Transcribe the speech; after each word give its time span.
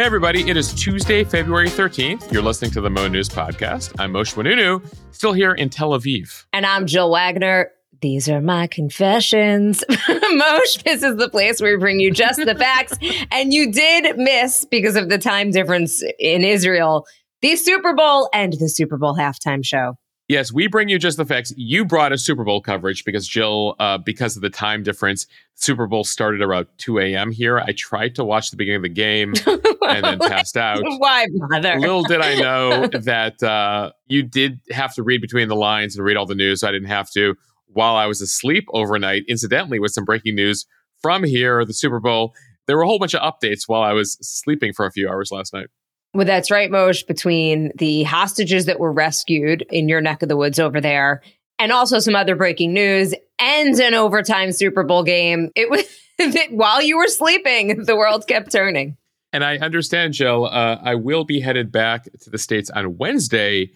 Hey, 0.00 0.06
everybody. 0.06 0.48
It 0.48 0.56
is 0.56 0.72
Tuesday, 0.72 1.24
February 1.24 1.68
13th. 1.68 2.32
You're 2.32 2.40
listening 2.40 2.70
to 2.70 2.80
the 2.80 2.88
Mo 2.88 3.06
News 3.06 3.28
Podcast. 3.28 3.94
I'm 3.98 4.14
Moshe 4.14 4.32
Oinounou, 4.34 4.82
still 5.10 5.34
here 5.34 5.52
in 5.52 5.68
Tel 5.68 5.90
Aviv. 5.90 6.46
And 6.54 6.64
I'm 6.64 6.86
Jill 6.86 7.10
Wagner. 7.10 7.70
These 8.00 8.26
are 8.30 8.40
my 8.40 8.66
confessions. 8.66 9.84
Moshe, 9.90 10.82
this 10.84 11.02
is 11.02 11.16
the 11.16 11.28
place 11.28 11.60
where 11.60 11.76
we 11.76 11.78
bring 11.78 12.00
you 12.00 12.10
just 12.10 12.42
the 12.42 12.54
facts. 12.54 12.96
and 13.30 13.52
you 13.52 13.70
did 13.70 14.16
miss, 14.16 14.64
because 14.64 14.96
of 14.96 15.10
the 15.10 15.18
time 15.18 15.50
difference 15.50 16.02
in 16.18 16.44
Israel, 16.44 17.06
the 17.42 17.54
Super 17.56 17.92
Bowl 17.92 18.30
and 18.32 18.54
the 18.54 18.70
Super 18.70 18.96
Bowl 18.96 19.14
halftime 19.14 19.62
show. 19.62 19.98
Yes, 20.30 20.52
we 20.52 20.68
bring 20.68 20.88
you 20.88 20.96
just 20.96 21.16
the 21.16 21.24
facts. 21.24 21.52
You 21.56 21.84
brought 21.84 22.12
a 22.12 22.16
Super 22.16 22.44
Bowl 22.44 22.60
coverage 22.60 23.04
because 23.04 23.26
Jill, 23.26 23.74
uh, 23.80 23.98
because 23.98 24.36
of 24.36 24.42
the 24.42 24.48
time 24.48 24.84
difference, 24.84 25.26
Super 25.56 25.88
Bowl 25.88 26.04
started 26.04 26.40
around 26.40 26.68
2 26.78 27.00
a.m. 27.00 27.32
here. 27.32 27.58
I 27.58 27.72
tried 27.72 28.14
to 28.14 28.22
watch 28.22 28.52
the 28.52 28.56
beginning 28.56 28.76
of 28.76 28.82
the 28.84 28.90
game 28.90 29.34
and 29.46 30.04
then 30.04 30.20
passed 30.20 30.56
out. 30.56 30.84
Why 30.84 31.26
bother? 31.50 31.80
Little 31.80 32.04
did 32.04 32.20
I 32.20 32.36
know 32.36 32.86
that 32.92 33.42
uh, 33.42 33.90
you 34.06 34.22
did 34.22 34.60
have 34.70 34.94
to 34.94 35.02
read 35.02 35.20
between 35.20 35.48
the 35.48 35.56
lines 35.56 35.96
and 35.96 36.04
read 36.04 36.16
all 36.16 36.26
the 36.26 36.36
news. 36.36 36.60
So 36.60 36.68
I 36.68 36.70
didn't 36.70 36.90
have 36.90 37.10
to 37.14 37.34
while 37.66 37.96
I 37.96 38.06
was 38.06 38.20
asleep 38.20 38.66
overnight. 38.72 39.24
Incidentally, 39.26 39.80
with 39.80 39.90
some 39.90 40.04
breaking 40.04 40.36
news 40.36 40.64
from 41.02 41.24
here, 41.24 41.64
the 41.64 41.74
Super 41.74 41.98
Bowl, 41.98 42.34
there 42.68 42.76
were 42.76 42.84
a 42.84 42.86
whole 42.86 43.00
bunch 43.00 43.16
of 43.16 43.20
updates 43.20 43.62
while 43.66 43.82
I 43.82 43.94
was 43.94 44.16
sleeping 44.20 44.74
for 44.74 44.86
a 44.86 44.92
few 44.92 45.08
hours 45.08 45.32
last 45.32 45.52
night. 45.52 45.66
Well, 46.12 46.26
that's 46.26 46.50
right, 46.50 46.70
Moshe, 46.70 47.06
between 47.06 47.72
the 47.76 48.02
hostages 48.02 48.66
that 48.66 48.80
were 48.80 48.92
rescued 48.92 49.64
in 49.70 49.88
your 49.88 50.00
neck 50.00 50.22
of 50.22 50.28
the 50.28 50.36
woods 50.36 50.58
over 50.58 50.80
there 50.80 51.22
and 51.58 51.70
also 51.70 51.98
some 52.00 52.16
other 52.16 52.34
breaking 52.34 52.72
news 52.72 53.14
and 53.38 53.78
an 53.78 53.94
overtime 53.94 54.50
Super 54.50 54.82
Bowl 54.82 55.04
game. 55.04 55.50
It 55.54 55.70
was 55.70 55.84
while 56.50 56.82
you 56.82 56.96
were 56.96 57.06
sleeping, 57.06 57.84
the 57.84 57.96
world 57.96 58.26
kept 58.26 58.50
turning. 58.50 58.96
And 59.32 59.44
I 59.44 59.58
understand, 59.58 60.14
Jill, 60.14 60.46
uh, 60.46 60.78
I 60.82 60.96
will 60.96 61.24
be 61.24 61.40
headed 61.40 61.70
back 61.70 62.04
to 62.22 62.30
the 62.30 62.38
States 62.38 62.70
on 62.70 62.98
Wednesday 62.98 63.70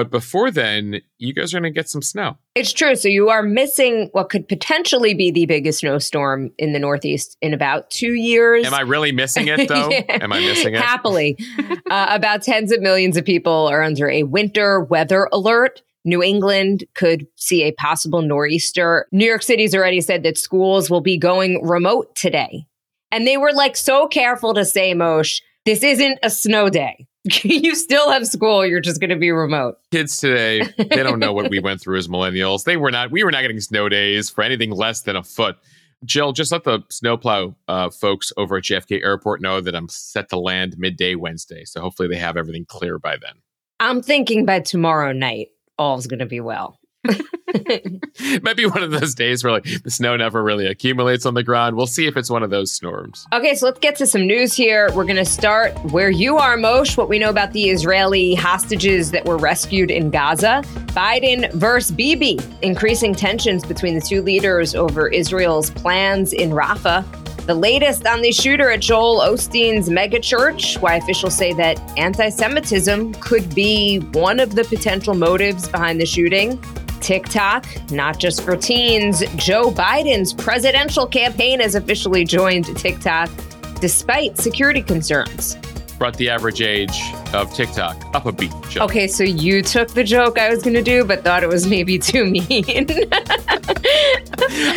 but 0.00 0.10
before 0.10 0.50
then, 0.50 1.02
you 1.18 1.34
guys 1.34 1.52
are 1.52 1.60
going 1.60 1.70
to 1.70 1.78
get 1.78 1.86
some 1.86 2.00
snow. 2.00 2.38
It's 2.54 2.72
true. 2.72 2.96
So 2.96 3.06
you 3.06 3.28
are 3.28 3.42
missing 3.42 4.08
what 4.12 4.30
could 4.30 4.48
potentially 4.48 5.12
be 5.12 5.30
the 5.30 5.44
biggest 5.44 5.80
snowstorm 5.80 6.52
in 6.56 6.72
the 6.72 6.78
Northeast 6.78 7.36
in 7.42 7.52
about 7.52 7.90
two 7.90 8.14
years. 8.14 8.64
Am 8.64 8.72
I 8.72 8.80
really 8.80 9.12
missing 9.12 9.48
it, 9.48 9.68
though? 9.68 9.88
yeah. 9.90 10.04
Am 10.08 10.32
I 10.32 10.40
missing 10.40 10.72
it? 10.72 10.80
Happily. 10.80 11.36
uh, 11.90 12.06
about 12.08 12.40
tens 12.40 12.72
of 12.72 12.80
millions 12.80 13.18
of 13.18 13.26
people 13.26 13.68
are 13.68 13.82
under 13.82 14.08
a 14.08 14.22
winter 14.22 14.80
weather 14.80 15.28
alert. 15.34 15.82
New 16.06 16.22
England 16.22 16.84
could 16.94 17.26
see 17.36 17.64
a 17.64 17.72
possible 17.72 18.22
nor'easter. 18.22 19.06
New 19.12 19.26
York 19.26 19.42
City's 19.42 19.74
already 19.74 20.00
said 20.00 20.22
that 20.22 20.38
schools 20.38 20.88
will 20.88 21.02
be 21.02 21.18
going 21.18 21.62
remote 21.62 22.16
today. 22.16 22.64
And 23.12 23.26
they 23.26 23.36
were 23.36 23.52
like 23.52 23.76
so 23.76 24.08
careful 24.08 24.54
to 24.54 24.64
say, 24.64 24.94
Moshe, 24.94 25.42
this 25.66 25.82
isn't 25.82 26.20
a 26.22 26.30
snow 26.30 26.70
day. 26.70 27.06
you 27.44 27.74
still 27.74 28.10
have 28.10 28.26
school. 28.26 28.64
You're 28.64 28.80
just 28.80 29.00
going 29.00 29.10
to 29.10 29.16
be 29.16 29.30
remote. 29.30 29.78
Kids 29.90 30.16
today, 30.16 30.62
they 30.78 31.02
don't 31.02 31.18
know 31.18 31.32
what 31.32 31.50
we 31.50 31.60
went 31.60 31.80
through 31.80 31.98
as 31.98 32.08
millennials. 32.08 32.64
They 32.64 32.76
were 32.76 32.90
not. 32.90 33.10
We 33.10 33.24
were 33.24 33.30
not 33.30 33.42
getting 33.42 33.60
snow 33.60 33.88
days 33.88 34.30
for 34.30 34.42
anything 34.42 34.70
less 34.70 35.02
than 35.02 35.16
a 35.16 35.22
foot. 35.22 35.56
Jill, 36.04 36.32
just 36.32 36.50
let 36.50 36.64
the 36.64 36.80
snowplow 36.88 37.54
uh, 37.68 37.90
folks 37.90 38.32
over 38.38 38.56
at 38.56 38.64
JFK 38.64 39.04
Airport 39.04 39.42
know 39.42 39.60
that 39.60 39.74
I'm 39.74 39.88
set 39.90 40.30
to 40.30 40.38
land 40.38 40.76
midday 40.78 41.14
Wednesday. 41.14 41.66
So 41.66 41.82
hopefully 41.82 42.08
they 42.08 42.16
have 42.16 42.38
everything 42.38 42.64
clear 42.64 42.98
by 42.98 43.18
then. 43.18 43.34
I'm 43.80 44.02
thinking 44.02 44.46
by 44.46 44.60
tomorrow 44.60 45.12
night, 45.12 45.48
all's 45.78 46.06
going 46.06 46.20
to 46.20 46.26
be 46.26 46.40
well. 46.40 46.78
Might 48.42 48.56
be 48.56 48.66
one 48.66 48.82
of 48.82 48.90
those 48.90 49.14
days 49.14 49.42
where 49.42 49.52
like 49.52 49.64
the 49.82 49.90
snow 49.90 50.16
never 50.16 50.42
really 50.42 50.66
accumulates 50.66 51.26
on 51.26 51.34
the 51.34 51.42
ground. 51.42 51.76
We'll 51.76 51.86
see 51.86 52.06
if 52.06 52.16
it's 52.16 52.30
one 52.30 52.42
of 52.42 52.50
those 52.50 52.72
storms. 52.72 53.26
Okay, 53.32 53.54
so 53.54 53.66
let's 53.66 53.78
get 53.78 53.96
to 53.96 54.06
some 54.06 54.26
news 54.26 54.54
here. 54.54 54.90
We're 54.94 55.04
going 55.04 55.16
to 55.16 55.24
start 55.24 55.72
where 55.92 56.10
you 56.10 56.36
are, 56.36 56.56
Moshe. 56.56 56.96
What 56.96 57.08
we 57.08 57.18
know 57.18 57.30
about 57.30 57.52
the 57.52 57.70
Israeli 57.70 58.34
hostages 58.34 59.10
that 59.10 59.24
were 59.24 59.38
rescued 59.38 59.90
in 59.90 60.10
Gaza. 60.10 60.62
Biden 60.88 61.52
versus 61.54 61.90
Bibi, 61.90 62.38
increasing 62.62 63.14
tensions 63.14 63.64
between 63.64 63.94
the 63.94 64.00
two 64.00 64.22
leaders 64.22 64.74
over 64.74 65.08
Israel's 65.08 65.70
plans 65.70 66.32
in 66.32 66.50
Rafah. 66.50 67.04
The 67.46 67.54
latest 67.54 68.06
on 68.06 68.20
the 68.22 68.30
shooter 68.32 68.70
at 68.70 68.80
Joel 68.80 69.20
Osteen's 69.20 69.88
megachurch, 69.88 70.80
why 70.80 70.96
officials 70.96 71.36
say 71.36 71.52
that 71.54 71.80
anti 71.98 72.28
Semitism 72.28 73.14
could 73.14 73.54
be 73.54 73.98
one 74.12 74.38
of 74.38 74.54
the 74.54 74.64
potential 74.64 75.14
motives 75.14 75.68
behind 75.68 76.00
the 76.00 76.06
shooting. 76.06 76.62
TikTok, 77.00 77.66
not 77.90 78.18
just 78.18 78.42
for 78.42 78.56
teens. 78.56 79.22
Joe 79.36 79.70
Biden's 79.70 80.32
presidential 80.32 81.06
campaign 81.06 81.60
has 81.60 81.74
officially 81.74 82.24
joined 82.24 82.76
TikTok 82.76 83.30
despite 83.80 84.38
security 84.38 84.82
concerns. 84.82 85.56
Brought 85.98 86.16
the 86.16 86.30
average 86.30 86.62
age 86.62 86.98
of 87.34 87.52
TikTok 87.52 88.14
up 88.14 88.24
a 88.24 88.32
beat. 88.32 88.52
Joe. 88.70 88.84
Okay, 88.84 89.06
so 89.06 89.22
you 89.22 89.60
took 89.62 89.88
the 89.88 90.04
joke 90.04 90.38
I 90.38 90.48
was 90.48 90.62
going 90.62 90.74
to 90.74 90.82
do, 90.82 91.04
but 91.04 91.22
thought 91.24 91.42
it 91.42 91.48
was 91.48 91.66
maybe 91.66 91.98
too 91.98 92.24
mean. 92.24 92.86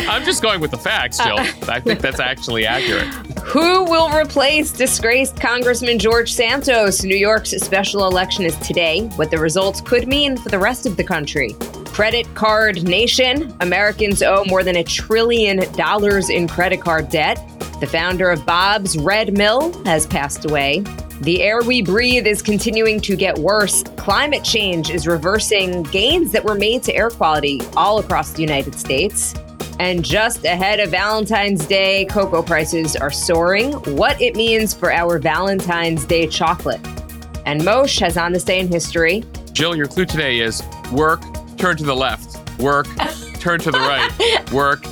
I'm 0.06 0.22
just 0.24 0.42
going 0.42 0.60
with 0.60 0.70
the 0.70 0.78
facts, 0.78 1.16
Jill. 1.18 1.38
Uh, 1.38 1.46
I 1.68 1.80
think 1.80 2.00
that's 2.00 2.20
actually 2.20 2.66
accurate. 2.66 3.06
Who 3.44 3.84
will 3.84 4.10
replace 4.10 4.72
disgraced 4.72 5.40
Congressman 5.40 5.98
George 5.98 6.32
Santos? 6.32 7.04
New 7.04 7.16
York's 7.16 7.50
special 7.52 8.06
election 8.06 8.44
is 8.44 8.56
today. 8.58 9.06
What 9.16 9.30
the 9.30 9.38
results 9.38 9.80
could 9.80 10.06
mean 10.06 10.36
for 10.36 10.50
the 10.50 10.58
rest 10.58 10.84
of 10.86 10.96
the 10.96 11.04
country. 11.04 11.56
Credit 11.94 12.26
card 12.34 12.82
nation. 12.82 13.56
Americans 13.60 14.20
owe 14.20 14.44
more 14.46 14.64
than 14.64 14.78
a 14.78 14.82
trillion 14.82 15.58
dollars 15.74 16.28
in 16.28 16.48
credit 16.48 16.80
card 16.80 17.08
debt. 17.08 17.36
The 17.78 17.86
founder 17.86 18.30
of 18.30 18.44
Bob's 18.44 18.98
Red 18.98 19.38
Mill 19.38 19.72
has 19.84 20.04
passed 20.04 20.44
away. 20.44 20.80
The 21.20 21.40
air 21.40 21.62
we 21.62 21.82
breathe 21.82 22.26
is 22.26 22.42
continuing 22.42 23.00
to 23.02 23.14
get 23.14 23.38
worse. 23.38 23.84
Climate 23.96 24.42
change 24.42 24.90
is 24.90 25.06
reversing 25.06 25.84
gains 25.84 26.32
that 26.32 26.42
were 26.42 26.56
made 26.56 26.82
to 26.82 26.96
air 26.96 27.10
quality 27.10 27.60
all 27.76 28.00
across 28.00 28.32
the 28.32 28.40
United 28.40 28.74
States. 28.74 29.32
And 29.78 30.04
just 30.04 30.44
ahead 30.44 30.80
of 30.80 30.90
Valentine's 30.90 31.64
Day, 31.64 32.06
cocoa 32.06 32.42
prices 32.42 32.96
are 32.96 33.12
soaring. 33.12 33.74
What 33.94 34.20
it 34.20 34.34
means 34.34 34.74
for 34.74 34.92
our 34.92 35.20
Valentine's 35.20 36.04
Day 36.06 36.26
chocolate. 36.26 36.84
And 37.46 37.60
Moshe 37.60 38.00
has 38.00 38.16
on 38.16 38.32
this 38.32 38.42
day 38.42 38.58
in 38.58 38.66
history. 38.66 39.22
Jill, 39.52 39.76
your 39.76 39.86
clue 39.86 40.06
today 40.06 40.40
is 40.40 40.60
work 40.90 41.22
turn 41.64 41.78
to 41.78 41.84
the 41.84 41.96
left, 41.96 42.60
work, 42.60 42.86
turn 43.40 43.58
to 43.58 43.70
the 43.70 43.78
right, 43.78 44.52
work, 44.52 44.84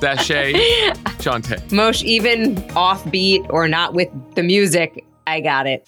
sashay, 0.00 0.54
chante. 1.18 1.58
Moshe, 1.68 2.02
even 2.02 2.56
offbeat 2.72 3.46
or 3.50 3.68
not 3.68 3.92
with 3.92 4.08
the 4.34 4.42
music, 4.42 5.04
I 5.26 5.42
got 5.42 5.66
it. 5.66 5.86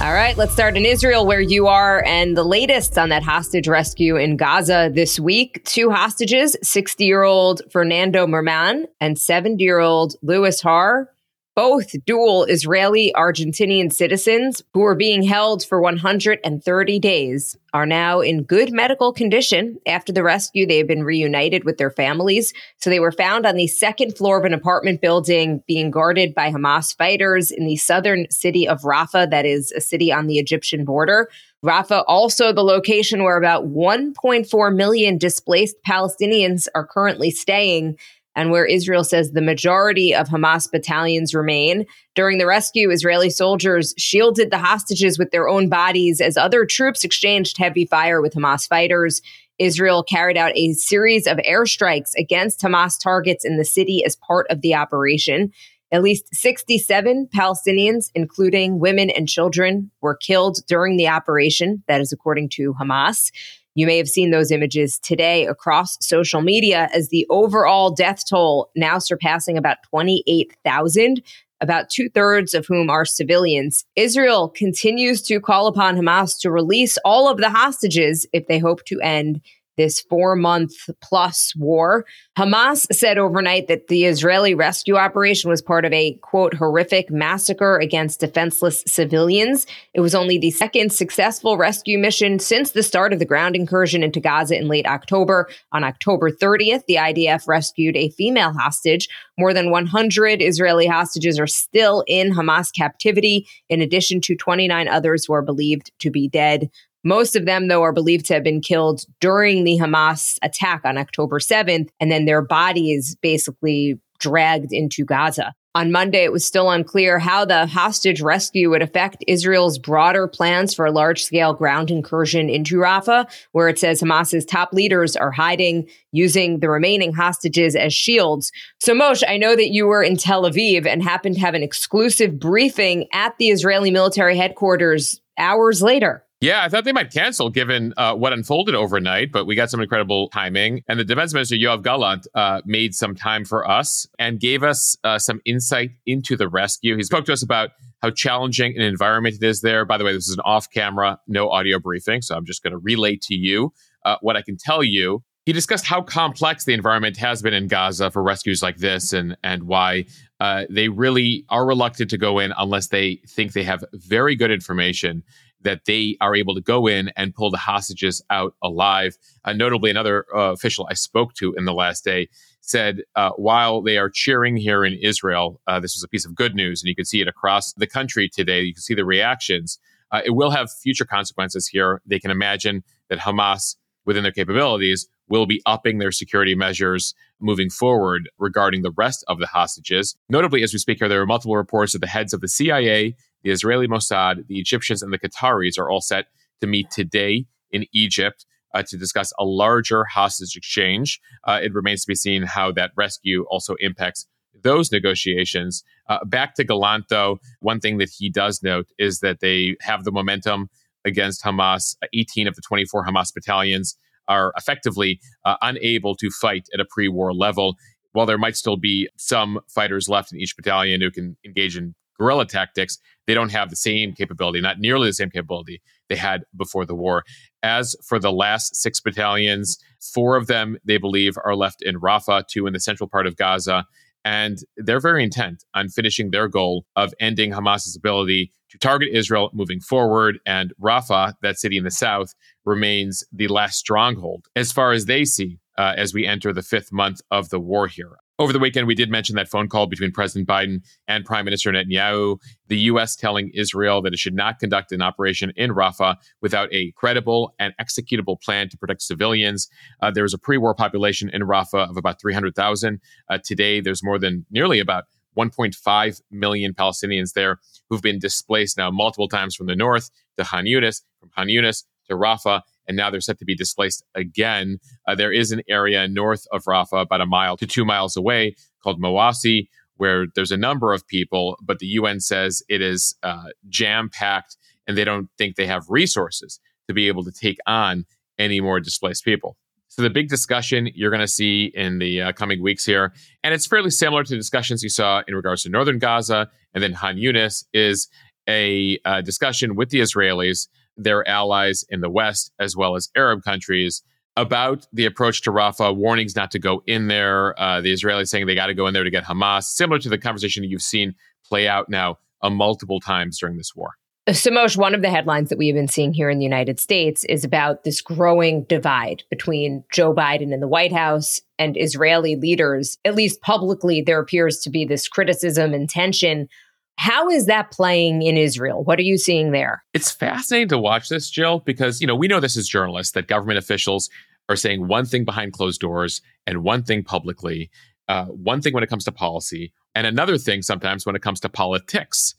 All 0.00 0.14
right, 0.14 0.34
let's 0.38 0.54
start 0.54 0.78
in 0.78 0.86
Israel, 0.86 1.26
where 1.26 1.42
you 1.42 1.66
are, 1.66 2.02
and 2.06 2.34
the 2.34 2.44
latest 2.44 2.96
on 2.96 3.10
that 3.10 3.22
hostage 3.22 3.68
rescue 3.68 4.16
in 4.16 4.38
Gaza 4.38 4.90
this 4.90 5.20
week. 5.20 5.62
Two 5.66 5.90
hostages 5.90 6.56
60 6.62 7.04
year 7.04 7.22
old 7.22 7.60
Fernando 7.70 8.26
Marman 8.26 8.86
and 9.02 9.18
70 9.18 9.62
year 9.62 9.80
old 9.80 10.16
Louis 10.22 10.58
Har 10.62 11.10
both 11.54 11.92
dual 12.06 12.44
Israeli 12.44 13.12
Argentinian 13.14 13.92
citizens 13.92 14.62
who 14.72 14.80
were 14.80 14.94
being 14.94 15.22
held 15.22 15.64
for 15.64 15.82
130 15.82 16.98
days 16.98 17.56
are 17.74 17.84
now 17.84 18.20
in 18.20 18.42
good 18.42 18.72
medical 18.72 19.12
condition. 19.12 19.78
After 19.86 20.12
the 20.12 20.22
rescue, 20.22 20.66
they 20.66 20.78
have 20.78 20.86
been 20.86 21.04
reunited 21.04 21.64
with 21.64 21.76
their 21.76 21.90
families. 21.90 22.54
So 22.78 22.88
they 22.88 23.00
were 23.00 23.12
found 23.12 23.44
on 23.44 23.56
the 23.56 23.66
second 23.66 24.16
floor 24.16 24.38
of 24.38 24.44
an 24.44 24.54
apartment 24.54 25.00
building 25.00 25.62
being 25.66 25.90
guarded 25.90 26.34
by 26.34 26.50
Hamas 26.50 26.96
fighters 26.96 27.50
in 27.50 27.66
the 27.66 27.76
southern 27.76 28.30
city 28.30 28.66
of 28.66 28.82
Rafah, 28.82 29.30
that 29.30 29.44
is 29.44 29.72
a 29.72 29.80
city 29.80 30.10
on 30.10 30.26
the 30.26 30.38
Egyptian 30.38 30.84
border. 30.84 31.28
Rafah, 31.64 32.04
also 32.08 32.52
the 32.52 32.64
location 32.64 33.22
where 33.22 33.36
about 33.36 33.66
1.4 33.66 34.74
million 34.74 35.16
displaced 35.16 35.76
Palestinians 35.86 36.66
are 36.74 36.86
currently 36.86 37.30
staying 37.30 37.96
and 38.34 38.50
where 38.50 38.64
Israel 38.64 39.04
says 39.04 39.32
the 39.32 39.42
majority 39.42 40.14
of 40.14 40.28
Hamas 40.28 40.70
battalions 40.70 41.34
remain. 41.34 41.86
During 42.14 42.38
the 42.38 42.46
rescue, 42.46 42.90
Israeli 42.90 43.30
soldiers 43.30 43.94
shielded 43.98 44.50
the 44.50 44.58
hostages 44.58 45.18
with 45.18 45.30
their 45.30 45.48
own 45.48 45.68
bodies 45.68 46.20
as 46.20 46.36
other 46.36 46.64
troops 46.64 47.04
exchanged 47.04 47.58
heavy 47.58 47.86
fire 47.86 48.20
with 48.22 48.34
Hamas 48.34 48.68
fighters. 48.68 49.20
Israel 49.58 50.02
carried 50.02 50.36
out 50.36 50.52
a 50.56 50.72
series 50.72 51.26
of 51.26 51.38
airstrikes 51.38 52.12
against 52.16 52.60
Hamas 52.62 53.00
targets 53.00 53.44
in 53.44 53.58
the 53.58 53.64
city 53.64 54.04
as 54.04 54.16
part 54.16 54.46
of 54.50 54.60
the 54.60 54.74
operation. 54.74 55.52
At 55.92 56.02
least 56.02 56.34
67 56.34 57.28
Palestinians, 57.36 58.10
including 58.14 58.78
women 58.78 59.10
and 59.10 59.28
children, 59.28 59.90
were 60.00 60.16
killed 60.16 60.60
during 60.66 60.96
the 60.96 61.08
operation. 61.08 61.82
That 61.86 62.00
is 62.00 62.12
according 62.12 62.48
to 62.54 62.72
Hamas. 62.80 63.30
You 63.74 63.86
may 63.86 63.96
have 63.96 64.08
seen 64.08 64.30
those 64.30 64.50
images 64.50 64.98
today 64.98 65.46
across 65.46 65.96
social 66.00 66.42
media 66.42 66.88
as 66.92 67.08
the 67.08 67.26
overall 67.30 67.90
death 67.90 68.22
toll 68.28 68.70
now 68.76 68.98
surpassing 68.98 69.56
about 69.56 69.78
28,000, 69.88 71.22
about 71.60 71.88
two 71.88 72.10
thirds 72.10 72.52
of 72.52 72.66
whom 72.66 72.90
are 72.90 73.06
civilians. 73.06 73.84
Israel 73.96 74.48
continues 74.48 75.22
to 75.22 75.40
call 75.40 75.68
upon 75.68 75.96
Hamas 75.96 76.38
to 76.40 76.50
release 76.50 76.98
all 77.04 77.28
of 77.28 77.38
the 77.38 77.50
hostages 77.50 78.26
if 78.32 78.46
they 78.46 78.58
hope 78.58 78.84
to 78.86 79.00
end 79.00 79.40
this 79.76 80.00
four 80.00 80.36
month 80.36 80.72
plus 81.00 81.54
war. 81.56 82.04
Hamas 82.36 82.86
said 82.92 83.18
overnight 83.18 83.68
that 83.68 83.88
the 83.88 84.04
Israeli 84.04 84.54
rescue 84.54 84.96
operation 84.96 85.50
was 85.50 85.62
part 85.62 85.84
of 85.84 85.92
a 85.92 86.14
quote 86.22 86.54
horrific 86.54 87.10
massacre 87.10 87.78
against 87.78 88.20
defenseless 88.20 88.82
civilians. 88.86 89.66
It 89.94 90.00
was 90.00 90.14
only 90.14 90.38
the 90.38 90.50
second 90.50 90.92
successful 90.92 91.56
rescue 91.56 91.98
mission 91.98 92.38
since 92.38 92.72
the 92.72 92.82
start 92.82 93.12
of 93.12 93.18
the 93.18 93.24
ground 93.24 93.56
incursion 93.56 94.02
into 94.02 94.20
Gaza 94.20 94.58
in 94.58 94.68
late 94.68 94.86
October. 94.86 95.48
On 95.72 95.84
October 95.84 96.30
30th, 96.30 96.84
the 96.86 96.96
IDF 96.96 97.46
rescued 97.48 97.96
a 97.96 98.10
female 98.10 98.52
hostage. 98.52 99.08
More 99.38 99.54
than 99.54 99.70
100 99.70 100.42
Israeli 100.42 100.86
hostages 100.86 101.38
are 101.38 101.46
still 101.46 102.04
in 102.06 102.32
Hamas 102.32 102.72
captivity, 102.74 103.46
in 103.68 103.80
addition 103.80 104.20
to 104.22 104.36
29 104.36 104.88
others 104.88 105.24
who 105.24 105.32
are 105.32 105.42
believed 105.42 105.90
to 106.00 106.10
be 106.10 106.28
dead. 106.28 106.70
Most 107.04 107.36
of 107.36 107.46
them, 107.46 107.68
though, 107.68 107.82
are 107.82 107.92
believed 107.92 108.26
to 108.26 108.34
have 108.34 108.44
been 108.44 108.60
killed 108.60 109.04
during 109.20 109.64
the 109.64 109.78
Hamas 109.78 110.38
attack 110.42 110.82
on 110.84 110.98
October 110.98 111.38
7th, 111.38 111.88
and 112.00 112.10
then 112.10 112.24
their 112.24 112.42
bodies 112.42 113.16
basically 113.22 113.98
dragged 114.18 114.72
into 114.72 115.04
Gaza. 115.04 115.54
On 115.74 115.90
Monday, 115.90 116.22
it 116.22 116.32
was 116.32 116.44
still 116.44 116.70
unclear 116.70 117.18
how 117.18 117.46
the 117.46 117.66
hostage 117.66 118.20
rescue 118.20 118.68
would 118.68 118.82
affect 118.82 119.24
Israel's 119.26 119.78
broader 119.78 120.28
plans 120.28 120.74
for 120.74 120.84
a 120.84 120.92
large 120.92 121.24
scale 121.24 121.54
ground 121.54 121.90
incursion 121.90 122.50
into 122.50 122.76
Rafah, 122.76 123.26
where 123.52 123.70
it 123.70 123.78
says 123.78 124.02
Hamas's 124.02 124.44
top 124.44 124.74
leaders 124.74 125.16
are 125.16 125.30
hiding, 125.30 125.88
using 126.12 126.60
the 126.60 126.68
remaining 126.68 127.14
hostages 127.14 127.74
as 127.74 127.94
shields. 127.94 128.52
So, 128.80 128.92
Moshe, 128.92 129.22
I 129.26 129.38
know 129.38 129.56
that 129.56 129.70
you 129.70 129.86
were 129.86 130.02
in 130.02 130.18
Tel 130.18 130.42
Aviv 130.42 130.86
and 130.86 131.02
happened 131.02 131.36
to 131.36 131.40
have 131.40 131.54
an 131.54 131.62
exclusive 131.62 132.38
briefing 132.38 133.08
at 133.14 133.38
the 133.38 133.48
Israeli 133.48 133.90
military 133.90 134.36
headquarters 134.36 135.22
hours 135.38 135.80
later. 135.80 136.22
Yeah, 136.42 136.64
I 136.64 136.68
thought 136.68 136.82
they 136.82 136.90
might 136.90 137.12
cancel 137.12 137.50
given 137.50 137.94
uh, 137.96 138.16
what 138.16 138.32
unfolded 138.32 138.74
overnight, 138.74 139.30
but 139.30 139.46
we 139.46 139.54
got 139.54 139.70
some 139.70 139.80
incredible 139.80 140.28
timing. 140.30 140.82
And 140.88 140.98
the 140.98 141.04
defense 141.04 141.32
minister, 141.32 141.54
Yoav 141.54 141.84
Gallant, 141.84 142.26
uh, 142.34 142.62
made 142.64 142.96
some 142.96 143.14
time 143.14 143.44
for 143.44 143.64
us 143.70 144.08
and 144.18 144.40
gave 144.40 144.64
us 144.64 144.96
uh, 145.04 145.20
some 145.20 145.40
insight 145.44 145.92
into 146.04 146.36
the 146.36 146.48
rescue. 146.48 146.96
He 146.96 147.04
spoke 147.04 147.26
to 147.26 147.32
us 147.32 147.44
about 147.44 147.70
how 148.02 148.10
challenging 148.10 148.74
an 148.76 148.82
environment 148.82 149.36
it 149.40 149.46
is 149.46 149.60
there. 149.60 149.84
By 149.84 149.98
the 149.98 150.04
way, 150.04 150.12
this 150.12 150.28
is 150.28 150.34
an 150.34 150.42
off 150.44 150.68
camera, 150.68 151.20
no 151.28 151.48
audio 151.48 151.78
briefing. 151.78 152.22
So 152.22 152.34
I'm 152.34 152.44
just 152.44 152.64
going 152.64 152.72
to 152.72 152.78
relay 152.78 153.16
to 153.22 153.36
you 153.36 153.72
uh, 154.04 154.16
what 154.20 154.36
I 154.36 154.42
can 154.42 154.56
tell 154.56 154.82
you. 154.82 155.22
He 155.46 155.52
discussed 155.52 155.86
how 155.86 156.02
complex 156.02 156.64
the 156.64 156.72
environment 156.72 157.16
has 157.18 157.40
been 157.42 157.54
in 157.54 157.68
Gaza 157.68 158.10
for 158.10 158.22
rescues 158.22 158.62
like 158.62 158.78
this 158.78 159.12
and, 159.12 159.36
and 159.44 159.64
why 159.64 160.06
uh, 160.40 160.64
they 160.70 160.88
really 160.88 161.44
are 161.50 161.64
reluctant 161.64 162.10
to 162.10 162.18
go 162.18 162.40
in 162.40 162.52
unless 162.58 162.88
they 162.88 163.20
think 163.28 163.52
they 163.52 163.64
have 163.64 163.84
very 163.92 164.34
good 164.34 164.50
information 164.50 165.22
that 165.62 165.84
they 165.86 166.16
are 166.20 166.34
able 166.34 166.54
to 166.54 166.60
go 166.60 166.86
in 166.86 167.10
and 167.16 167.34
pull 167.34 167.50
the 167.50 167.58
hostages 167.58 168.22
out 168.30 168.54
alive. 168.62 169.16
Uh, 169.44 169.52
notably, 169.52 169.90
another 169.90 170.26
uh, 170.34 170.52
official 170.52 170.86
I 170.90 170.94
spoke 170.94 171.34
to 171.34 171.54
in 171.54 171.64
the 171.64 171.74
last 171.74 172.04
day 172.04 172.28
said 172.60 173.02
uh, 173.16 173.30
while 173.30 173.82
they 173.82 173.98
are 173.98 174.08
cheering 174.08 174.56
here 174.56 174.84
in 174.84 174.94
Israel, 175.02 175.60
uh, 175.66 175.80
this 175.80 175.96
was 175.96 176.04
a 176.04 176.08
piece 176.08 176.24
of 176.24 176.34
good 176.34 176.54
news, 176.54 176.82
and 176.82 176.88
you 176.88 176.94
can 176.94 177.04
see 177.04 177.20
it 177.20 177.28
across 177.28 177.72
the 177.74 177.86
country 177.86 178.28
today. 178.28 178.62
You 178.62 178.74
can 178.74 178.82
see 178.82 178.94
the 178.94 179.04
reactions. 179.04 179.78
Uh, 180.10 180.20
it 180.24 180.30
will 180.30 180.50
have 180.50 180.70
future 180.70 181.04
consequences 181.04 181.66
here. 181.66 182.00
They 182.06 182.20
can 182.20 182.30
imagine 182.30 182.84
that 183.08 183.18
Hamas, 183.18 183.76
within 184.04 184.22
their 184.22 184.32
capabilities, 184.32 185.08
will 185.28 185.46
be 185.46 185.62
upping 185.66 185.98
their 185.98 186.12
security 186.12 186.54
measures 186.54 187.14
moving 187.40 187.70
forward 187.70 188.28
regarding 188.38 188.82
the 188.82 188.92
rest 188.96 189.24
of 189.28 189.38
the 189.38 189.46
hostages. 189.46 190.16
Notably, 190.28 190.62
as 190.62 190.72
we 190.72 190.78
speak 190.78 190.98
here, 190.98 191.08
there 191.08 191.22
are 191.22 191.26
multiple 191.26 191.56
reports 191.56 191.94
that 191.94 192.00
the 192.00 192.06
heads 192.06 192.32
of 192.32 192.40
the 192.40 192.48
CIA, 192.48 193.16
the 193.42 193.50
Israeli 193.50 193.88
Mossad, 193.88 194.46
the 194.46 194.58
Egyptians, 194.58 195.02
and 195.02 195.12
the 195.12 195.18
Qataris 195.18 195.78
are 195.78 195.90
all 195.90 196.00
set 196.00 196.26
to 196.60 196.66
meet 196.66 196.90
today 196.90 197.46
in 197.70 197.86
Egypt 197.92 198.46
uh, 198.74 198.82
to 198.88 198.96
discuss 198.96 199.32
a 199.38 199.44
larger 199.44 200.04
hostage 200.04 200.56
exchange. 200.56 201.20
Uh, 201.44 201.60
it 201.62 201.74
remains 201.74 202.02
to 202.02 202.08
be 202.08 202.14
seen 202.14 202.42
how 202.42 202.72
that 202.72 202.92
rescue 202.96 203.44
also 203.50 203.74
impacts 203.80 204.26
those 204.62 204.92
negotiations. 204.92 205.82
Uh, 206.08 206.24
back 206.24 206.54
to 206.54 206.64
Gallant, 206.64 207.06
though, 207.08 207.38
one 207.60 207.80
thing 207.80 207.98
that 207.98 208.10
he 208.16 208.30
does 208.30 208.62
note 208.62 208.86
is 208.98 209.20
that 209.20 209.40
they 209.40 209.76
have 209.80 210.04
the 210.04 210.12
momentum 210.12 210.68
against 211.04 211.42
Hamas. 211.42 211.96
18 212.14 212.46
of 212.46 212.54
the 212.54 212.62
24 212.62 213.06
Hamas 213.06 213.34
battalions 213.34 213.96
are 214.28 214.52
effectively 214.56 215.20
uh, 215.44 215.56
unable 215.62 216.14
to 216.16 216.30
fight 216.30 216.68
at 216.72 216.80
a 216.80 216.84
pre 216.84 217.08
war 217.08 217.34
level. 217.34 217.76
While 218.12 218.26
there 218.26 218.38
might 218.38 218.56
still 218.56 218.76
be 218.76 219.08
some 219.16 219.60
fighters 219.68 220.08
left 220.08 220.32
in 220.32 220.38
each 220.38 220.54
battalion 220.54 221.00
who 221.00 221.10
can 221.10 221.36
engage 221.44 221.76
in 221.76 221.94
guerrilla 222.18 222.46
tactics, 222.46 222.98
they 223.26 223.34
don't 223.34 223.52
have 223.52 223.70
the 223.70 223.76
same 223.76 224.12
capability, 224.12 224.60
not 224.60 224.78
nearly 224.78 225.08
the 225.08 225.14
same 225.14 225.30
capability 225.30 225.80
they 226.08 226.16
had 226.16 226.44
before 226.56 226.84
the 226.84 226.94
war. 226.94 227.24
As 227.62 227.96
for 228.06 228.18
the 228.18 228.32
last 228.32 228.74
six 228.74 229.00
battalions, 229.00 229.78
four 230.00 230.36
of 230.36 230.46
them, 230.46 230.76
they 230.84 230.98
believe, 230.98 231.36
are 231.44 231.56
left 231.56 231.82
in 231.82 232.00
Rafah, 232.00 232.46
two 232.46 232.66
in 232.66 232.72
the 232.72 232.80
central 232.80 233.08
part 233.08 233.26
of 233.26 233.36
Gaza. 233.36 233.84
And 234.24 234.58
they're 234.76 235.00
very 235.00 235.24
intent 235.24 235.64
on 235.74 235.88
finishing 235.88 236.30
their 236.30 236.48
goal 236.48 236.84
of 236.94 237.12
ending 237.18 237.52
Hamas's 237.52 237.96
ability 237.96 238.52
to 238.70 238.78
target 238.78 239.08
Israel 239.12 239.50
moving 239.52 239.80
forward. 239.80 240.38
And 240.46 240.72
Rafah, 240.80 241.34
that 241.42 241.58
city 241.58 241.76
in 241.76 241.84
the 241.84 241.90
south, 241.90 242.34
remains 242.64 243.24
the 243.32 243.48
last 243.48 243.78
stronghold 243.78 244.46
as 244.54 244.70
far 244.70 244.92
as 244.92 245.06
they 245.06 245.24
see 245.24 245.58
uh, 245.76 245.94
as 245.96 246.14
we 246.14 246.26
enter 246.26 246.52
the 246.52 246.62
fifth 246.62 246.92
month 246.92 247.20
of 247.30 247.50
the 247.50 247.60
war 247.60 247.88
here. 247.88 248.16
Over 248.38 248.52
the 248.52 248.58
weekend, 248.58 248.86
we 248.86 248.94
did 248.94 249.10
mention 249.10 249.36
that 249.36 249.48
phone 249.48 249.68
call 249.68 249.86
between 249.86 250.10
President 250.10 250.48
Biden 250.48 250.82
and 251.06 251.24
Prime 251.24 251.44
Minister 251.44 251.70
Netanyahu, 251.70 252.38
the 252.68 252.78
U.S. 252.78 253.14
telling 253.14 253.50
Israel 253.54 254.00
that 254.02 254.14
it 254.14 254.18
should 254.18 254.34
not 254.34 254.58
conduct 254.58 254.90
an 254.90 255.02
operation 255.02 255.52
in 255.54 255.70
Rafah 255.72 256.16
without 256.40 256.72
a 256.72 256.92
credible 256.92 257.54
and 257.58 257.74
executable 257.78 258.40
plan 258.40 258.70
to 258.70 258.78
protect 258.78 259.02
civilians. 259.02 259.68
Uh, 260.00 260.10
there 260.10 260.22
was 260.22 260.32
a 260.32 260.38
pre 260.38 260.56
war 260.56 260.74
population 260.74 261.30
in 261.32 261.42
Rafah 261.42 261.90
of 261.90 261.98
about 261.98 262.20
300,000. 262.20 263.00
Uh, 263.28 263.38
today, 263.44 263.80
there's 263.80 264.02
more 264.02 264.18
than 264.18 264.46
nearly 264.50 264.80
about 264.80 265.04
1.5 265.36 266.20
million 266.30 266.72
Palestinians 266.72 267.34
there 267.34 267.58
who've 267.88 268.02
been 268.02 268.18
displaced 268.18 268.78
now 268.78 268.90
multiple 268.90 269.28
times 269.28 269.54
from 269.54 269.66
the 269.66 269.76
north 269.76 270.10
to 270.38 270.44
Khan 270.44 270.64
Yunis, 270.64 271.02
from 271.20 271.28
Khan 271.36 271.48
Yunis 271.48 271.84
to 272.08 272.16
Rafah 272.16 272.62
and 272.86 272.96
now 272.96 273.10
they're 273.10 273.20
set 273.20 273.38
to 273.38 273.44
be 273.44 273.54
displaced 273.54 274.04
again. 274.14 274.78
Uh, 275.06 275.14
there 275.14 275.32
is 275.32 275.52
an 275.52 275.62
area 275.68 276.08
north 276.08 276.46
of 276.52 276.64
Rafah, 276.64 277.02
about 277.02 277.20
a 277.20 277.26
mile 277.26 277.56
to 277.56 277.66
two 277.66 277.84
miles 277.84 278.16
away, 278.16 278.54
called 278.82 279.00
Mawasi, 279.00 279.68
where 279.96 280.26
there's 280.34 280.50
a 280.50 280.56
number 280.56 280.92
of 280.92 281.06
people, 281.06 281.56
but 281.62 281.78
the 281.78 281.86
UN 281.86 282.20
says 282.20 282.62
it 282.68 282.82
is 282.82 283.14
uh, 283.22 283.44
jam 283.68 284.10
packed 284.12 284.56
and 284.86 284.96
they 284.96 285.04
don't 285.04 285.28
think 285.38 285.56
they 285.56 285.66
have 285.66 285.84
resources 285.88 286.60
to 286.88 286.94
be 286.94 287.08
able 287.08 287.24
to 287.24 287.32
take 287.32 287.58
on 287.66 288.04
any 288.38 288.60
more 288.60 288.80
displaced 288.80 289.24
people. 289.24 289.56
So, 289.88 290.00
the 290.00 290.10
big 290.10 290.28
discussion 290.28 290.88
you're 290.94 291.10
going 291.10 291.20
to 291.20 291.28
see 291.28 291.70
in 291.74 291.98
the 291.98 292.22
uh, 292.22 292.32
coming 292.32 292.62
weeks 292.62 292.86
here, 292.86 293.12
and 293.44 293.52
it's 293.52 293.66
fairly 293.66 293.90
similar 293.90 294.24
to 294.24 294.34
discussions 294.34 294.82
you 294.82 294.88
saw 294.88 295.22
in 295.28 295.34
regards 295.34 295.64
to 295.64 295.68
northern 295.68 295.98
Gaza 295.98 296.50
and 296.72 296.82
then 296.82 296.94
Khan 296.94 297.16
Yunis, 297.16 297.64
is 297.74 298.08
a 298.48 298.98
uh, 299.04 299.20
discussion 299.20 299.76
with 299.76 299.90
the 299.90 300.00
Israelis 300.00 300.68
their 300.96 301.26
allies 301.28 301.84
in 301.88 302.00
the 302.00 302.10
West, 302.10 302.52
as 302.58 302.76
well 302.76 302.96
as 302.96 303.10
Arab 303.16 303.42
countries, 303.42 304.02
about 304.36 304.86
the 304.92 305.04
approach 305.04 305.42
to 305.42 305.50
Rafah, 305.50 305.94
warnings 305.94 306.34
not 306.34 306.50
to 306.52 306.58
go 306.58 306.82
in 306.86 307.08
there. 307.08 307.58
Uh, 307.60 307.80
the 307.80 307.92
Israelis 307.92 308.28
saying 308.28 308.46
they 308.46 308.54
got 308.54 308.66
to 308.66 308.74
go 308.74 308.86
in 308.86 308.94
there 308.94 309.04
to 309.04 309.10
get 309.10 309.24
Hamas, 309.24 309.64
similar 309.64 309.98
to 309.98 310.08
the 310.08 310.18
conversation 310.18 310.62
that 310.62 310.68
you've 310.68 310.82
seen 310.82 311.14
play 311.44 311.68
out 311.68 311.88
now 311.88 312.18
uh, 312.40 312.50
multiple 312.50 313.00
times 313.00 313.38
during 313.38 313.56
this 313.56 313.74
war. 313.74 313.92
Samosh, 314.28 314.76
one 314.76 314.94
of 314.94 315.02
the 315.02 315.10
headlines 315.10 315.48
that 315.48 315.58
we 315.58 315.66
have 315.66 315.74
been 315.74 315.88
seeing 315.88 316.12
here 316.12 316.30
in 316.30 316.38
the 316.38 316.44
United 316.44 316.78
States 316.78 317.24
is 317.24 317.44
about 317.44 317.82
this 317.82 318.00
growing 318.00 318.62
divide 318.64 319.24
between 319.30 319.82
Joe 319.92 320.14
Biden 320.14 320.54
and 320.54 320.62
the 320.62 320.68
White 320.68 320.92
House 320.92 321.40
and 321.58 321.76
Israeli 321.76 322.36
leaders. 322.36 322.98
At 323.04 323.16
least 323.16 323.40
publicly, 323.40 324.00
there 324.00 324.20
appears 324.20 324.60
to 324.60 324.70
be 324.70 324.84
this 324.84 325.08
criticism 325.08 325.74
and 325.74 325.90
tension 325.90 326.48
how 326.96 327.28
is 327.28 327.46
that 327.46 327.70
playing 327.70 328.22
in 328.22 328.36
Israel? 328.36 328.84
What 328.84 328.98
are 328.98 329.02
you 329.02 329.18
seeing 329.18 329.52
there? 329.52 329.84
It's 329.94 330.10
fascinating 330.10 330.68
to 330.68 330.78
watch 330.78 331.08
this, 331.08 331.30
Jill, 331.30 331.60
because 331.60 332.00
you 332.00 332.06
know 332.06 332.14
we 332.14 332.28
know 332.28 332.40
this 332.40 332.56
as 332.56 332.68
journalists 332.68 333.12
that 333.14 333.28
government 333.28 333.58
officials 333.58 334.08
are 334.48 334.56
saying 334.56 334.86
one 334.86 335.06
thing 335.06 335.24
behind 335.24 335.52
closed 335.52 335.80
doors 335.80 336.20
and 336.46 336.62
one 336.62 336.82
thing 336.82 337.02
publicly, 337.02 337.70
uh, 338.08 338.26
one 338.26 338.60
thing 338.60 338.74
when 338.74 338.82
it 338.82 338.90
comes 338.90 339.04
to 339.04 339.12
policy, 339.12 339.72
and 339.94 340.06
another 340.06 340.38
thing 340.38 340.62
sometimes 340.62 341.06
when 341.06 341.16
it 341.16 341.22
comes 341.22 341.40
to 341.40 341.48
politics. 341.48 342.34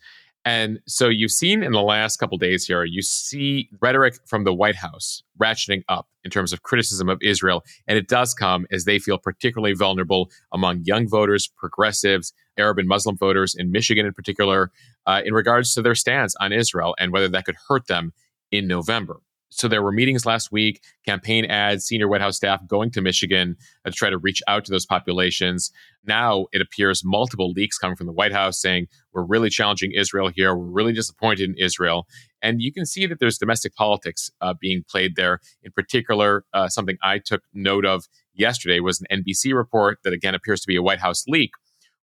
And 0.45 0.79
so 0.87 1.07
you've 1.07 1.31
seen 1.31 1.63
in 1.63 1.71
the 1.71 1.81
last 1.81 2.17
couple 2.17 2.37
days 2.37 2.67
here, 2.67 2.83
you 2.83 3.01
see 3.01 3.69
rhetoric 3.81 4.15
from 4.25 4.43
the 4.43 4.53
White 4.53 4.75
House 4.75 5.23
ratcheting 5.41 5.83
up 5.87 6.07
in 6.25 6.31
terms 6.31 6.51
of 6.51 6.63
criticism 6.63 7.07
of 7.07 7.17
Israel. 7.21 7.63
And 7.87 7.97
it 7.97 8.07
does 8.07 8.33
come 8.33 8.65
as 8.71 8.83
they 8.83 8.99
feel 8.99 9.17
particularly 9.17 9.73
vulnerable 9.73 10.29
among 10.51 10.81
young 10.83 11.07
voters, 11.07 11.47
progressives, 11.47 12.33
Arab 12.57 12.79
and 12.79 12.87
Muslim 12.87 13.17
voters 13.17 13.55
in 13.55 13.71
Michigan 13.71 14.05
in 14.05 14.13
particular, 14.13 14.71
uh, 15.05 15.21
in 15.23 15.33
regards 15.33 15.73
to 15.73 15.81
their 15.81 15.95
stance 15.95 16.35
on 16.39 16.51
Israel 16.51 16.93
and 16.99 17.11
whether 17.13 17.29
that 17.29 17.45
could 17.45 17.57
hurt 17.69 17.87
them 17.87 18.11
in 18.51 18.67
November. 18.67 19.21
So 19.55 19.67
there 19.67 19.83
were 19.83 19.91
meetings 19.91 20.25
last 20.25 20.51
week, 20.51 20.81
campaign 21.05 21.45
ads, 21.45 21.85
senior 21.85 22.07
White 22.07 22.21
House 22.21 22.37
staff 22.37 22.65
going 22.67 22.89
to 22.91 23.01
Michigan 23.01 23.55
to 23.85 23.91
try 23.91 24.09
to 24.09 24.17
reach 24.17 24.41
out 24.47 24.65
to 24.65 24.71
those 24.71 24.85
populations. 24.85 25.71
Now 26.05 26.47
it 26.51 26.61
appears 26.61 27.03
multiple 27.05 27.51
leaks 27.51 27.77
coming 27.77 27.95
from 27.95 28.07
the 28.07 28.13
White 28.13 28.33
House 28.33 28.59
saying 28.59 28.87
we're 29.13 29.23
really 29.23 29.49
challenging 29.49 29.91
Israel 29.93 30.29
here. 30.33 30.55
We're 30.55 30.65
really 30.65 30.93
disappointed 30.93 31.49
in 31.49 31.55
Israel. 31.57 32.07
And 32.41 32.61
you 32.61 32.73
can 32.73 32.85
see 32.85 33.05
that 33.05 33.19
there's 33.19 33.37
domestic 33.37 33.75
politics 33.75 34.31
uh, 34.41 34.55
being 34.59 34.83
played 34.89 35.15
there. 35.15 35.39
In 35.61 35.71
particular, 35.71 36.45
uh, 36.53 36.67
something 36.67 36.97
I 37.03 37.19
took 37.19 37.43
note 37.53 37.85
of 37.85 38.05
yesterday 38.33 38.79
was 38.79 39.01
an 39.01 39.23
NBC 39.23 39.55
report 39.55 39.99
that 40.03 40.13
again 40.13 40.35
appears 40.35 40.61
to 40.61 40.67
be 40.67 40.75
a 40.75 40.81
White 40.81 40.99
House 40.99 41.25
leak, 41.27 41.51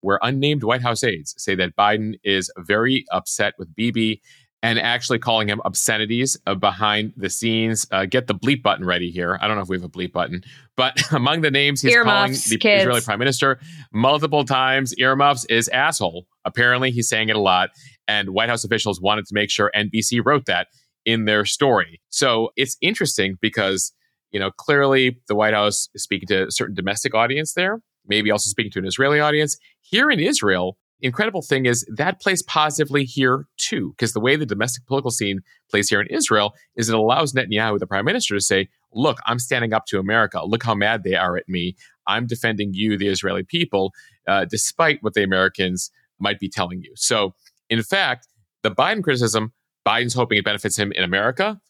where 0.02 0.20
unnamed 0.22 0.64
White 0.64 0.82
House 0.82 1.04
aides 1.04 1.34
say 1.38 1.56
that 1.56 1.76
Biden 1.76 2.20
is 2.24 2.52
very 2.58 3.06
upset 3.12 3.56
with 3.58 3.76
Bibi 3.76 4.22
and 4.62 4.78
actually 4.80 5.20
calling 5.20 5.48
him 5.48 5.62
obscenities 5.64 6.38
uh, 6.46 6.56
behind 6.56 7.14
the 7.16 7.30
scenes. 7.30 7.88
Uh, 7.92 8.06
get 8.06 8.28
the 8.28 8.36
bleep 8.36 8.62
button 8.62 8.86
ready 8.86 9.10
here. 9.10 9.38
I 9.42 9.48
don't 9.48 9.56
know 9.56 9.62
if 9.62 9.70
we 9.70 9.78
have 9.78 9.86
a 9.86 9.90
bleep 9.90 10.12
button, 10.12 10.44
but 10.76 11.00
among 11.12 11.42
the 11.42 11.52
names 11.52 11.82
he's 11.82 11.94
earmuffs, 11.94 12.08
calling 12.16 12.34
the 12.50 12.58
kids. 12.58 12.82
Israeli 12.82 13.02
prime 13.02 13.20
minister 13.20 13.60
multiple 13.94 14.44
times, 14.44 14.94
earmuffs 14.98 15.46
is 15.46 15.70
asshole. 15.70 16.28
Apparently, 16.46 16.92
he's 16.92 17.08
saying 17.08 17.30
it 17.30 17.36
a 17.36 17.42
lot. 17.42 17.70
And 18.08 18.32
White 18.32 18.50
House 18.50 18.64
officials 18.64 19.00
wanted 19.00 19.26
to 19.28 19.34
make 19.34 19.50
sure 19.50 19.72
NBC 19.76 20.22
wrote 20.26 20.46
that 20.48 20.68
in 21.06 21.26
their 21.26 21.46
story. 21.46 22.02
So 22.10 22.50
it's 22.56 22.76
interesting 22.82 23.38
because, 23.40 23.94
you 24.32 24.40
know, 24.40 24.52
clearly 24.52 25.20
the 25.28 25.36
White 25.36 25.54
House 25.54 25.90
is 25.94 26.04
speaking 26.04 26.28
to 26.28 26.48
a 26.48 26.52
certain 26.52 26.76
domestic 26.76 27.16
audience 27.16 27.54
there, 27.54 27.82
maybe 28.06 28.32
also 28.32 28.50
speaking 28.50 28.72
to 28.74 28.80
an 28.80 28.86
Israeli 28.86 29.20
audience. 29.20 29.58
Here 29.82 30.10
in 30.12 30.20
Israel, 30.20 30.78
incredible 31.02 31.42
thing 31.42 31.66
is 31.66 31.86
that 31.96 32.22
plays 32.22 32.42
positively 32.44 33.06
here 33.06 33.48
too, 33.58 33.92
because 33.92 34.14
the 34.14 34.20
way 34.20 34.36
the 34.36 34.46
domestic 34.46 34.86
political 34.86 35.12
scene 35.12 35.42
plays 35.70 35.90
here 35.90 36.02
in 36.02 36.08
Israel 36.08 36.54
is 36.76 36.90
it 36.90 36.96
allows 36.96 37.34
Netanyahu, 37.34 37.80
the 37.80 37.88
prime 37.88 38.06
minister, 38.06 38.36
to 38.36 38.42
say, 38.42 38.70
Look, 38.92 39.20
I'm 39.28 39.38
standing 39.38 39.74
up 39.74 39.86
to 39.88 40.00
America. 40.00 40.42
Look 40.44 40.64
how 40.64 40.74
mad 40.74 41.04
they 41.04 41.16
are 41.16 41.38
at 41.38 41.48
me. 41.48 41.76
I'm 42.08 42.26
defending 42.26 42.72
you, 42.74 42.98
the 42.98 43.08
Israeli 43.08 43.44
people, 43.44 43.94
uh, 44.28 44.46
despite 44.50 45.04
what 45.04 45.14
the 45.14 45.24
Americans 45.24 45.92
might 46.20 46.40
be 46.40 46.50
telling 46.50 46.82
you. 46.82 46.94
So, 46.96 47.36
in 47.70 47.84
fact, 47.84 48.28
the 48.64 48.72
Biden 48.72 49.04
criticism, 49.04 49.54
Biden's 49.88 50.16
hoping 50.16 50.40
it 50.40 50.46
benefits 50.46 50.78
him 50.78 50.92
in 50.92 51.04
America. 51.04 51.62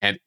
And 0.00 0.20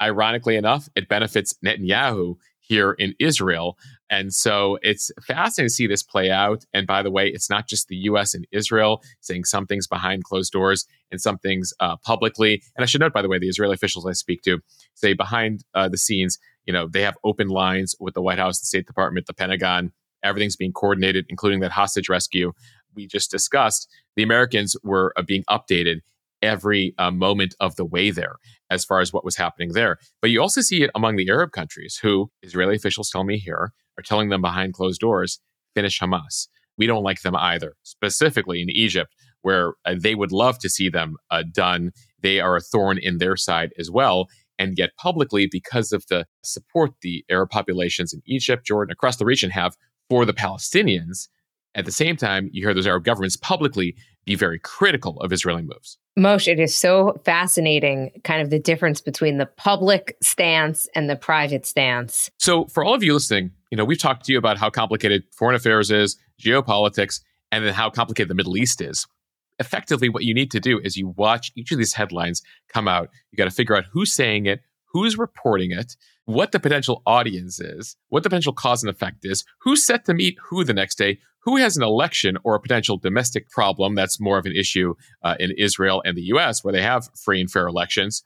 ironically 0.00 0.54
enough, 0.54 0.88
it 0.94 1.08
benefits 1.08 1.54
Netanyahu 1.64 2.36
here 2.60 2.92
in 2.92 3.14
Israel. 3.18 3.76
And 4.10 4.32
so 4.32 4.78
it's 4.82 5.10
fascinating 5.26 5.68
to 5.68 5.74
see 5.74 5.86
this 5.86 6.02
play 6.02 6.30
out. 6.30 6.64
And 6.72 6.86
by 6.86 7.02
the 7.02 7.10
way, 7.10 7.28
it's 7.28 7.50
not 7.50 7.68
just 7.68 7.88
the 7.88 7.96
US 7.96 8.34
and 8.34 8.46
Israel 8.52 9.02
saying 9.20 9.44
some 9.44 9.66
things 9.66 9.86
behind 9.86 10.24
closed 10.24 10.52
doors 10.52 10.86
and 11.10 11.20
some 11.20 11.38
things 11.38 11.72
uh, 11.80 11.96
publicly. 11.96 12.62
And 12.76 12.82
I 12.82 12.86
should 12.86 13.00
note, 13.00 13.12
by 13.12 13.22
the 13.22 13.28
way, 13.28 13.38
the 13.38 13.48
Israeli 13.48 13.74
officials 13.74 14.06
I 14.06 14.12
speak 14.12 14.42
to 14.42 14.60
say 14.94 15.12
behind 15.12 15.64
uh, 15.74 15.88
the 15.88 15.98
scenes, 15.98 16.38
you 16.64 16.72
know, 16.72 16.88
they 16.88 17.02
have 17.02 17.16
open 17.24 17.48
lines 17.48 17.94
with 18.00 18.14
the 18.14 18.22
White 18.22 18.38
House, 18.38 18.60
the 18.60 18.66
State 18.66 18.86
Department, 18.86 19.26
the 19.26 19.34
Pentagon. 19.34 19.92
Everything's 20.22 20.56
being 20.56 20.72
coordinated, 20.72 21.26
including 21.28 21.60
that 21.60 21.70
hostage 21.70 22.08
rescue 22.08 22.52
we 22.94 23.06
just 23.06 23.30
discussed. 23.30 23.88
The 24.16 24.22
Americans 24.22 24.76
were 24.82 25.12
uh, 25.16 25.22
being 25.22 25.44
updated 25.48 26.00
every 26.42 26.94
uh, 26.98 27.10
moment 27.10 27.54
of 27.60 27.76
the 27.76 27.84
way 27.84 28.10
there 28.10 28.36
as 28.70 28.84
far 28.84 29.00
as 29.00 29.12
what 29.12 29.24
was 29.24 29.36
happening 29.36 29.72
there. 29.72 29.98
But 30.20 30.30
you 30.30 30.40
also 30.40 30.60
see 30.60 30.82
it 30.82 30.90
among 30.94 31.16
the 31.16 31.28
Arab 31.28 31.52
countries 31.52 31.98
who, 32.02 32.30
Israeli 32.42 32.76
officials 32.76 33.10
tell 33.10 33.24
me 33.24 33.38
here, 33.38 33.72
are 33.98 34.02
telling 34.02 34.28
them 34.28 34.40
behind 34.40 34.74
closed 34.74 35.00
doors, 35.00 35.40
finish 35.74 36.00
Hamas. 36.00 36.48
We 36.76 36.86
don't 36.86 37.02
like 37.02 37.22
them 37.22 37.36
either, 37.36 37.74
specifically 37.82 38.62
in 38.62 38.70
Egypt, 38.70 39.12
where 39.42 39.74
uh, 39.84 39.96
they 39.98 40.14
would 40.14 40.32
love 40.32 40.58
to 40.60 40.68
see 40.68 40.88
them 40.88 41.16
uh, 41.30 41.42
done. 41.52 41.90
They 42.22 42.40
are 42.40 42.56
a 42.56 42.60
thorn 42.60 42.98
in 42.98 43.18
their 43.18 43.36
side 43.36 43.70
as 43.78 43.90
well. 43.90 44.28
And 44.58 44.76
yet, 44.76 44.90
publicly, 44.96 45.48
because 45.50 45.92
of 45.92 46.04
the 46.08 46.26
support 46.42 46.92
the 47.02 47.24
Arab 47.30 47.50
populations 47.50 48.12
in 48.12 48.22
Egypt, 48.26 48.66
Jordan, 48.66 48.92
across 48.92 49.16
the 49.16 49.24
region 49.24 49.50
have 49.50 49.76
for 50.08 50.24
the 50.24 50.32
Palestinians, 50.32 51.28
at 51.74 51.84
the 51.84 51.92
same 51.92 52.16
time, 52.16 52.48
you 52.52 52.64
hear 52.64 52.74
those 52.74 52.86
Arab 52.86 53.04
governments 53.04 53.36
publicly 53.36 53.94
be 54.24 54.34
very 54.34 54.58
critical 54.58 55.20
of 55.20 55.32
Israeli 55.32 55.62
moves. 55.62 55.98
Moshe, 56.18 56.48
it 56.48 56.58
is 56.58 56.74
so 56.74 57.20
fascinating, 57.24 58.10
kind 58.24 58.42
of 58.42 58.50
the 58.50 58.58
difference 58.58 59.00
between 59.00 59.38
the 59.38 59.46
public 59.46 60.16
stance 60.20 60.88
and 60.94 61.08
the 61.08 61.14
private 61.14 61.64
stance. 61.64 62.28
So, 62.38 62.66
for 62.66 62.84
all 62.84 62.94
of 62.94 63.04
you 63.04 63.14
listening, 63.14 63.52
you 63.70 63.76
know, 63.76 63.84
we've 63.84 64.00
talked 64.00 64.24
to 64.24 64.32
you 64.32 64.38
about 64.38 64.58
how 64.58 64.68
complicated 64.68 65.22
foreign 65.32 65.54
affairs 65.54 65.92
is, 65.92 66.16
geopolitics, 66.42 67.20
and 67.52 67.64
then 67.64 67.72
how 67.72 67.88
complicated 67.88 68.28
the 68.28 68.34
Middle 68.34 68.56
East 68.56 68.80
is. 68.80 69.06
Effectively, 69.60 70.08
what 70.08 70.24
you 70.24 70.34
need 70.34 70.50
to 70.50 70.60
do 70.60 70.80
is 70.82 70.96
you 70.96 71.14
watch 71.16 71.52
each 71.54 71.70
of 71.70 71.78
these 71.78 71.94
headlines 71.94 72.42
come 72.68 72.88
out. 72.88 73.10
You 73.30 73.36
got 73.36 73.44
to 73.44 73.50
figure 73.50 73.76
out 73.76 73.84
who's 73.92 74.12
saying 74.12 74.46
it, 74.46 74.60
who's 74.92 75.18
reporting 75.18 75.70
it, 75.70 75.96
what 76.24 76.52
the 76.52 76.60
potential 76.60 77.02
audience 77.06 77.60
is, 77.60 77.96
what 78.08 78.22
the 78.22 78.28
potential 78.28 78.52
cause 78.52 78.82
and 78.82 78.90
effect 78.90 79.24
is, 79.24 79.44
who's 79.60 79.86
set 79.86 80.04
to 80.06 80.14
meet 80.14 80.36
who 80.48 80.64
the 80.64 80.74
next 80.74 80.98
day, 80.98 81.18
who 81.40 81.56
has 81.56 81.76
an 81.76 81.82
election 81.82 82.36
or 82.44 82.54
a 82.54 82.60
potential 82.60 82.98
domestic 82.98 83.48
problem 83.50 83.94
that's 83.94 84.20
more 84.20 84.38
of 84.38 84.46
an 84.46 84.52
issue 84.52 84.94
uh, 85.22 85.36
in 85.38 85.52
Israel 85.56 86.02
and 86.04 86.16
the 86.16 86.22
US, 86.34 86.62
where 86.62 86.72
they 86.72 86.82
have 86.82 87.08
free 87.24 87.40
and 87.40 87.50
fair 87.50 87.66
elections. 87.66 88.22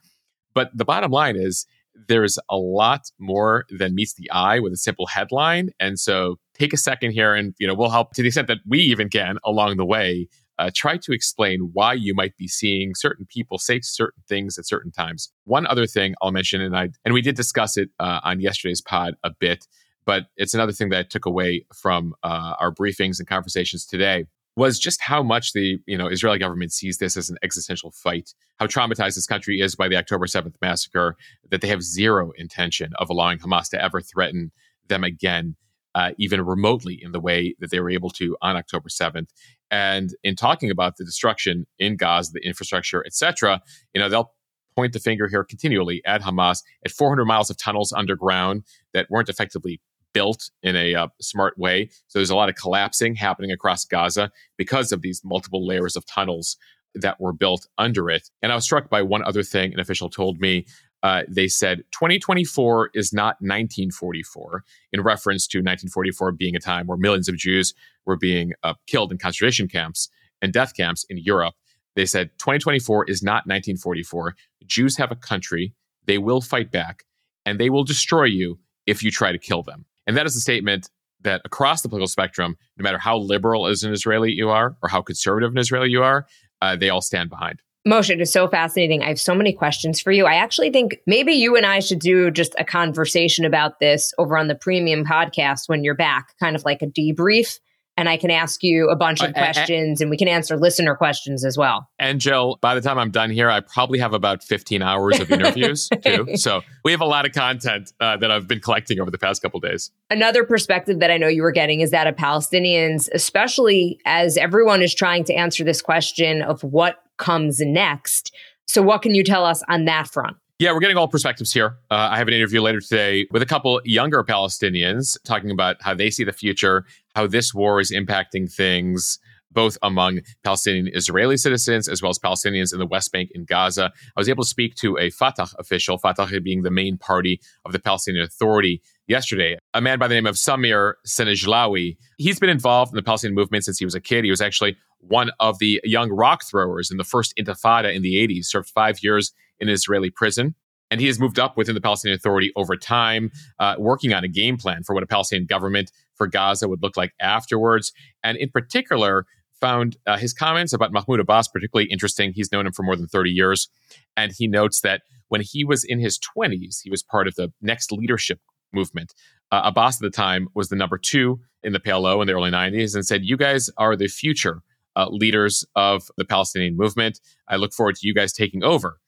But 0.55 0.71
the 0.75 0.85
bottom 0.85 1.11
line 1.11 1.37
is 1.37 1.67
there's 2.09 2.39
a 2.51 2.57
lot 2.57 3.03
more 3.19 3.65
than 3.71 3.95
meets 3.95 4.15
the 4.15 4.31
eye 4.31 4.59
with 4.59 4.73
a 4.73 4.77
simple 4.77 5.07
headline. 5.07 5.71
And 5.79 5.99
so 5.99 6.37
take 6.59 6.73
a 6.73 6.79
second 6.79 7.13
here 7.13 7.35
and 7.35 7.55
you 7.59 7.67
know 7.67 7.75
we'll 7.75 7.91
help 7.91 8.13
to 8.15 8.23
the 8.23 8.29
extent 8.29 8.49
that 8.49 8.59
we 8.67 8.81
even 8.81 9.09
can 9.09 9.37
along 9.45 9.77
the 9.77 9.85
way 9.85 10.29
uh, 10.59 10.71
try 10.75 10.97
to 10.97 11.13
explain 11.13 11.71
why 11.73 11.93
you 11.93 12.15
might 12.15 12.37
be 12.37 12.47
seeing 12.47 12.93
certain 12.95 13.27
people 13.27 13.59
say 13.59 13.81
certain 13.81 14.23
things 14.29 14.59
at 14.59 14.67
certain 14.67 14.93
times. 14.93 15.33
One 15.45 15.67
other 15.67 15.87
thing 15.87 16.15
I'll 16.23 16.31
mention, 16.31 16.61
and 16.61 16.77
I 16.77 16.91
and 17.05 17.15
we 17.15 17.23
did 17.23 17.37
discuss 17.37 17.77
it 17.77 17.91
uh, 17.99 18.21
on 18.23 18.41
yesterday's 18.41 18.81
pod 18.81 19.15
a 19.25 19.31
bit, 19.39 19.67
but 20.05 20.27
it's 20.37 20.55
another 20.55 20.73
thing 20.73 20.89
that 20.91 20.99
I 20.99 21.03
took 21.03 21.27
away 21.27 21.65
from 21.75 22.15
uh, 22.23 22.55
our 22.59 22.73
briefings 22.73 23.19
and 23.19 23.29
conversations 23.29 23.87
today 23.87 24.27
was 24.57 24.79
just 24.79 25.01
how 25.01 25.23
much 25.23 25.53
the 25.53 25.79
you 25.87 25.97
know 25.97 26.09
Israeli 26.09 26.39
government 26.39 26.73
sees 26.73 26.99
this 26.99 27.17
as 27.17 27.31
an 27.31 27.39
existential 27.43 27.91
fight, 27.91 28.35
how 28.59 28.67
traumatized 28.67 29.15
this 29.15 29.27
country 29.27 29.61
is 29.61 29.75
by 29.75 29.89
the 29.89 29.97
October 29.97 30.27
7th 30.27 30.55
massacre, 30.61 31.17
that 31.51 31.61
they 31.61 31.69
have 31.69 31.83
zero 31.83 32.33
intention 32.37 32.93
of 32.99 33.09
allowing 33.09 33.39
Hamas 33.39 33.71
to 33.71 33.83
ever 33.83 34.01
threaten 34.01 34.53
them 34.89 35.05
again, 35.05 35.57
uh, 35.95 36.11
even 36.19 36.43
remotely 36.43 37.01
in 37.03 37.13
the 37.13 37.21
way 37.21 37.55
that 37.61 37.71
they 37.71 37.81
were 37.81 37.91
able 37.91 38.11
to 38.11 38.37
on 38.43 38.57
October 38.57 38.89
7th. 38.89 39.29
And 39.71 40.15
in 40.23 40.37
talking 40.37 40.71
about 40.71 40.97
the 40.99 41.05
destruction 41.05 41.67
in 41.79 41.97
Gaza, 41.97 42.33
the 42.35 42.47
infrastructure, 42.47 43.03
etc., 43.07 43.63
you 43.95 44.01
know 44.01 44.09
they'll 44.09 44.33
point 44.77 44.93
the 44.93 44.99
finger 44.99 45.29
here 45.29 45.45
continually 45.45 46.03
at 46.05 46.23
Hamas 46.23 46.63
at 46.85 46.91
400 46.91 47.25
miles 47.25 47.51
of 47.51 47.57
tunnels 47.59 47.93
underground 47.93 48.65
that 48.95 49.07
weren't 49.11 49.29
effectively 49.29 49.81
built 50.13 50.51
in 50.63 50.77
a 50.77 50.95
uh, 50.95 51.09
smart 51.21 51.59
way. 51.59 51.89
So 52.09 52.19
there's 52.19 52.31
a 52.31 52.37
lot 52.37 52.49
of 52.49 52.55
collapsing 52.55 53.15
happening 53.15 53.51
across 53.51 53.85
Gaza 53.85 54.31
because 54.57 54.93
of 54.93 55.03
these 55.03 55.23
multiple 55.25 55.67
layers 55.67 55.97
of 55.97 56.07
tunnels 56.07 56.57
that 56.95 57.21
were 57.21 57.33
built 57.33 57.67
under 57.79 58.11
it. 58.11 58.31
And 58.43 58.53
I 58.53 58.55
was 58.55 58.65
struck 58.65 58.91
by 58.91 59.03
one 59.03 59.25
other 59.25 59.43
thing 59.43 59.73
an 59.73 59.81
official 59.81 60.11
told 60.11 60.41
me. 60.41 60.67
Uh, 61.03 61.23
they 61.29 61.49
said 61.49 61.79
2024 61.93 62.91
is 62.95 63.13
not 63.13 63.35
1944, 63.41 64.63
in 64.93 65.01
reference 65.01 65.49
to 65.49 65.59
1944 65.59 66.31
being 66.31 66.55
a 66.55 66.61
time 66.61 66.87
where 66.87 66.97
millions 66.97 67.29
of 67.29 67.37
Jews 67.37 67.75
were 68.07 68.17
being 68.17 68.53
uh, 68.63 68.75
killed 68.87 69.11
in 69.11 69.19
concentration 69.19 69.67
camps 69.67 70.09
and 70.41 70.53
death 70.53 70.77
camps 70.77 71.05
in 71.09 71.19
Europe. 71.19 71.55
They 71.97 72.07
said 72.07 72.31
2024 72.39 73.07
is 73.07 73.23
not 73.23 73.47
1944. 73.47 74.37
Jews 74.65 74.97
have 74.97 75.11
a 75.11 75.17
country. 75.17 75.75
They 76.07 76.19
will 76.19 76.41
fight 76.41 76.71
back 76.71 77.05
and 77.45 77.59
they 77.59 77.69
will 77.71 77.85
destroy 77.85 78.25
you 78.25 78.59
if 78.87 79.03
you 79.03 79.11
try 79.11 79.33
to 79.33 79.39
kill 79.39 79.63
them. 79.63 79.87
And 80.07 80.17
that 80.17 80.27
is 80.27 80.37
a 80.37 80.41
statement 80.41 80.91
that 81.23 81.41
across 81.45 81.83
the 81.83 81.89
political 81.89 82.09
spectrum, 82.09 82.57
no 82.77 82.83
matter 82.83 82.99
how 82.99 83.17
liberal 83.17 83.67
as 83.67 83.83
an 83.85 83.93
Israeli 83.93 84.33
you 84.33 84.51
are 84.51 84.77
or 84.83 84.89
how 84.89 85.03
conservative 85.03 85.53
an 85.53 85.59
Israeli 85.59 85.91
you 85.91 86.03
are, 86.03 86.27
uh, 86.61 86.77
they 86.77 86.89
all 86.89 87.01
stand 87.01 87.31
behind. 87.31 87.61
Moshe, 87.87 88.11
it 88.11 88.21
is 88.21 88.33
so 88.33 88.47
fascinating. 88.47 89.03
I 89.03 89.09
have 89.09 89.21
so 89.21 89.35
many 89.35 89.53
questions 89.53 90.01
for 90.01 90.13
you. 90.13 90.25
I 90.25 90.35
actually 90.35 90.71
think 90.71 90.99
maybe 91.07 91.33
you 91.33 91.57
and 91.57 91.67
I 91.67 91.81
should 91.81 91.99
do 91.99 92.31
just 92.31 92.55
a 92.57 92.65
conversation 92.65 93.45
about 93.45 93.81
this 93.81 94.15
over 94.19 94.39
on 94.39 94.47
the 94.47 94.55
premium 94.55 95.05
podcast 95.05 95.69
when 95.69 95.83
you're 95.83 95.97
back, 95.97 96.35
kind 96.39 96.55
of 96.55 96.65
like 96.65 96.81
a 96.83 96.87
debrief 96.87 97.59
and 97.97 98.09
I 98.09 98.17
can 98.17 98.31
ask 98.31 98.63
you 98.63 98.89
a 98.89 98.97
bunch 98.97 99.23
of 99.23 99.31
uh, 99.31 99.33
questions 99.33 100.01
and 100.01 100.11
we 100.11 100.17
can 100.17 100.29
answer 100.29 100.57
listener 100.57 100.95
questions 100.95 101.45
as 101.45 101.59
well. 101.59 101.89
And 101.99 102.21
Jill, 102.21 102.59
by 102.61 102.75
the 102.75 102.81
time 102.81 102.99
I'm 102.99 103.11
done 103.11 103.31
here, 103.31 103.51
I 103.51 103.61
probably 103.61 103.99
have 103.99 104.15
about 104.15 104.43
15 104.43 104.83
hours 104.83 105.21
of 105.21 105.31
interviews 105.31 105.89
too. 106.05 106.37
So 106.37 106.63
we 106.85 106.93
have 106.93 107.01
a 107.01 107.07
lot 107.07 107.27
of 107.27 107.33
content 107.33 107.93
uh, 108.01 108.17
that 108.17 108.31
I've 108.31 108.49
been 108.49 108.61
collecting 108.61 109.01
over 109.01 109.11
the 109.11 109.19
past 109.19 109.43
couple 109.43 109.61
days. 109.61 109.91
Another 110.11 110.45
perspective 110.45 111.01
that 111.01 111.11
I 111.11 111.17
know 111.19 111.29
you 111.29 111.43
were 111.43 111.53
getting 111.53 111.81
is 111.81 111.91
that 111.91 112.07
of 112.07 112.17
Palestinians, 112.17 113.09
especially 113.13 114.01
as 114.05 114.37
everyone 114.37 114.83
is 114.83 114.95
trying 114.95 115.25
to 115.25 115.35
answer 115.35 115.65
this 115.65 115.83
question 115.83 116.43
of 116.43 116.63
what 116.63 116.97
comes 117.19 117.61
next. 117.61 118.35
So, 118.67 118.81
what 118.81 119.03
can 119.03 119.15
you 119.15 119.25
tell 119.25 119.45
us 119.45 119.63
on 119.69 119.85
that 119.85 120.09
front? 120.09 120.37
Yeah, 120.63 120.71
we're 120.71 120.79
getting 120.79 120.97
all 120.97 121.09
perspectives 121.09 121.53
here. 121.53 121.79
Uh, 121.91 122.11
I 122.13 122.19
have 122.19 122.29
an 122.29 122.35
interview 122.35 122.61
later 122.61 122.81
today 122.81 123.27
with 123.33 123.43
a 123.43 123.47
couple 123.47 123.81
younger 123.85 124.23
Palestinians 124.23 125.19
talking 125.25 125.51
about 125.51 125.75
how 125.81 125.93
they 125.93 126.09
see 126.09 126.23
the 126.23 126.33
future, 126.33 126.85
how 127.17 127.27
this 127.27 127.53
war 127.53 127.81
is 127.81 127.91
impacting 127.91 128.49
things, 128.49 129.19
both 129.51 129.77
among 129.83 130.21
Palestinian 130.45 130.89
Israeli 130.95 131.37
citizens 131.37 131.89
as 131.89 132.01
well 132.01 132.11
as 132.11 132.19
Palestinians 132.21 132.73
in 132.73 132.79
the 132.79 132.87
West 132.87 133.11
Bank 133.11 133.33
and 133.35 133.45
Gaza. 133.45 133.91
I 134.17 134.21
was 134.21 134.29
able 134.29 134.45
to 134.45 134.49
speak 134.49 134.77
to 134.77 134.97
a 134.99 135.11
Fatah 135.11 135.49
official, 135.59 135.99
Fatah 135.99 136.29
being 136.41 136.63
the 136.63 136.71
main 136.71 136.97
party 136.97 137.41
of 137.65 137.73
the 137.73 137.81
Palestinian 137.81 138.25
Authority, 138.25 138.83
yesterday, 139.09 139.59
a 139.75 139.81
man 139.81 139.99
by 139.99 140.07
the 140.07 140.15
name 140.15 140.27
of 140.27 140.37
Samir 140.37 140.93
Sinijlawi. 141.05 141.97
He's 142.19 142.39
been 142.39 142.49
involved 142.49 142.93
in 142.93 142.97
the 142.97 143.03
Palestinian 143.03 143.35
movement 143.35 143.65
since 143.65 143.81
he 143.81 143.85
was 143.85 143.97
a 143.97 144.01
kid. 144.01 144.23
He 144.23 144.31
was 144.31 144.41
actually 144.41 144.77
one 145.01 145.33
of 145.41 145.59
the 145.59 145.81
young 145.83 146.11
rock 146.11 146.45
throwers 146.45 146.89
in 146.89 146.99
the 146.99 147.05
first 147.05 147.35
Intifada 147.37 147.93
in 147.93 148.03
the 148.03 148.15
80s, 148.15 148.45
served 148.45 148.69
five 148.69 149.03
years 149.03 149.33
in 149.63 149.69
an 149.69 149.75
Israeli 149.75 150.11
prison. 150.11 150.55
And 150.91 151.01
he 151.01 151.07
has 151.07 151.19
moved 151.19 151.39
up 151.39 151.57
within 151.57 151.75
the 151.75 151.81
Palestinian 151.81 152.17
Authority 152.17 152.53
over 152.55 152.77
time, 152.77 153.31
uh, 153.59 153.77
working 153.79 154.13
on 154.13 154.25
a 154.25 154.29
game 154.29 154.59
plan 154.59 154.83
for 154.83 154.93
what 154.93 155.03
a 155.03 155.07
Palestinian 155.07 155.47
government 155.47 155.91
for 156.17 156.27
Gaza 156.27 156.69
would 156.69 156.83
look 156.83 156.99
like 156.99 157.13
afterwards. 157.19 157.93
And 158.23 158.37
in 158.37 158.51
particular, 158.51 159.25
found 159.59 159.97
uh, 160.07 160.19
his 160.19 160.35
comments 160.35 160.75
about 160.75 160.93
Mahmoud 160.93 161.21
Abbas 161.21 161.49
particularly 161.49 161.89
interesting. 161.89 162.33
He's 162.35 162.53
known 162.53 162.67
him 162.67 162.73
for 162.73 162.83
more 162.83 162.97
than 162.97 163.07
30 163.07 163.31
years. 163.31 163.71
And 164.17 164.33
he 164.37 164.47
notes 164.47 164.83
that 164.83 165.03
when 165.29 165.41
he 165.41 165.65
was 165.65 165.85
in 165.85 165.99
his 165.99 166.19
20s, 166.37 166.81
he 166.83 166.91
was 166.91 167.03
part 167.03 167.27
of 167.27 167.37
the 167.37 167.53
next 167.63 167.93
leadership 167.93 168.41
movement. 168.75 169.15
Uh, 169.51 169.63
Abbas 169.65 169.97
at 169.97 170.03
the 170.03 170.11
time 170.11 170.49
was 170.55 170.69
the 170.69 170.77
number 170.77 170.99
two 170.99 171.41
in 171.63 171.73
the 171.73 171.81
PLO 171.81 172.21
in 172.21 172.27
the 172.27 172.35
early 172.35 172.51
90s 172.51 172.95
and 172.95 173.07
said, 173.07 173.23
You 173.23 173.37
guys 173.37 173.71
are 173.79 173.97
the 173.97 174.09
future 174.09 174.63
uh, 174.97 175.09
leaders 175.11 175.65
of 175.77 176.11
the 176.19 176.25
Palestinian 176.25 176.77
movement. 176.77 177.21
I 177.49 177.57
look 177.57 177.73
forward 177.73 177.97
to 177.97 178.07
you 178.07 178.15
guys 178.15 178.33
taking 178.33 178.63
over. 178.65 178.99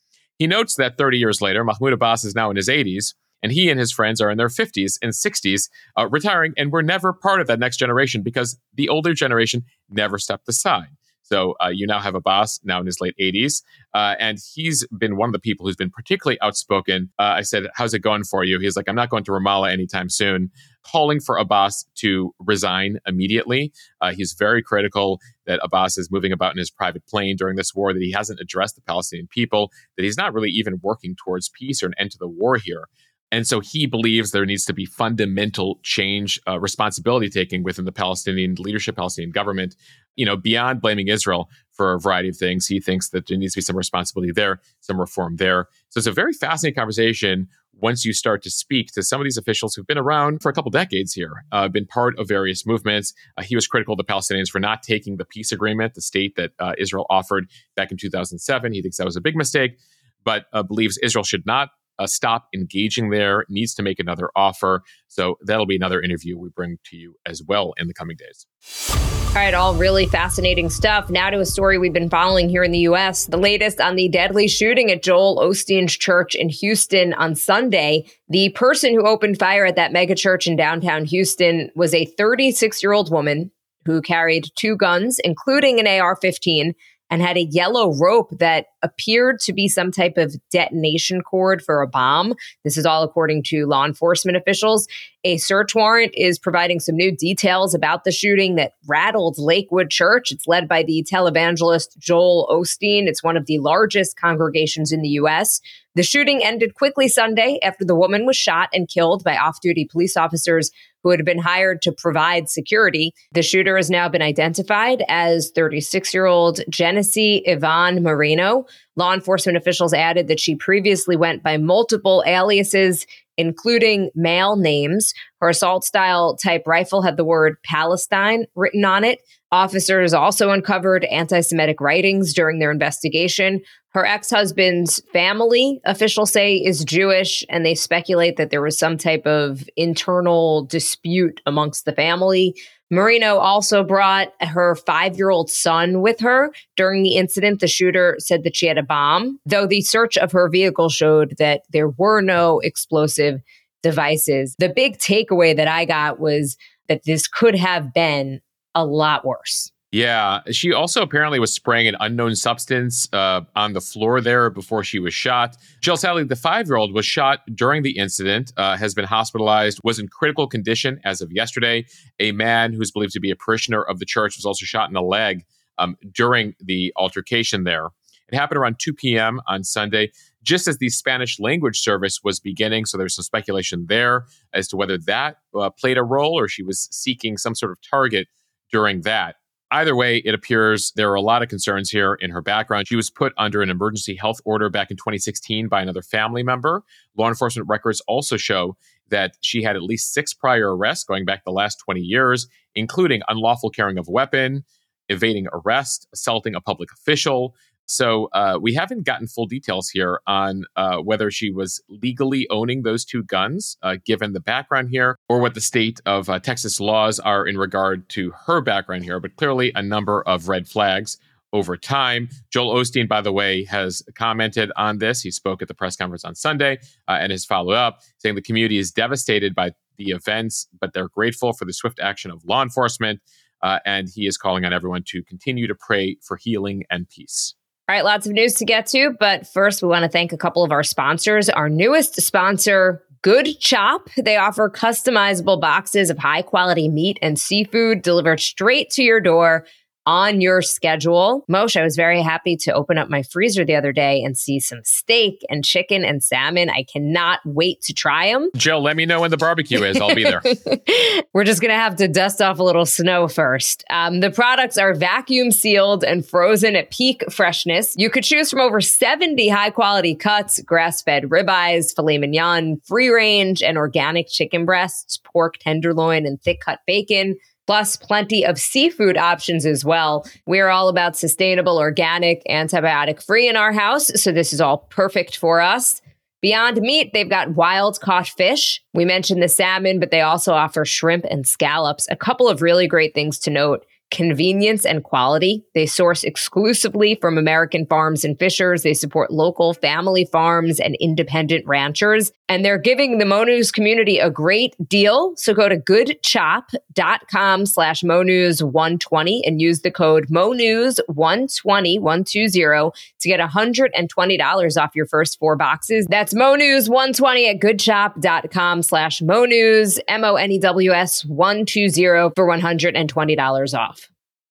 He 0.44 0.48
notes 0.48 0.74
that 0.74 0.98
30 0.98 1.16
years 1.16 1.40
later, 1.40 1.64
Mahmoud 1.64 1.94
Abbas 1.94 2.22
is 2.22 2.34
now 2.34 2.50
in 2.50 2.56
his 2.56 2.68
80s, 2.68 3.14
and 3.42 3.50
he 3.50 3.70
and 3.70 3.80
his 3.80 3.90
friends 3.90 4.20
are 4.20 4.30
in 4.30 4.36
their 4.36 4.48
50s 4.48 4.98
and 5.00 5.12
60s, 5.12 5.70
uh, 5.96 6.06
retiring, 6.10 6.52
and 6.58 6.70
were 6.70 6.82
never 6.82 7.14
part 7.14 7.40
of 7.40 7.46
that 7.46 7.58
next 7.58 7.78
generation 7.78 8.22
because 8.22 8.58
the 8.74 8.90
older 8.90 9.14
generation 9.14 9.62
never 9.88 10.18
stepped 10.18 10.46
aside. 10.46 10.88
So 11.22 11.54
uh, 11.64 11.68
you 11.68 11.86
now 11.86 11.98
have 11.98 12.14
Abbas, 12.14 12.60
now 12.62 12.78
in 12.78 12.84
his 12.84 13.00
late 13.00 13.14
80s, 13.18 13.62
uh, 13.94 14.16
and 14.18 14.38
he's 14.52 14.86
been 14.88 15.16
one 15.16 15.30
of 15.30 15.32
the 15.32 15.38
people 15.38 15.64
who's 15.64 15.76
been 15.76 15.88
particularly 15.88 16.38
outspoken. 16.42 17.10
Uh, 17.18 17.36
I 17.38 17.40
said, 17.40 17.64
"How's 17.74 17.94
it 17.94 18.00
going 18.00 18.24
for 18.24 18.44
you?" 18.44 18.58
He's 18.58 18.76
like, 18.76 18.86
"I'm 18.86 18.94
not 18.94 19.08
going 19.08 19.24
to 19.24 19.30
Ramallah 19.30 19.72
anytime 19.72 20.10
soon." 20.10 20.50
Calling 20.84 21.20
for 21.20 21.36
Abbas 21.36 21.86
to 21.96 22.34
resign 22.38 22.98
immediately. 23.06 23.72
Uh, 24.00 24.12
he's 24.12 24.34
very 24.34 24.62
critical 24.62 25.20
that 25.46 25.60
Abbas 25.62 25.98
is 25.98 26.10
moving 26.10 26.32
about 26.32 26.52
in 26.52 26.58
his 26.58 26.70
private 26.70 27.06
plane 27.06 27.36
during 27.36 27.56
this 27.56 27.74
war, 27.74 27.92
that 27.92 28.02
he 28.02 28.12
hasn't 28.12 28.40
addressed 28.40 28.76
the 28.76 28.82
Palestinian 28.82 29.26
people, 29.28 29.70
that 29.96 30.02
he's 30.02 30.16
not 30.16 30.34
really 30.34 30.50
even 30.50 30.80
working 30.82 31.16
towards 31.16 31.48
peace 31.48 31.82
or 31.82 31.86
an 31.86 31.94
end 31.98 32.10
to 32.12 32.18
the 32.18 32.28
war 32.28 32.56
here. 32.56 32.88
And 33.34 33.48
so 33.48 33.58
he 33.58 33.86
believes 33.86 34.30
there 34.30 34.46
needs 34.46 34.64
to 34.66 34.72
be 34.72 34.86
fundamental 34.86 35.80
change, 35.82 36.38
uh, 36.46 36.60
responsibility 36.60 37.28
taking 37.28 37.64
within 37.64 37.84
the 37.84 37.90
Palestinian 37.90 38.54
leadership, 38.60 38.94
Palestinian 38.94 39.32
government. 39.32 39.74
You 40.14 40.24
know, 40.24 40.36
beyond 40.36 40.80
blaming 40.80 41.08
Israel 41.08 41.48
for 41.72 41.94
a 41.94 41.98
variety 41.98 42.28
of 42.28 42.36
things, 42.36 42.68
he 42.68 42.78
thinks 42.78 43.08
that 43.08 43.26
there 43.26 43.36
needs 43.36 43.54
to 43.54 43.58
be 43.58 43.62
some 43.62 43.76
responsibility 43.76 44.30
there, 44.32 44.60
some 44.78 45.00
reform 45.00 45.36
there. 45.36 45.66
So 45.88 45.98
it's 45.98 46.06
a 46.06 46.12
very 46.12 46.32
fascinating 46.32 46.76
conversation 46.76 47.48
once 47.80 48.04
you 48.04 48.12
start 48.12 48.42
to 48.42 48.50
speak 48.50 48.88
to 48.94 49.02
some 49.02 49.20
of 49.20 49.24
these 49.24 49.36
officials 49.36 49.74
who've 49.74 49.86
been 49.86 49.98
around 49.98 50.42
for 50.42 50.48
a 50.48 50.52
couple 50.52 50.70
decades 50.70 51.12
here, 51.12 51.44
uh, 51.52 51.68
been 51.68 51.86
part 51.86 52.18
of 52.18 52.28
various 52.28 52.66
movements. 52.66 53.12
Uh, 53.36 53.42
he 53.42 53.54
was 53.54 53.66
critical 53.66 53.94
of 53.94 53.98
the 53.98 54.04
Palestinians 54.04 54.48
for 54.48 54.60
not 54.60 54.82
taking 54.82 55.16
the 55.16 55.24
peace 55.24 55.52
agreement, 55.52 55.94
the 55.94 56.00
state 56.00 56.34
that 56.36 56.52
uh, 56.58 56.72
Israel 56.78 57.06
offered 57.10 57.46
back 57.76 57.90
in 57.90 57.96
2007. 57.96 58.72
He 58.72 58.82
thinks 58.82 58.96
that 58.96 59.04
was 59.04 59.16
a 59.16 59.20
big 59.20 59.36
mistake, 59.36 59.78
but 60.24 60.46
uh, 60.52 60.62
believes 60.62 60.98
Israel 61.02 61.24
should 61.24 61.46
not 61.46 61.70
uh, 61.98 62.06
stop 62.06 62.48
engaging 62.54 63.10
there, 63.10 63.44
needs 63.48 63.74
to 63.74 63.82
make 63.82 64.00
another 64.00 64.30
offer. 64.34 64.82
So 65.08 65.36
that'll 65.44 65.66
be 65.66 65.76
another 65.76 66.00
interview 66.00 66.38
we 66.38 66.48
bring 66.48 66.78
to 66.86 66.96
you 66.96 67.14
as 67.26 67.42
well 67.46 67.74
in 67.76 67.86
the 67.86 67.94
coming 67.94 68.16
days. 68.16 69.13
All 69.34 69.40
right, 69.40 69.52
all 69.52 69.74
really 69.74 70.06
fascinating 70.06 70.70
stuff. 70.70 71.10
Now 71.10 71.28
to 71.28 71.40
a 71.40 71.44
story 71.44 71.76
we've 71.76 71.92
been 71.92 72.08
following 72.08 72.48
here 72.48 72.62
in 72.62 72.70
the 72.70 72.78
U.S. 72.90 73.26
The 73.26 73.36
latest 73.36 73.80
on 73.80 73.96
the 73.96 74.08
deadly 74.08 74.46
shooting 74.46 74.92
at 74.92 75.02
Joel 75.02 75.40
Osteen's 75.40 75.96
church 75.96 76.36
in 76.36 76.48
Houston 76.48 77.12
on 77.14 77.34
Sunday. 77.34 78.06
The 78.28 78.50
person 78.50 78.94
who 78.94 79.04
opened 79.04 79.40
fire 79.40 79.66
at 79.66 79.74
that 79.74 79.92
megachurch 79.92 80.46
in 80.46 80.54
downtown 80.54 81.04
Houston 81.06 81.68
was 81.74 81.92
a 81.92 82.04
36 82.04 82.80
year 82.80 82.92
old 82.92 83.10
woman 83.10 83.50
who 83.84 84.00
carried 84.00 84.52
two 84.54 84.76
guns, 84.76 85.18
including 85.24 85.80
an 85.80 85.88
AR 85.88 86.14
15 86.14 86.72
and 87.10 87.22
had 87.22 87.36
a 87.36 87.44
yellow 87.44 87.94
rope 87.94 88.30
that 88.38 88.66
appeared 88.82 89.38
to 89.40 89.52
be 89.52 89.68
some 89.68 89.90
type 89.90 90.16
of 90.16 90.34
detonation 90.50 91.22
cord 91.22 91.62
for 91.62 91.82
a 91.82 91.86
bomb. 91.86 92.34
This 92.64 92.76
is 92.76 92.86
all 92.86 93.02
according 93.02 93.42
to 93.44 93.66
law 93.66 93.84
enforcement 93.84 94.36
officials. 94.36 94.88
A 95.24 95.36
search 95.36 95.74
warrant 95.74 96.12
is 96.14 96.38
providing 96.38 96.80
some 96.80 96.96
new 96.96 97.14
details 97.14 97.74
about 97.74 98.04
the 98.04 98.12
shooting 98.12 98.56
that 98.56 98.72
rattled 98.86 99.38
Lakewood 99.38 99.90
Church. 99.90 100.32
It's 100.32 100.46
led 100.46 100.68
by 100.68 100.82
the 100.82 101.06
televangelist 101.10 101.98
Joel 101.98 102.48
Osteen. 102.50 103.06
It's 103.06 103.22
one 103.22 103.36
of 103.36 103.46
the 103.46 103.58
largest 103.58 104.16
congregations 104.18 104.92
in 104.92 105.00
the 105.00 105.08
U.S. 105.10 105.60
The 105.94 106.02
shooting 106.02 106.44
ended 106.44 106.74
quickly 106.74 107.06
Sunday 107.06 107.58
after 107.62 107.84
the 107.84 107.94
woman 107.94 108.26
was 108.26 108.36
shot 108.36 108.68
and 108.72 108.88
killed 108.88 109.22
by 109.22 109.36
off 109.36 109.60
duty 109.60 109.84
police 109.90 110.16
officers 110.16 110.70
who 111.04 111.10
had 111.10 111.24
been 111.24 111.38
hired 111.38 111.82
to 111.82 111.92
provide 111.92 112.48
security. 112.48 113.12
The 113.32 113.42
shooter 113.42 113.76
has 113.76 113.90
now 113.90 114.08
been 114.08 114.22
identified 114.22 115.04
as 115.08 115.52
36 115.54 116.12
year 116.12 116.26
old 116.26 116.60
Genesse 116.68 117.42
Ivonne 117.46 118.02
Moreno. 118.02 118.64
Law 118.96 119.12
enforcement 119.12 119.58
officials 119.58 119.92
added 119.92 120.28
that 120.28 120.40
she 120.40 120.56
previously 120.56 121.14
went 121.14 121.42
by 121.42 121.58
multiple 121.58 122.24
aliases, 122.26 123.06
including 123.36 124.10
male 124.14 124.56
names. 124.56 125.12
Her 125.40 125.50
assault 125.50 125.84
style 125.84 126.36
type 126.36 126.62
rifle 126.66 127.02
had 127.02 127.16
the 127.16 127.24
word 127.24 127.56
Palestine 127.64 128.46
written 128.56 128.84
on 128.84 129.04
it. 129.04 129.20
Officers 129.54 130.12
also 130.12 130.50
uncovered 130.50 131.04
anti 131.04 131.40
Semitic 131.40 131.80
writings 131.80 132.34
during 132.34 132.58
their 132.58 132.72
investigation. 132.72 133.60
Her 133.90 134.04
ex 134.04 134.28
husband's 134.28 135.00
family, 135.12 135.80
officials 135.84 136.32
say, 136.32 136.56
is 136.56 136.84
Jewish, 136.84 137.44
and 137.48 137.64
they 137.64 137.76
speculate 137.76 138.36
that 138.36 138.50
there 138.50 138.60
was 138.60 138.76
some 138.76 138.98
type 138.98 139.24
of 139.28 139.68
internal 139.76 140.64
dispute 140.64 141.40
amongst 141.46 141.84
the 141.84 141.92
family. 141.92 142.56
Moreno 142.90 143.36
also 143.36 143.84
brought 143.84 144.32
her 144.40 144.74
five 144.74 145.16
year 145.16 145.30
old 145.30 145.48
son 145.48 146.00
with 146.02 146.18
her. 146.18 146.50
During 146.76 147.04
the 147.04 147.14
incident, 147.14 147.60
the 147.60 147.68
shooter 147.68 148.16
said 148.18 148.42
that 148.42 148.56
she 148.56 148.66
had 148.66 148.76
a 148.76 148.82
bomb, 148.82 149.38
though 149.46 149.68
the 149.68 149.82
search 149.82 150.18
of 150.18 150.32
her 150.32 150.48
vehicle 150.48 150.88
showed 150.88 151.36
that 151.38 151.62
there 151.70 151.90
were 151.90 152.20
no 152.20 152.58
explosive 152.58 153.40
devices. 153.84 154.56
The 154.58 154.68
big 154.68 154.98
takeaway 154.98 155.54
that 155.54 155.68
I 155.68 155.84
got 155.84 156.18
was 156.18 156.56
that 156.88 157.04
this 157.04 157.28
could 157.28 157.54
have 157.54 157.94
been 157.94 158.40
a 158.74 158.84
lot 158.84 159.24
worse. 159.24 159.70
Yeah, 159.94 160.40
she 160.50 160.72
also 160.72 161.02
apparently 161.02 161.38
was 161.38 161.54
spraying 161.54 161.86
an 161.86 161.94
unknown 162.00 162.34
substance 162.34 163.08
uh, 163.12 163.42
on 163.54 163.74
the 163.74 163.80
floor 163.80 164.20
there 164.20 164.50
before 164.50 164.82
she 164.82 164.98
was 164.98 165.14
shot. 165.14 165.56
Jill 165.82 165.96
Sally, 165.96 166.24
the 166.24 166.34
five-year-old, 166.34 166.92
was 166.92 167.06
shot 167.06 167.42
during 167.54 167.84
the 167.84 167.96
incident, 167.96 168.52
uh, 168.56 168.76
has 168.76 168.92
been 168.92 169.04
hospitalized, 169.04 169.78
was 169.84 170.00
in 170.00 170.08
critical 170.08 170.48
condition 170.48 170.98
as 171.04 171.20
of 171.20 171.30
yesterday. 171.30 171.86
A 172.18 172.32
man 172.32 172.72
who's 172.72 172.90
believed 172.90 173.12
to 173.12 173.20
be 173.20 173.30
a 173.30 173.36
parishioner 173.36 173.84
of 173.84 174.00
the 174.00 174.04
church 174.04 174.36
was 174.36 174.44
also 174.44 174.64
shot 174.64 174.88
in 174.88 174.94
the 174.94 175.00
leg 175.00 175.44
um, 175.78 175.96
during 176.12 176.56
the 176.58 176.92
altercation 176.96 177.62
there. 177.62 177.90
It 178.28 178.34
happened 178.34 178.58
around 178.58 178.80
2 178.80 178.94
p.m. 178.94 179.40
on 179.46 179.62
Sunday, 179.62 180.10
just 180.42 180.66
as 180.66 180.78
the 180.78 180.88
Spanish 180.88 181.38
language 181.38 181.78
service 181.78 182.18
was 182.24 182.40
beginning. 182.40 182.86
So 182.86 182.98
there's 182.98 183.14
some 183.14 183.22
speculation 183.22 183.86
there 183.88 184.24
as 184.52 184.66
to 184.68 184.76
whether 184.76 184.98
that 185.06 185.36
uh, 185.54 185.70
played 185.70 185.98
a 185.98 186.02
role 186.02 186.36
or 186.36 186.48
she 186.48 186.64
was 186.64 186.88
seeking 186.90 187.36
some 187.36 187.54
sort 187.54 187.70
of 187.70 187.78
target 187.88 188.26
during 188.74 189.02
that. 189.02 189.36
Either 189.70 189.94
way, 189.94 190.16
it 190.16 190.34
appears 190.34 190.92
there 190.96 191.08
are 191.12 191.14
a 191.14 191.20
lot 191.20 191.44
of 191.44 191.48
concerns 191.48 191.90
here 191.90 192.14
in 192.14 192.28
her 192.28 192.42
background. 192.42 192.88
She 192.88 192.96
was 192.96 193.08
put 193.08 193.32
under 193.38 193.62
an 193.62 193.70
emergency 193.70 194.16
health 194.16 194.40
order 194.44 194.68
back 194.68 194.90
in 194.90 194.96
2016 194.96 195.68
by 195.68 195.80
another 195.80 196.02
family 196.02 196.42
member. 196.42 196.82
Law 197.16 197.28
enforcement 197.28 197.68
records 197.68 198.02
also 198.08 198.36
show 198.36 198.76
that 199.10 199.36
she 199.42 199.62
had 199.62 199.76
at 199.76 199.82
least 199.82 200.12
six 200.12 200.34
prior 200.34 200.76
arrests 200.76 201.04
going 201.04 201.24
back 201.24 201.44
the 201.44 201.52
last 201.52 201.76
20 201.84 202.00
years, 202.00 202.48
including 202.74 203.22
unlawful 203.28 203.70
carrying 203.70 203.96
of 203.96 204.08
a 204.08 204.10
weapon, 204.10 204.64
evading 205.08 205.46
arrest, 205.52 206.08
assaulting 206.12 206.56
a 206.56 206.60
public 206.60 206.90
official, 206.92 207.54
so 207.86 208.28
uh, 208.32 208.58
we 208.60 208.74
haven't 208.74 209.04
gotten 209.04 209.26
full 209.26 209.46
details 209.46 209.88
here 209.88 210.20
on 210.26 210.64
uh, 210.76 210.98
whether 210.98 211.30
she 211.30 211.50
was 211.50 211.82
legally 211.88 212.46
owning 212.50 212.82
those 212.82 213.04
two 213.04 213.22
guns, 213.22 213.76
uh, 213.82 213.96
given 214.04 214.32
the 214.32 214.40
background 214.40 214.88
here, 214.90 215.18
or 215.28 215.40
what 215.40 215.54
the 215.54 215.60
state 215.60 216.00
of 216.06 216.28
uh, 216.30 216.38
Texas 216.38 216.80
laws 216.80 217.20
are 217.20 217.46
in 217.46 217.58
regard 217.58 218.08
to 218.10 218.32
her 218.46 218.60
background 218.60 219.04
here. 219.04 219.20
But 219.20 219.36
clearly, 219.36 219.72
a 219.74 219.82
number 219.82 220.22
of 220.22 220.48
red 220.48 220.66
flags 220.66 221.18
over 221.52 221.76
time. 221.76 222.28
Joel 222.50 222.74
Osteen, 222.74 223.08
by 223.08 223.20
the 223.20 223.32
way, 223.32 223.64
has 223.64 224.02
commented 224.16 224.72
on 224.76 224.98
this. 224.98 225.22
He 225.22 225.30
spoke 225.30 225.62
at 225.62 225.68
the 225.68 225.74
press 225.74 225.96
conference 225.96 226.24
on 226.24 226.34
Sunday 226.34 226.78
uh, 227.06 227.18
and 227.20 227.30
has 227.30 227.44
followed 227.44 227.74
up, 227.74 228.00
saying 228.18 228.34
the 228.34 228.42
community 228.42 228.78
is 228.78 228.90
devastated 228.90 229.54
by 229.54 229.70
the 229.96 230.10
events, 230.10 230.66
but 230.80 230.92
they're 230.92 231.08
grateful 231.08 231.52
for 231.52 231.64
the 231.64 231.72
swift 231.72 232.00
action 232.00 232.30
of 232.30 232.44
law 232.44 232.62
enforcement. 232.62 233.20
Uh, 233.62 233.78
and 233.86 234.08
he 234.14 234.26
is 234.26 234.36
calling 234.36 234.64
on 234.64 234.72
everyone 234.72 235.02
to 235.06 235.22
continue 235.22 235.66
to 235.66 235.74
pray 235.74 236.16
for 236.20 236.36
healing 236.36 236.82
and 236.90 237.08
peace. 237.08 237.54
All 237.86 237.94
right, 237.94 238.04
lots 238.04 238.26
of 238.26 238.32
news 238.32 238.54
to 238.54 238.64
get 238.64 238.86
to, 238.88 239.14
but 239.20 239.46
first 239.46 239.82
we 239.82 239.88
want 239.88 240.04
to 240.04 240.08
thank 240.08 240.32
a 240.32 240.38
couple 240.38 240.64
of 240.64 240.72
our 240.72 240.82
sponsors. 240.82 241.50
Our 241.50 241.68
newest 241.68 242.18
sponsor, 242.22 243.04
Good 243.20 243.60
Chop. 243.60 244.08
They 244.16 244.38
offer 244.38 244.70
customizable 244.70 245.60
boxes 245.60 246.08
of 246.08 246.16
high 246.16 246.40
quality 246.40 246.88
meat 246.88 247.18
and 247.20 247.38
seafood 247.38 248.00
delivered 248.00 248.40
straight 248.40 248.88
to 248.92 249.02
your 249.02 249.20
door 249.20 249.66
on 250.06 250.40
your 250.40 250.62
schedule. 250.62 251.44
Moshe, 251.50 251.78
I 251.78 251.84
was 251.84 251.96
very 251.96 252.22
happy 252.22 252.56
to 252.58 252.72
open 252.72 252.98
up 252.98 253.08
my 253.08 253.22
freezer 253.22 253.64
the 253.64 253.74
other 253.74 253.92
day 253.92 254.22
and 254.22 254.36
see 254.36 254.60
some 254.60 254.80
steak 254.84 255.40
and 255.48 255.64
chicken 255.64 256.04
and 256.04 256.22
salmon. 256.22 256.70
I 256.70 256.84
cannot 256.84 257.40
wait 257.44 257.80
to 257.82 257.94
try 257.94 258.32
them. 258.32 258.50
Joe, 258.56 258.80
let 258.80 258.96
me 258.96 259.06
know 259.06 259.20
when 259.20 259.30
the 259.30 259.36
barbecue 259.36 259.82
is. 259.82 260.00
I'll 260.00 260.14
be 260.14 260.24
there. 260.24 260.42
We're 261.32 261.44
just 261.44 261.60
going 261.60 261.70
to 261.70 261.78
have 261.78 261.96
to 261.96 262.08
dust 262.08 262.42
off 262.42 262.58
a 262.58 262.62
little 262.62 262.86
snow 262.86 263.28
first. 263.28 263.84
Um, 263.90 264.20
the 264.20 264.30
products 264.30 264.78
are 264.78 264.94
vacuum 264.94 265.50
sealed 265.50 266.04
and 266.04 266.26
frozen 266.26 266.76
at 266.76 266.90
peak 266.90 267.24
freshness. 267.30 267.94
You 267.96 268.10
could 268.10 268.24
choose 268.24 268.50
from 268.50 268.60
over 268.60 268.80
70 268.80 269.48
high 269.48 269.70
quality 269.70 270.14
cuts, 270.14 270.60
grass 270.62 271.02
fed 271.02 271.24
ribeyes, 271.24 271.94
filet 271.94 272.18
mignon, 272.18 272.80
free 272.84 273.08
range, 273.08 273.62
and 273.62 273.78
organic 273.78 274.28
chicken 274.28 274.64
breasts, 274.64 275.18
pork 275.24 275.58
tenderloin, 275.58 276.26
and 276.26 276.40
thick 276.42 276.60
cut 276.60 276.80
bacon 276.86 277.36
plus 277.66 277.96
plenty 277.96 278.44
of 278.44 278.58
seafood 278.58 279.16
options 279.16 279.66
as 279.66 279.84
well. 279.84 280.26
We're 280.46 280.68
all 280.68 280.88
about 280.88 281.16
sustainable, 281.16 281.78
organic, 281.78 282.42
antibiotic 282.48 283.22
free 283.22 283.48
in 283.48 283.56
our 283.56 283.72
house, 283.72 284.06
so 284.20 284.32
this 284.32 284.52
is 284.52 284.60
all 284.60 284.78
perfect 284.90 285.36
for 285.36 285.60
us. 285.60 286.00
Beyond 286.42 286.82
meat, 286.82 287.14
they've 287.14 287.30
got 287.30 287.54
wild 287.54 287.98
caught 288.00 288.28
fish. 288.28 288.82
We 288.92 289.06
mentioned 289.06 289.42
the 289.42 289.48
salmon, 289.48 289.98
but 289.98 290.10
they 290.10 290.20
also 290.20 290.52
offer 290.52 290.84
shrimp 290.84 291.24
and 291.30 291.46
scallops. 291.46 292.06
A 292.10 292.16
couple 292.16 292.48
of 292.48 292.60
really 292.60 292.86
great 292.86 293.14
things 293.14 293.38
to 293.40 293.50
note 293.50 293.86
convenience 294.10 294.86
and 294.86 295.02
quality. 295.02 295.64
They 295.74 295.86
source 295.86 296.24
exclusively 296.24 297.16
from 297.20 297.36
American 297.36 297.86
farms 297.86 298.24
and 298.24 298.38
fishers. 298.38 298.82
They 298.82 298.94
support 298.94 299.32
local 299.32 299.74
family 299.74 300.24
farms 300.24 300.78
and 300.78 300.96
independent 301.00 301.66
ranchers. 301.66 302.30
And 302.48 302.64
they're 302.64 302.78
giving 302.78 303.18
the 303.18 303.24
Monews 303.24 303.72
community 303.72 304.18
a 304.18 304.30
great 304.30 304.76
deal. 304.88 305.34
So 305.36 305.54
go 305.54 305.68
to 305.68 305.76
goodchop.com 305.76 307.66
slash 307.66 308.02
Monews120 308.02 309.40
and 309.44 309.60
use 309.60 309.80
the 309.80 309.90
code 309.90 310.28
Monews120, 310.28 312.00
120 312.00 312.90
to 313.20 313.28
get 313.28 313.40
$120 313.40 314.82
off 314.82 314.90
your 314.94 315.06
first 315.06 315.38
four 315.38 315.56
boxes. 315.56 316.06
That's 316.08 316.34
Monews120 316.34 317.54
at 317.54 317.60
goodchop.com 317.60 318.82
slash 318.82 319.22
Monews, 319.22 319.98
M-O-N-E-W-S 320.06 321.24
120 321.24 322.30
for 322.34 322.46
$120 322.46 323.78
off. 323.78 324.03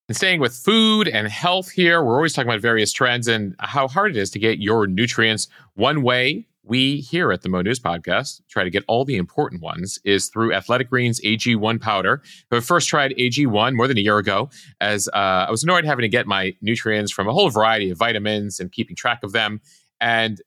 And 0.09 0.17
staying 0.17 0.41
with 0.41 0.53
food 0.53 1.07
and 1.07 1.29
health 1.29 1.71
here, 1.71 2.03
we're 2.03 2.15
always 2.15 2.33
talking 2.33 2.49
about 2.49 2.59
various 2.59 2.91
trends 2.91 3.29
and 3.29 3.55
how 3.59 3.87
hard 3.87 4.11
it 4.11 4.19
is 4.19 4.29
to 4.31 4.39
get 4.39 4.59
your 4.59 4.85
nutrients. 4.85 5.47
One 5.75 6.01
way 6.01 6.45
we 6.61 6.97
here 6.97 7.31
at 7.31 7.41
the 7.41 7.47
Mo 7.47 7.61
News 7.61 7.79
Podcast 7.79 8.41
try 8.49 8.65
to 8.65 8.69
get 8.69 8.83
all 8.89 9.05
the 9.05 9.15
important 9.15 9.61
ones 9.61 9.99
is 10.03 10.27
through 10.27 10.53
Athletic 10.53 10.89
Greens 10.89 11.21
AG1 11.21 11.79
powder. 11.79 12.21
I 12.51 12.59
first 12.59 12.89
tried 12.89 13.13
AG1 13.17 13.75
more 13.75 13.87
than 13.87 13.97
a 13.97 14.01
year 14.01 14.17
ago 14.17 14.49
as 14.81 15.07
uh, 15.13 15.45
I 15.47 15.51
was 15.51 15.63
annoyed 15.63 15.85
having 15.85 16.03
to 16.03 16.09
get 16.09 16.27
my 16.27 16.53
nutrients 16.61 17.13
from 17.13 17.29
a 17.29 17.31
whole 17.31 17.49
variety 17.49 17.89
of 17.89 17.97
vitamins 17.97 18.59
and 18.59 18.73
keeping 18.73 18.97
track 18.97 19.23
of 19.23 19.31
them. 19.31 19.61
And 20.01 20.41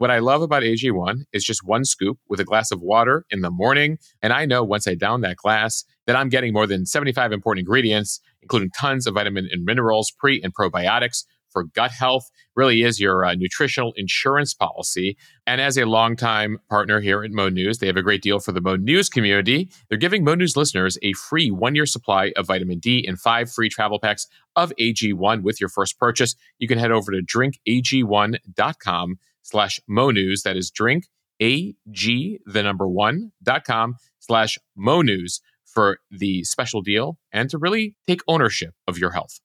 what 0.00 0.10
I 0.10 0.20
love 0.20 0.40
about 0.40 0.62
AG1 0.62 1.24
is 1.32 1.44
just 1.44 1.62
one 1.62 1.84
scoop 1.84 2.18
with 2.28 2.40
a 2.40 2.44
glass 2.44 2.70
of 2.70 2.80
water 2.80 3.26
in 3.28 3.42
the 3.42 3.50
morning. 3.50 3.98
And 4.22 4.32
I 4.32 4.46
know 4.46 4.64
once 4.64 4.88
I 4.88 4.94
down 4.94 5.20
that 5.22 5.36
glass 5.36 5.84
that 6.06 6.16
I'm 6.16 6.30
getting 6.30 6.52
more 6.54 6.66
than 6.66 6.86
75 6.86 7.32
important 7.32 7.60
ingredients, 7.66 8.18
including 8.42 8.70
tons 8.78 9.06
of 9.06 9.14
vitamin 9.14 9.48
and 9.50 9.64
minerals, 9.64 10.10
pre 10.10 10.40
and 10.42 10.54
probiotics 10.54 11.24
for 11.50 11.64
gut 11.64 11.90
health. 11.90 12.30
Really 12.54 12.82
is 12.82 13.00
your 13.00 13.24
uh, 13.24 13.34
nutritional 13.34 13.92
insurance 13.96 14.54
policy. 14.54 15.16
And 15.46 15.60
as 15.60 15.76
a 15.76 15.84
longtime 15.84 16.58
partner 16.68 17.00
here 17.00 17.24
at 17.24 17.32
Mo 17.32 17.48
News, 17.48 17.78
they 17.78 17.86
have 17.86 17.96
a 17.96 18.02
great 18.02 18.22
deal 18.22 18.38
for 18.38 18.52
the 18.52 18.60
Mo 18.60 18.76
News 18.76 19.08
community. 19.08 19.70
They're 19.88 19.98
giving 19.98 20.24
Mo 20.24 20.34
News 20.34 20.56
listeners 20.56 20.98
a 21.02 21.12
free 21.14 21.50
one 21.50 21.74
year 21.74 21.86
supply 21.86 22.32
of 22.36 22.46
vitamin 22.46 22.78
D 22.78 23.04
and 23.06 23.20
five 23.20 23.50
free 23.50 23.68
travel 23.68 23.98
packs 23.98 24.26
of 24.56 24.72
AG1 24.78 25.42
with 25.42 25.60
your 25.60 25.70
first 25.70 25.98
purchase. 25.98 26.34
You 26.58 26.68
can 26.68 26.78
head 26.78 26.92
over 26.92 27.12
to 27.12 27.22
drinkag1.com 27.22 29.18
slash 29.42 29.80
monews. 29.88 30.42
That 30.42 30.56
is 30.56 30.70
drink 30.70 31.06
ag 31.40 31.76
the 32.46 32.62
number 32.62 32.86
one 32.86 33.32
dot 33.42 33.64
com 33.64 33.96
slash 34.18 34.58
monews 34.76 35.40
for 35.72 35.98
the 36.10 36.44
special 36.44 36.82
deal 36.82 37.18
and 37.32 37.48
to 37.50 37.58
really 37.58 37.94
take 38.06 38.20
ownership 38.28 38.74
of 38.86 38.98
your 38.98 39.10
health. 39.10 39.40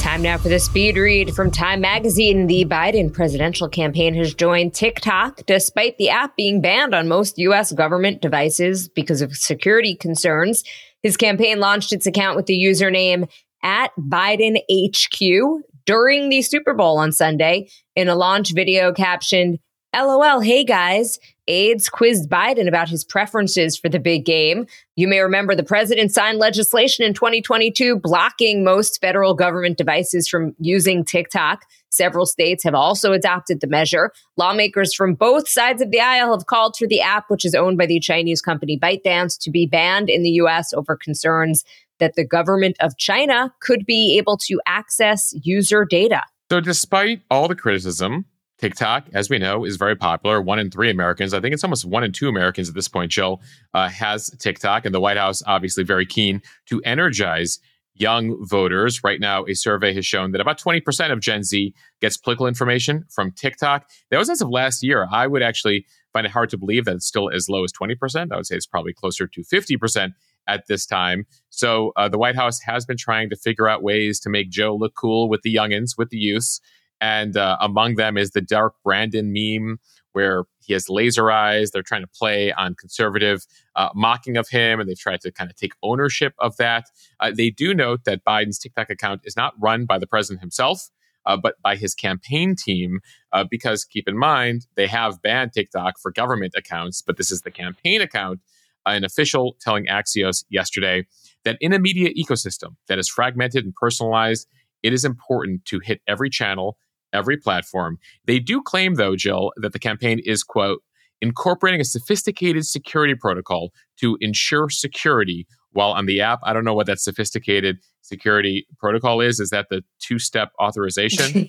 Time 0.00 0.20
now 0.20 0.36
for 0.36 0.50
the 0.50 0.58
speed 0.58 0.98
read 0.98 1.34
from 1.34 1.50
Time 1.50 1.80
Magazine. 1.80 2.46
The 2.46 2.66
Biden 2.66 3.10
presidential 3.10 3.70
campaign 3.70 4.14
has 4.14 4.34
joined 4.34 4.74
TikTok 4.74 5.46
despite 5.46 5.96
the 5.96 6.10
app 6.10 6.36
being 6.36 6.60
banned 6.60 6.94
on 6.94 7.08
most 7.08 7.38
U.S. 7.38 7.72
government 7.72 8.20
devices 8.20 8.88
because 8.88 9.22
of 9.22 9.34
security 9.34 9.96
concerns. 9.96 10.62
His 11.02 11.16
campaign 11.16 11.58
launched 11.58 11.92
its 11.92 12.06
account 12.06 12.36
with 12.36 12.46
the 12.46 12.58
username 12.58 13.30
at 13.62 13.92
Biden 13.98 14.58
HQ 14.70 15.64
during 15.86 16.28
the 16.28 16.42
Super 16.42 16.74
Bowl 16.74 16.98
on 16.98 17.10
Sunday 17.10 17.68
in 17.96 18.08
a 18.08 18.14
launch 18.14 18.52
video 18.52 18.92
captioned, 18.92 19.58
LOL, 19.94 20.40
hey 20.40 20.64
guys. 20.64 21.20
Aides 21.46 21.88
quizzed 21.88 22.28
Biden 22.28 22.66
about 22.66 22.88
his 22.88 23.04
preferences 23.04 23.76
for 23.76 23.88
the 23.88 24.00
big 24.00 24.24
game. 24.24 24.66
You 24.96 25.06
may 25.06 25.20
remember 25.20 25.54
the 25.54 25.62
president 25.62 26.10
signed 26.10 26.38
legislation 26.38 27.04
in 27.04 27.14
2022 27.14 28.00
blocking 28.00 28.64
most 28.64 29.00
federal 29.00 29.34
government 29.34 29.78
devices 29.78 30.26
from 30.26 30.56
using 30.58 31.04
TikTok. 31.04 31.64
Several 31.90 32.26
states 32.26 32.64
have 32.64 32.74
also 32.74 33.12
adopted 33.12 33.60
the 33.60 33.68
measure. 33.68 34.10
Lawmakers 34.36 34.94
from 34.94 35.14
both 35.14 35.48
sides 35.48 35.80
of 35.80 35.92
the 35.92 36.00
aisle 36.00 36.36
have 36.36 36.46
called 36.46 36.76
for 36.76 36.88
the 36.88 37.00
app, 37.00 37.26
which 37.28 37.44
is 37.44 37.54
owned 37.54 37.78
by 37.78 37.86
the 37.86 38.00
Chinese 38.00 38.40
company 38.40 38.76
ByteDance, 38.76 39.38
to 39.42 39.50
be 39.50 39.66
banned 39.66 40.10
in 40.10 40.24
the 40.24 40.30
U.S. 40.30 40.72
over 40.72 40.96
concerns 40.96 41.62
that 42.00 42.14
the 42.16 42.26
government 42.26 42.76
of 42.80 42.96
China 42.98 43.54
could 43.60 43.86
be 43.86 44.18
able 44.18 44.38
to 44.38 44.60
access 44.66 45.32
user 45.42 45.84
data. 45.84 46.22
So, 46.50 46.60
despite 46.60 47.22
all 47.30 47.46
the 47.48 47.54
criticism, 47.54 48.24
TikTok, 48.58 49.08
as 49.14 49.28
we 49.28 49.38
know, 49.38 49.64
is 49.64 49.76
very 49.76 49.96
popular. 49.96 50.40
One 50.40 50.58
in 50.58 50.70
three 50.70 50.90
Americans, 50.90 51.34
I 51.34 51.40
think 51.40 51.54
it's 51.54 51.64
almost 51.64 51.84
one 51.84 52.04
in 52.04 52.12
two 52.12 52.28
Americans 52.28 52.68
at 52.68 52.74
this 52.74 52.88
point, 52.88 53.10
Jill, 53.10 53.42
uh, 53.74 53.88
has 53.88 54.30
TikTok. 54.38 54.84
And 54.84 54.94
the 54.94 55.00
White 55.00 55.16
House, 55.16 55.42
obviously, 55.46 55.82
very 55.82 56.06
keen 56.06 56.40
to 56.66 56.80
energize 56.82 57.58
young 57.94 58.36
voters. 58.46 59.02
Right 59.02 59.20
now, 59.20 59.44
a 59.46 59.54
survey 59.54 59.94
has 59.94 60.06
shown 60.06 60.32
that 60.32 60.40
about 60.40 60.58
20% 60.58 61.12
of 61.12 61.20
Gen 61.20 61.42
Z 61.42 61.74
gets 62.00 62.16
political 62.16 62.46
information 62.46 63.04
from 63.10 63.32
TikTok. 63.32 63.88
That 64.10 64.18
was 64.18 64.30
as 64.30 64.40
of 64.40 64.48
last 64.50 64.82
year. 64.82 65.08
I 65.10 65.26
would 65.26 65.42
actually 65.42 65.86
find 66.12 66.26
it 66.26 66.32
hard 66.32 66.50
to 66.50 66.58
believe 66.58 66.84
that 66.84 66.96
it's 66.96 67.06
still 67.06 67.30
as 67.30 67.48
low 67.48 67.64
as 67.64 67.72
20%. 67.72 68.32
I 68.32 68.36
would 68.36 68.46
say 68.46 68.56
it's 68.56 68.66
probably 68.66 68.92
closer 68.92 69.26
to 69.26 69.40
50% 69.42 70.12
at 70.46 70.66
this 70.68 70.86
time. 70.86 71.26
So 71.50 71.92
uh, 71.96 72.08
the 72.08 72.18
White 72.18 72.36
House 72.36 72.60
has 72.60 72.84
been 72.84 72.96
trying 72.96 73.30
to 73.30 73.36
figure 73.36 73.68
out 73.68 73.82
ways 73.82 74.20
to 74.20 74.30
make 74.30 74.50
Joe 74.50 74.76
look 74.76 74.94
cool 74.94 75.28
with 75.28 75.42
the 75.42 75.54
youngins, 75.54 75.96
with 75.96 76.10
the 76.10 76.18
youths. 76.18 76.60
And 77.04 77.36
uh, 77.36 77.58
among 77.60 77.96
them 77.96 78.16
is 78.16 78.30
the 78.30 78.40
Dark 78.40 78.76
Brandon 78.82 79.30
meme, 79.30 79.78
where 80.12 80.44
he 80.60 80.72
has 80.72 80.88
laser 80.88 81.30
eyes. 81.30 81.70
They're 81.70 81.82
trying 81.82 82.00
to 82.00 82.08
play 82.08 82.50
on 82.52 82.74
conservative 82.76 83.44
uh, 83.76 83.90
mocking 83.94 84.38
of 84.38 84.48
him, 84.48 84.80
and 84.80 84.88
they've 84.88 84.98
tried 84.98 85.20
to 85.20 85.30
kind 85.30 85.50
of 85.50 85.56
take 85.56 85.72
ownership 85.82 86.32
of 86.38 86.56
that. 86.56 86.86
Uh, 87.20 87.30
they 87.36 87.50
do 87.50 87.74
note 87.74 88.04
that 88.06 88.24
Biden's 88.24 88.58
TikTok 88.58 88.88
account 88.88 89.20
is 89.24 89.36
not 89.36 89.52
run 89.60 89.84
by 89.84 89.98
the 89.98 90.06
president 90.06 90.40
himself. 90.40 90.88
Uh, 91.26 91.38
but 91.38 91.54
by 91.62 91.74
his 91.74 91.94
campaign 91.94 92.54
team, 92.54 93.00
uh, 93.32 93.42
because 93.50 93.82
keep 93.86 94.06
in 94.06 94.18
mind, 94.18 94.66
they 94.74 94.86
have 94.86 95.22
banned 95.22 95.54
TikTok 95.54 95.94
for 95.98 96.12
government 96.12 96.52
accounts, 96.54 97.00
but 97.00 97.16
this 97.16 97.30
is 97.30 97.40
the 97.40 97.50
campaign 97.50 98.02
account 98.02 98.40
an 98.84 99.04
official 99.04 99.56
telling 99.58 99.86
Axios 99.86 100.44
yesterday 100.50 101.06
that 101.46 101.56
in 101.62 101.72
a 101.72 101.78
media 101.78 102.10
ecosystem 102.12 102.76
that 102.88 102.98
is 102.98 103.08
fragmented 103.08 103.64
and 103.64 103.74
personalized, 103.74 104.46
it 104.82 104.92
is 104.92 105.02
important 105.02 105.64
to 105.64 105.80
hit 105.80 106.02
every 106.06 106.28
channel, 106.28 106.76
every 107.14 107.36
platform. 107.36 107.98
They 108.26 108.38
do 108.38 108.60
claim, 108.60 108.96
though, 108.96 109.16
Jill, 109.16 109.52
that 109.56 109.72
the 109.72 109.78
campaign 109.78 110.20
is, 110.24 110.42
quote, 110.42 110.82
incorporating 111.20 111.80
a 111.80 111.84
sophisticated 111.84 112.66
security 112.66 113.14
protocol 113.14 113.70
to 114.00 114.18
ensure 114.20 114.68
security 114.68 115.46
while 115.72 115.92
on 115.92 116.06
the 116.06 116.20
app. 116.20 116.40
I 116.42 116.52
don't 116.52 116.64
know 116.64 116.74
what 116.74 116.86
that 116.86 117.00
sophisticated 117.00 117.78
security 118.02 118.66
protocol 118.78 119.20
is. 119.20 119.40
Is 119.40 119.50
that 119.50 119.66
the 119.70 119.82
two 119.98 120.18
step 120.18 120.50
authorization? 120.60 121.48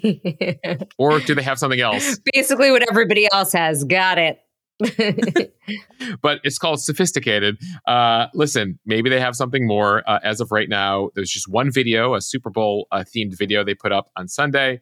or 0.97 1.19
do 1.19 1.35
they 1.35 1.43
have 1.43 1.59
something 1.59 1.81
else? 1.81 2.17
Basically, 2.33 2.71
what 2.71 2.83
everybody 2.89 3.27
else 3.31 3.53
has. 3.53 3.83
Got 3.83 4.17
it. 4.17 4.39
but 6.21 6.39
it's 6.43 6.57
called 6.57 6.81
sophisticated. 6.81 7.57
Uh, 7.87 8.27
listen, 8.33 8.77
maybe 8.85 9.09
they 9.09 9.21
have 9.21 9.35
something 9.35 9.65
more. 9.65 10.03
Uh, 10.09 10.19
as 10.23 10.41
of 10.41 10.51
right 10.51 10.67
now, 10.67 11.09
there's 11.15 11.29
just 11.29 11.47
one 11.47 11.71
video, 11.71 12.13
a 12.13 12.21
Super 12.21 12.49
Bowl 12.49 12.87
uh, 12.91 13.03
themed 13.15 13.37
video 13.37 13.63
they 13.63 13.75
put 13.75 13.91
up 13.91 14.09
on 14.17 14.27
Sunday. 14.27 14.81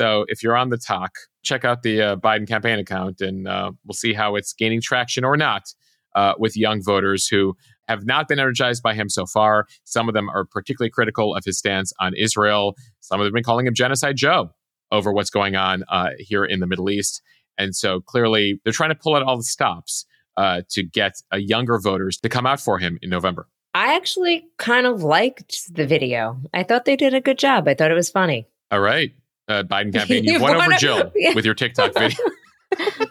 So 0.00 0.24
if 0.28 0.42
you're 0.42 0.56
on 0.56 0.70
the 0.70 0.78
talk, 0.78 1.14
check 1.42 1.62
out 1.62 1.82
the 1.82 2.00
uh, 2.00 2.16
Biden 2.16 2.48
campaign 2.48 2.78
account, 2.78 3.20
and 3.20 3.46
uh, 3.46 3.72
we'll 3.84 3.92
see 3.92 4.14
how 4.14 4.34
it's 4.34 4.54
gaining 4.54 4.80
traction 4.80 5.24
or 5.24 5.36
not 5.36 5.74
uh, 6.14 6.32
with 6.38 6.56
young 6.56 6.82
voters 6.82 7.26
who 7.26 7.54
have 7.86 8.06
not 8.06 8.26
been 8.26 8.38
energized 8.38 8.82
by 8.82 8.94
him 8.94 9.10
so 9.10 9.26
far. 9.26 9.66
Some 9.84 10.08
of 10.08 10.14
them 10.14 10.30
are 10.30 10.46
particularly 10.46 10.88
critical 10.88 11.36
of 11.36 11.44
his 11.44 11.58
stance 11.58 11.92
on 12.00 12.14
Israel. 12.14 12.76
Some 13.00 13.20
of 13.20 13.24
them 13.24 13.32
have 13.32 13.34
been 13.34 13.44
calling 13.44 13.66
him 13.66 13.74
Genocide 13.74 14.16
Joe 14.16 14.52
over 14.90 15.12
what's 15.12 15.28
going 15.28 15.54
on 15.54 15.84
here 16.16 16.46
in 16.46 16.60
the 16.60 16.66
Middle 16.66 16.88
East. 16.88 17.20
And 17.58 17.76
so 17.76 18.00
clearly 18.00 18.58
they're 18.64 18.72
trying 18.72 18.88
to 18.88 18.94
pull 18.94 19.16
out 19.16 19.22
all 19.22 19.36
the 19.36 19.42
stops 19.42 20.06
uh, 20.38 20.62
to 20.70 20.82
get 20.82 21.20
uh, 21.30 21.36
younger 21.36 21.78
voters 21.78 22.16
to 22.20 22.30
come 22.30 22.46
out 22.46 22.58
for 22.58 22.78
him 22.78 22.98
in 23.02 23.10
November. 23.10 23.48
I 23.74 23.96
actually 23.96 24.48
kind 24.56 24.86
of 24.86 25.02
liked 25.02 25.74
the 25.74 25.86
video. 25.86 26.40
I 26.54 26.62
thought 26.62 26.86
they 26.86 26.96
did 26.96 27.12
a 27.12 27.20
good 27.20 27.38
job. 27.38 27.68
I 27.68 27.74
thought 27.74 27.90
it 27.90 27.94
was 27.94 28.08
funny. 28.08 28.48
All 28.70 28.80
right. 28.80 29.12
Uh, 29.50 29.64
Biden 29.64 29.92
campaign, 29.94 30.24
you've 30.24 30.40
won 30.40 30.54
over 30.54 30.72
Jill 30.78 31.10
yeah. 31.16 31.34
with 31.34 31.44
your 31.44 31.54
TikTok 31.54 31.92
video. 31.94 32.16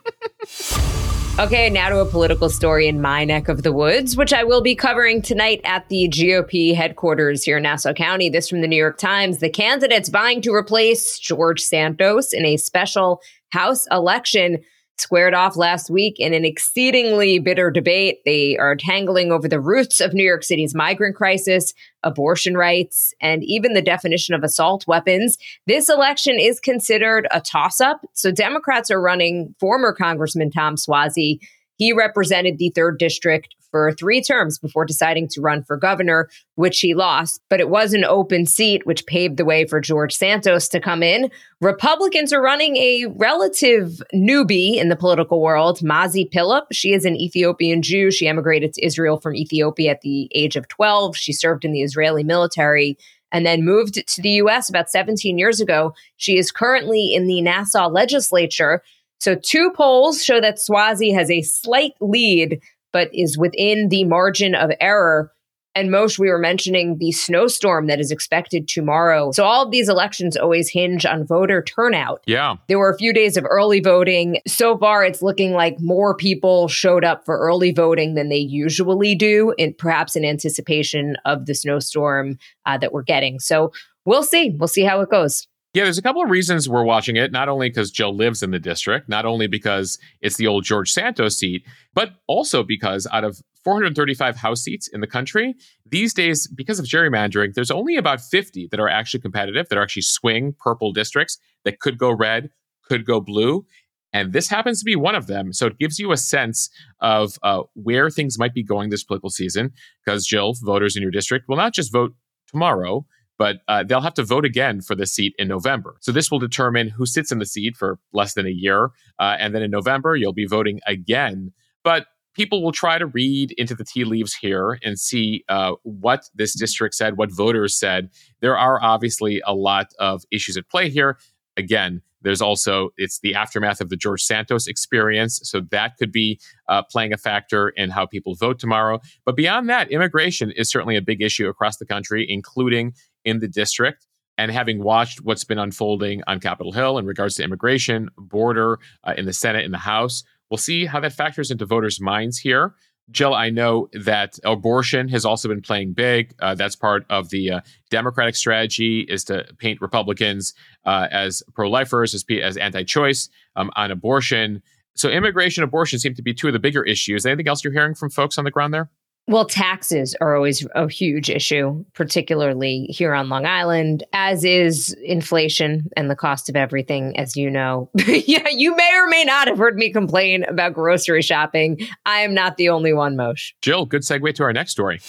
Okay, 1.40 1.70
now 1.70 1.88
to 1.88 2.00
a 2.00 2.06
political 2.06 2.50
story 2.50 2.90
in 2.90 3.00
my 3.00 3.24
neck 3.24 3.48
of 3.48 3.64
the 3.64 3.72
woods, 3.72 4.18
which 4.18 4.34
I 4.34 4.44
will 4.44 4.60
be 4.60 4.76
covering 4.76 5.22
tonight 5.22 5.62
at 5.64 5.88
the 5.88 6.10
GOP 6.10 6.76
headquarters 6.76 7.46
here 7.46 7.56
in 7.56 7.64
Nassau 7.64 7.94
County. 7.94 8.30
This 8.30 8.50
from 8.50 8.60
the 8.60 8.68
New 8.68 8.76
York 8.76 8.98
Times. 8.98 9.38
The 9.38 9.50
candidates 9.50 10.10
vying 10.10 10.42
to 10.42 10.54
replace 10.54 11.18
George 11.18 11.62
Santos 11.62 12.34
in 12.34 12.44
a 12.44 12.58
special 12.58 13.22
House 13.54 13.88
election 13.90 14.58
squared 15.00 15.34
off 15.34 15.56
last 15.56 15.90
week 15.90 16.20
in 16.20 16.34
an 16.34 16.46
exceedingly 16.46 17.40
bitter 17.40 17.72
debate. 17.72 18.20
They 18.26 18.58
are 18.58 18.76
tangling 18.76 19.32
over 19.32 19.48
the 19.48 19.60
roots 19.60 20.02
of 20.02 20.14
New 20.14 20.24
York 20.24 20.44
City's 20.44 20.76
migrant 20.76 21.16
crisis, 21.16 21.74
abortion 22.04 22.56
rights, 22.56 23.14
and 23.22 23.44
even 23.44 23.74
the 23.74 23.82
definition 23.82 24.36
of 24.36 24.44
assault 24.44 24.88
weapons. 24.88 25.38
This 25.68 25.90
election 25.90 26.38
is 26.40 26.60
considered 26.60 27.28
a 27.32 27.42
toss 27.42 27.82
up. 27.82 28.02
So 28.14 28.32
Democrats 28.32 28.92
are 28.92 29.02
running 29.02 29.56
former 29.60 29.94
Congressman 29.94 30.52
Tom 30.52 30.76
Suozzi. 30.76 31.40
He 31.80 31.94
represented 31.94 32.58
the 32.58 32.72
third 32.76 33.00
district 33.00 33.56
for 33.72 33.94
three 33.94 34.22
terms 34.22 34.60
before 34.60 34.84
deciding 34.84 35.30
to 35.30 35.42
run 35.42 35.64
for 35.64 35.78
governor, 35.78 36.28
which 36.56 36.82
he 36.82 36.94
lost. 36.94 37.42
But 37.50 37.62
it 37.62 37.70
was 37.70 37.94
an 37.94 38.04
open 38.04 38.46
seat, 38.46 38.86
which 38.86 39.06
paved 39.06 39.38
the 39.38 39.46
way 39.46 39.66
for 39.66 39.80
George 39.80 40.14
Santos 40.14 40.68
to 40.70 40.82
come 40.82 41.02
in. 41.02 41.32
Republicans 41.62 42.34
are 42.34 42.42
running 42.42 42.76
a 42.76 43.06
relative 43.16 44.02
newbie 44.14 44.76
in 44.76 44.90
the 44.90 44.96
political 44.98 45.42
world, 45.42 45.80
Mazi 45.80 46.30
Pilip. 46.30 46.66
She 46.74 46.94
is 46.94 47.06
an 47.06 47.16
Ethiopian 47.16 47.82
Jew. 47.82 48.12
She 48.12 48.28
emigrated 48.28 48.74
to 48.74 48.86
Israel 48.86 49.18
from 49.18 49.36
Ethiopia 49.36 49.92
at 49.92 50.02
the 50.02 50.30
age 50.36 50.58
of 50.58 50.68
12. 50.68 51.16
She 51.16 51.32
served 51.32 51.64
in 51.64 51.72
the 51.72 51.82
Israeli 51.82 52.26
military 52.26 52.98
and 53.32 53.46
then 53.46 53.64
moved 53.64 53.94
to 53.94 54.22
the 54.22 54.32
US 54.32 54.70
about 54.70 54.90
17 54.90 55.38
years 55.38 55.62
ago. 55.62 55.94
She 56.18 56.38
is 56.38 56.52
currently 56.52 57.14
in 57.14 57.28
the 57.28 57.42
Nassau 57.42 57.88
legislature. 57.88 58.82
So, 59.20 59.36
two 59.36 59.72
polls 59.76 60.24
show 60.24 60.42
that 60.42 60.58
Suozzi 60.58 61.14
has 61.14 61.30
a 61.30 61.42
slight 61.42 61.94
lead 62.02 62.62
but 62.92 63.10
is 63.14 63.38
within 63.38 63.90
the 63.90 64.04
margin 64.06 64.56
of 64.56 64.72
error. 64.80 65.32
And 65.76 65.90
Moshe, 65.90 66.18
we 66.18 66.30
were 66.30 66.40
mentioning 66.40 66.98
the 66.98 67.12
snowstorm 67.12 67.88
that 67.88 68.00
is 68.00 68.12
expected 68.12 68.68
tomorrow. 68.68 69.32
So 69.32 69.46
all 69.46 69.64
of 69.64 69.72
these 69.72 69.88
elections 69.88 70.36
always 70.36 70.70
hinge 70.70 71.06
on 71.06 71.28
voter 71.28 71.62
turnout. 71.62 72.24
Yeah. 72.26 72.56
There 72.68 72.80
were 72.80 72.90
a 72.90 72.98
few 72.98 73.14
days 73.14 73.38
of 73.38 73.46
early 73.48 73.80
voting. 73.80 74.40
So 74.48 74.78
far, 74.78 75.06
it's 75.06 75.22
looking 75.22 75.54
like 75.54 75.80
more 75.80 76.16
people 76.16 76.68
showed 76.68 77.06
up 77.06 77.24
for 77.24 77.38
early 77.38 77.72
voting 77.72 78.16
than 78.16 78.30
they 78.30 78.38
usually 78.38 79.14
do, 79.14 79.54
in 79.58 79.76
perhaps 79.76 80.16
in 80.16 80.26
anticipation 80.26 81.16
of 81.26 81.46
the 81.46 81.54
snowstorm 81.54 82.40
uh, 82.66 82.80
that 82.80 82.92
we're 82.92 83.04
getting. 83.04 83.40
So 83.40 83.72
we'll 84.06 84.24
see. 84.24 84.50
We'll 84.58 84.68
see 84.68 84.84
how 84.84 85.02
it 85.02 85.12
goes. 85.12 85.48
Yeah, 85.74 85.84
there's 85.84 86.00
a 86.00 86.02
couple 86.02 86.24
of 86.24 86.32
reasons 86.32 86.68
we're 86.68 86.84
watching 86.84 87.16
it. 87.16 87.32
Not 87.32 87.48
only 87.48 87.70
because 87.70 87.92
Jill 87.92 88.16
lives 88.16 88.42
in 88.42 88.50
the 88.50 88.60
district, 88.60 89.08
not 89.08 89.26
only 89.26 89.46
because 89.46 90.00
it's 90.20 90.38
the 90.38 90.48
old 90.48 90.64
George 90.64 90.92
Santos 90.92 91.38
seat, 91.38 91.64
but 91.94 92.14
also 92.28 92.64
because 92.64 93.08
out 93.12 93.24
of 93.24 93.40
435 93.64 94.38
House 94.38 94.64
seats 94.64 94.88
in 94.88 95.00
the 95.00 95.08
country, 95.08 95.54
these 95.86 96.14
days, 96.14 96.48
because 96.48 96.80
of 96.80 96.86
gerrymandering, 96.86 97.54
there's 97.54 97.70
only 97.70 97.98
about 97.98 98.20
50 98.20 98.68
that 98.72 98.80
are 98.80 98.90
actually 98.90 99.20
competitive, 99.20 99.70
that 99.70 99.78
are 99.78 99.84
actually 99.84 100.02
swing 100.02 100.56
purple 100.58 100.92
districts 100.92 101.38
that 101.66 101.80
could 101.80 102.00
go 102.00 102.12
red, 102.12 102.50
could 102.84 103.06
go 103.06 103.22
blue. 103.22 103.64
And 104.12 104.34
this 104.34 104.48
happens 104.48 104.80
to 104.80 104.86
be 104.86 104.96
one 104.96 105.14
of 105.14 105.28
them. 105.28 105.54
So 105.54 105.68
it 105.68 105.78
gives 105.78 106.00
you 106.00 106.12
a 106.12 106.18
sense 106.18 106.72
of 107.00 107.38
uh, 107.44 107.62
where 107.76 108.10
things 108.10 108.40
might 108.40 108.56
be 108.56 108.64
going 108.64 108.90
this 108.90 109.04
political 109.04 109.30
season. 109.30 109.72
Because, 110.04 110.26
Jill, 110.26 110.56
voters 110.64 110.96
in 110.96 111.04
your 111.04 111.12
district 111.12 111.48
will 111.48 111.58
not 111.58 111.76
just 111.76 111.92
vote 111.92 112.16
tomorrow, 112.48 113.06
but 113.40 113.62
uh, 113.70 113.84
they'll 113.84 114.02
have 114.02 114.14
to 114.14 114.24
vote 114.24 114.46
again 114.46 114.82
for 114.82 114.94
the 114.94 115.08
seat 115.08 115.34
in 115.40 115.48
November. 115.48 115.96
So 116.02 116.12
this 116.12 116.30
will 116.30 116.40
determine 116.40 116.90
who 116.90 117.06
sits 117.06 117.32
in 117.32 117.40
the 117.40 117.46
seat 117.46 117.76
for 117.78 117.98
less 118.14 118.34
than 118.34 118.46
a 118.46 118.52
year. 118.52 118.92
Uh, 119.18 119.38
and 119.40 119.56
then 119.56 119.64
in 119.64 119.72
November, 119.72 120.16
you'll 120.16 120.34
be 120.34 120.46
voting 120.46 120.82
again. 120.86 121.54
But 121.84 122.08
people 122.36 122.62
will 122.62 122.74
try 122.74 122.98
to 122.98 123.08
read 123.08 123.54
into 123.54 123.74
the 123.74 123.86
tea 123.86 124.04
leaves 124.04 124.36
here 124.36 124.78
and 124.84 125.00
see 125.00 125.44
uh, 125.48 125.74
what 125.84 126.30
this 126.36 126.54
district 126.54 126.96
said, 126.96 127.18
what 127.18 127.32
voters 127.32 127.80
said. 127.80 128.10
There 128.42 128.58
are 128.58 128.84
obviously 128.84 129.42
a 129.48 129.56
lot 129.56 129.88
of 130.00 130.24
issues 130.32 130.58
at 130.58 130.70
play 130.70 130.90
here. 130.90 131.18
Again, 131.58 132.02
there's 132.22 132.42
also 132.42 132.90
it's 132.98 133.20
the 133.20 133.36
aftermath 133.36 133.82
of 133.82 133.90
the 133.90 133.96
George 133.96 134.24
Santos 134.24 134.68
experience, 134.68 135.40
so 135.44 135.62
that 135.72 135.98
could 135.98 136.12
be 136.12 136.40
uh, 136.68 136.84
playing 136.84 137.14
a 137.14 137.18
factor 137.18 137.70
in 137.70 137.90
how 137.90 138.06
people 138.06 138.36
vote 138.36 138.60
tomorrow. 138.60 139.00
But 139.26 139.36
beyond 139.36 139.70
that, 139.70 139.92
immigration 139.92 140.52
is 140.52 140.70
certainly 140.70 140.98
a 140.98 141.02
big 141.02 141.22
issue 141.22 141.48
across 141.48 141.78
the 141.78 141.86
country, 141.86 142.26
including 142.28 142.94
in 143.26 143.40
the 143.40 143.48
district. 143.48 144.06
And 144.38 144.52
having 144.52 144.82
watched 144.82 145.22
what's 145.22 145.44
been 145.44 145.60
unfolding 145.60 146.22
on 146.26 146.40
Capitol 146.40 146.72
Hill 146.72 146.98
in 146.98 147.06
regards 147.06 147.36
to 147.36 147.44
immigration, 147.44 148.10
border, 148.18 148.80
uh, 149.04 149.14
in 149.18 149.26
the 149.26 149.34
Senate, 149.34 149.66
in 149.66 149.72
the 149.72 149.78
House, 149.78 150.24
we'll 150.50 150.58
see 150.58 150.86
how 150.86 151.02
that 151.02 151.12
factors 151.12 151.52
into 151.52 151.66
voters' 151.66 152.00
minds 152.00 152.38
here. 152.38 152.74
Jill, 153.12 153.34
I 153.34 153.50
know 153.50 153.90
that 153.94 154.40
abortion 154.46 155.10
has 155.10 155.26
also 155.26 155.50
been 155.50 155.62
playing 155.62 155.94
big. 155.94 156.34
Uh, 156.40 156.56
that's 156.56 156.76
part 156.76 157.06
of 157.10 157.32
the 157.32 157.52
uh, 157.52 157.62
Democratic 157.90 158.36
strategy 158.36 159.02
is 159.10 159.24
to 159.26 159.46
paint 159.58 159.82
Republicans 159.82 160.54
uh, 160.86 161.08
as 161.12 161.44
pro-lifers, 161.54 162.14
as, 162.14 162.24
as 162.42 162.56
anti-choice 162.56 163.28
um, 163.56 163.72
on 163.76 163.92
abortion. 163.92 164.62
So 164.96 165.10
immigration, 165.10 165.64
abortion 165.64 165.98
seem 165.98 166.14
to 166.14 166.22
be 166.22 166.34
two 166.34 166.48
of 166.48 166.54
the 166.54 166.60
bigger 166.60 166.84
issues. 166.84 167.26
Anything 167.26 167.48
else 167.48 167.64
you're 167.64 167.74
hearing 167.74 167.96
from 167.96 168.10
folks 168.10 168.38
on 168.38 168.44
the 168.44 168.52
ground 168.52 168.74
there? 168.74 168.90
Well, 169.30 169.46
taxes 169.46 170.16
are 170.22 170.36
always 170.36 170.66
a 170.74 170.90
huge 170.90 171.30
issue, 171.30 171.86
particularly 171.94 172.88
here 172.90 173.14
on 173.14 173.30
Long 173.30 173.46
Island, 173.46 174.04
as 174.12 174.44
is 174.44 174.98
inflation 175.04 175.88
and 175.96 176.10
the 176.10 176.16
cost 176.16 176.50
of 176.50 176.56
everything, 176.56 177.16
as 177.16 177.38
you 177.38 177.52
know. 177.52 177.92
yeah, 178.08 178.50
you 178.50 178.76
may 178.76 178.92
or 178.96 179.06
may 179.06 179.24
not 179.24 179.48
have 179.48 179.60
heard 179.60 179.78
me 179.78 179.94
complain 179.94 180.46
about 180.46 180.74
grocery 180.74 181.22
shopping. 181.22 181.78
I 182.08 182.22
am 182.22 182.34
not 182.34 182.58
the 182.58 182.70
only 182.70 182.92
one, 182.92 183.16
Moshe. 183.16 183.54
Jill, 183.62 183.86
good 183.86 184.02
segue 184.02 184.34
to 184.34 184.42
our 184.42 184.52
next 184.52 184.72
story. 184.72 185.00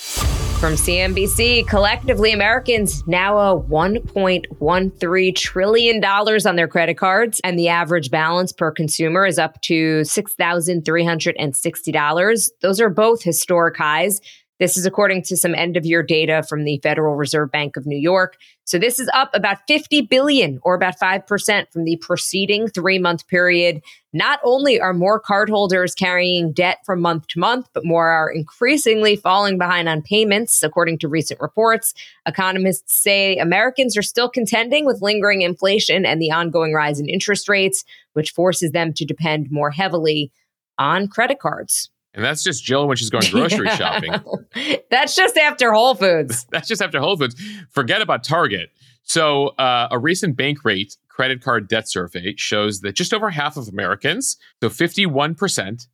From 0.60 0.74
CNBC, 0.74 1.66
collectively, 1.66 2.32
Americans 2.32 3.02
now 3.06 3.38
owe 3.38 3.64
$1.13 3.70 5.34
trillion 5.34 6.04
on 6.04 6.56
their 6.56 6.68
credit 6.68 6.98
cards, 6.98 7.40
and 7.42 7.58
the 7.58 7.68
average 7.68 8.10
balance 8.10 8.52
per 8.52 8.70
consumer 8.70 9.24
is 9.24 9.38
up 9.38 9.58
to 9.62 10.02
$6,360. 10.02 12.50
Those 12.60 12.78
are 12.78 12.90
both 12.90 13.22
historic 13.22 13.78
highs. 13.78 14.20
This 14.60 14.76
is 14.76 14.84
according 14.84 15.22
to 15.22 15.38
some 15.38 15.54
end 15.54 15.78
of 15.78 15.86
year 15.86 16.02
data 16.02 16.42
from 16.46 16.64
the 16.64 16.78
Federal 16.82 17.16
Reserve 17.16 17.50
Bank 17.50 17.78
of 17.78 17.86
New 17.86 17.98
York. 17.98 18.36
So 18.64 18.78
this 18.78 19.00
is 19.00 19.10
up 19.14 19.30
about 19.32 19.56
50 19.66 20.02
billion 20.02 20.60
or 20.62 20.74
about 20.74 21.00
5% 21.00 21.72
from 21.72 21.84
the 21.84 21.96
preceding 21.96 22.68
3-month 22.68 23.26
period. 23.26 23.80
Not 24.12 24.38
only 24.44 24.78
are 24.78 24.92
more 24.92 25.18
cardholders 25.20 25.96
carrying 25.96 26.52
debt 26.52 26.78
from 26.84 27.00
month 27.00 27.26
to 27.28 27.40
month, 27.40 27.70
but 27.72 27.86
more 27.86 28.08
are 28.08 28.30
increasingly 28.30 29.16
falling 29.16 29.56
behind 29.56 29.88
on 29.88 30.02
payments 30.02 30.62
according 30.62 30.98
to 30.98 31.08
recent 31.08 31.40
reports. 31.40 31.94
Economists 32.26 33.02
say 33.02 33.38
Americans 33.38 33.96
are 33.96 34.02
still 34.02 34.28
contending 34.28 34.84
with 34.84 35.00
lingering 35.00 35.40
inflation 35.40 36.04
and 36.04 36.20
the 36.20 36.32
ongoing 36.32 36.74
rise 36.74 37.00
in 37.00 37.08
interest 37.08 37.48
rates, 37.48 37.82
which 38.12 38.32
forces 38.32 38.72
them 38.72 38.92
to 38.92 39.06
depend 39.06 39.50
more 39.50 39.70
heavily 39.70 40.30
on 40.76 41.08
credit 41.08 41.38
cards. 41.38 41.88
And 42.14 42.24
that's 42.24 42.42
just 42.42 42.64
Jill 42.64 42.88
when 42.88 42.96
she's 42.96 43.10
going 43.10 43.24
grocery 43.30 43.66
yeah. 43.66 43.76
shopping. 43.76 44.12
that's 44.90 45.14
just 45.14 45.36
after 45.36 45.72
Whole 45.72 45.94
Foods. 45.94 46.46
that's 46.52 46.68
just 46.68 46.82
after 46.82 47.00
Whole 47.00 47.16
Foods. 47.16 47.40
Forget 47.70 48.02
about 48.02 48.24
Target. 48.24 48.70
So, 49.02 49.48
uh, 49.58 49.88
a 49.90 49.98
recent 49.98 50.36
Bankrate 50.36 50.96
credit 51.08 51.42
card 51.42 51.68
debt 51.68 51.88
survey 51.88 52.34
shows 52.36 52.80
that 52.80 52.94
just 52.94 53.12
over 53.12 53.30
half 53.30 53.56
of 53.56 53.68
Americans, 53.68 54.36
so 54.62 54.68
51%, 54.68 55.86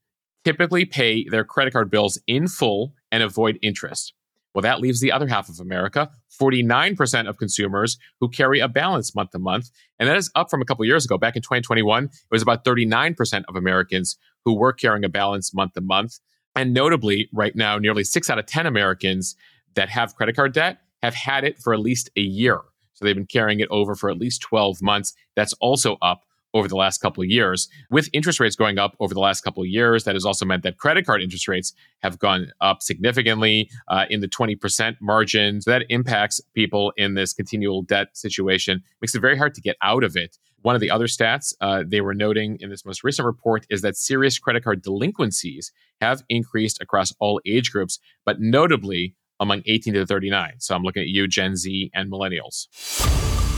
typically 0.45 0.85
pay 0.85 1.25
their 1.29 1.45
credit 1.45 1.73
card 1.73 1.91
bills 1.91 2.21
in 2.27 2.47
full 2.47 2.95
and 3.11 3.23
avoid 3.23 3.59
interest. 3.63 4.13
Well, 4.55 4.63
that 4.63 4.81
leaves 4.81 5.01
the 5.01 5.13
other 5.13 5.29
half 5.29 5.51
of 5.51 5.61
America, 5.61 6.11
49% 6.41 7.29
of 7.29 7.37
consumers 7.37 7.99
who 8.21 8.29
carry 8.31 8.61
a 8.61 8.69
balance 8.69 9.15
month 9.15 9.33
to 9.33 9.39
month. 9.39 9.71
And 9.99 10.09
that 10.09 10.17
is 10.17 10.31
up 10.35 10.49
from 10.49 10.63
a 10.63 10.65
couple 10.65 10.83
years 10.87 11.05
ago. 11.05 11.19
Back 11.19 11.37
in 11.37 11.43
2021, 11.43 12.05
it 12.05 12.11
was 12.31 12.41
about 12.41 12.65
39% 12.65 13.45
of 13.49 13.57
Americans 13.57 14.17
who 14.47 14.55
were 14.55 14.73
carrying 14.73 15.05
a 15.05 15.09
balance 15.11 15.53
month 15.53 15.75
to 15.75 15.83
month. 15.83 16.21
And 16.55 16.73
notably, 16.73 17.29
right 17.35 17.55
now, 17.55 17.79
nearly 17.79 18.05
six 18.05 18.31
out 18.31 18.39
of 18.39 18.47
10 18.47 18.65
Americans 18.65 19.37
that 19.75 19.91
have 19.91 20.15
credit 20.15 20.37
card 20.37 20.55
debt 20.55 20.79
have 21.03 21.15
had 21.15 21.45
it 21.45 21.59
for 21.59 21.75
at 21.75 21.81
least 21.81 22.09
a 22.17 22.21
year. 22.21 22.61
So 22.95 23.05
they've 23.05 23.15
been 23.15 23.27
carrying 23.27 23.61
it 23.61 23.69
over 23.71 23.95
for 23.95 24.09
at 24.09 24.17
least 24.17 24.41
12 24.41 24.81
months. 24.81 25.13
That's 25.35 25.53
also 25.55 25.99
up 26.01 26.23
over 26.57 26.69
the 26.69 26.77
last 26.77 26.99
couple 26.99 27.23
of 27.23 27.29
years. 27.29 27.69
With 27.91 28.09
interest 28.13 28.41
rates 28.41 28.57
going 28.57 28.79
up 28.79 28.97
over 29.01 29.15
the 29.15 29.21
last 29.21 29.43
couple 29.43 29.63
of 29.63 29.69
years, 29.69 30.05
that 30.05 30.15
has 30.15 30.25
also 30.25 30.45
meant 30.45 30.63
that 30.63 30.79
credit 30.79 31.07
card 31.07 31.23
interest 31.23 31.49
rates 31.49 31.73
have 32.03 32.19
gone 32.19 32.53
up 32.61 32.83
significantly 32.83 33.71
uh, 33.89 34.07
in 34.11 34.21
the 34.21 34.29
20% 34.29 34.97
margin. 35.01 35.61
So 35.61 35.71
that 35.71 35.85
impacts 35.89 36.41
people 36.55 36.93
in 36.97 37.15
this 37.15 37.33
continual 37.33 37.83
debt 37.83 38.17
situation, 38.17 38.83
makes 39.01 39.15
it 39.15 39.21
very 39.21 39.37
hard 39.37 39.55
to 39.55 39.61
get 39.61 39.77
out 39.83 40.05
of 40.05 40.17
it. 40.17 40.39
One 40.63 40.75
of 40.75 40.81
the 40.81 40.91
other 40.91 41.07
stats 41.07 41.55
uh, 41.61 41.85
they 41.87 42.01
were 42.01 42.15
noting 42.15 42.59
in 42.61 42.71
this 42.71 42.85
most 42.85 43.05
recent 43.05 43.27
report 43.27 43.67
is 43.71 43.83
that 43.83 43.97
serious 43.97 44.39
credit 44.39 44.65
card 44.65 44.83
delinquencies 44.83 45.71
have 46.01 46.23
increased 46.29 46.81
across 46.81 47.13
all 47.21 47.41
age 47.47 47.71
groups, 47.71 48.01
but 48.25 48.41
notably 48.41 49.15
among 49.39 49.63
18 49.67 49.95
to 49.95 50.07
39. 50.07 50.55
So 50.59 50.75
I'm 50.75 50.83
looking 50.83 51.03
at 51.03 51.09
you, 51.09 51.29
Gen 51.29 51.57
Z, 51.57 51.91
and 51.95 52.11
millennials. 52.11 52.67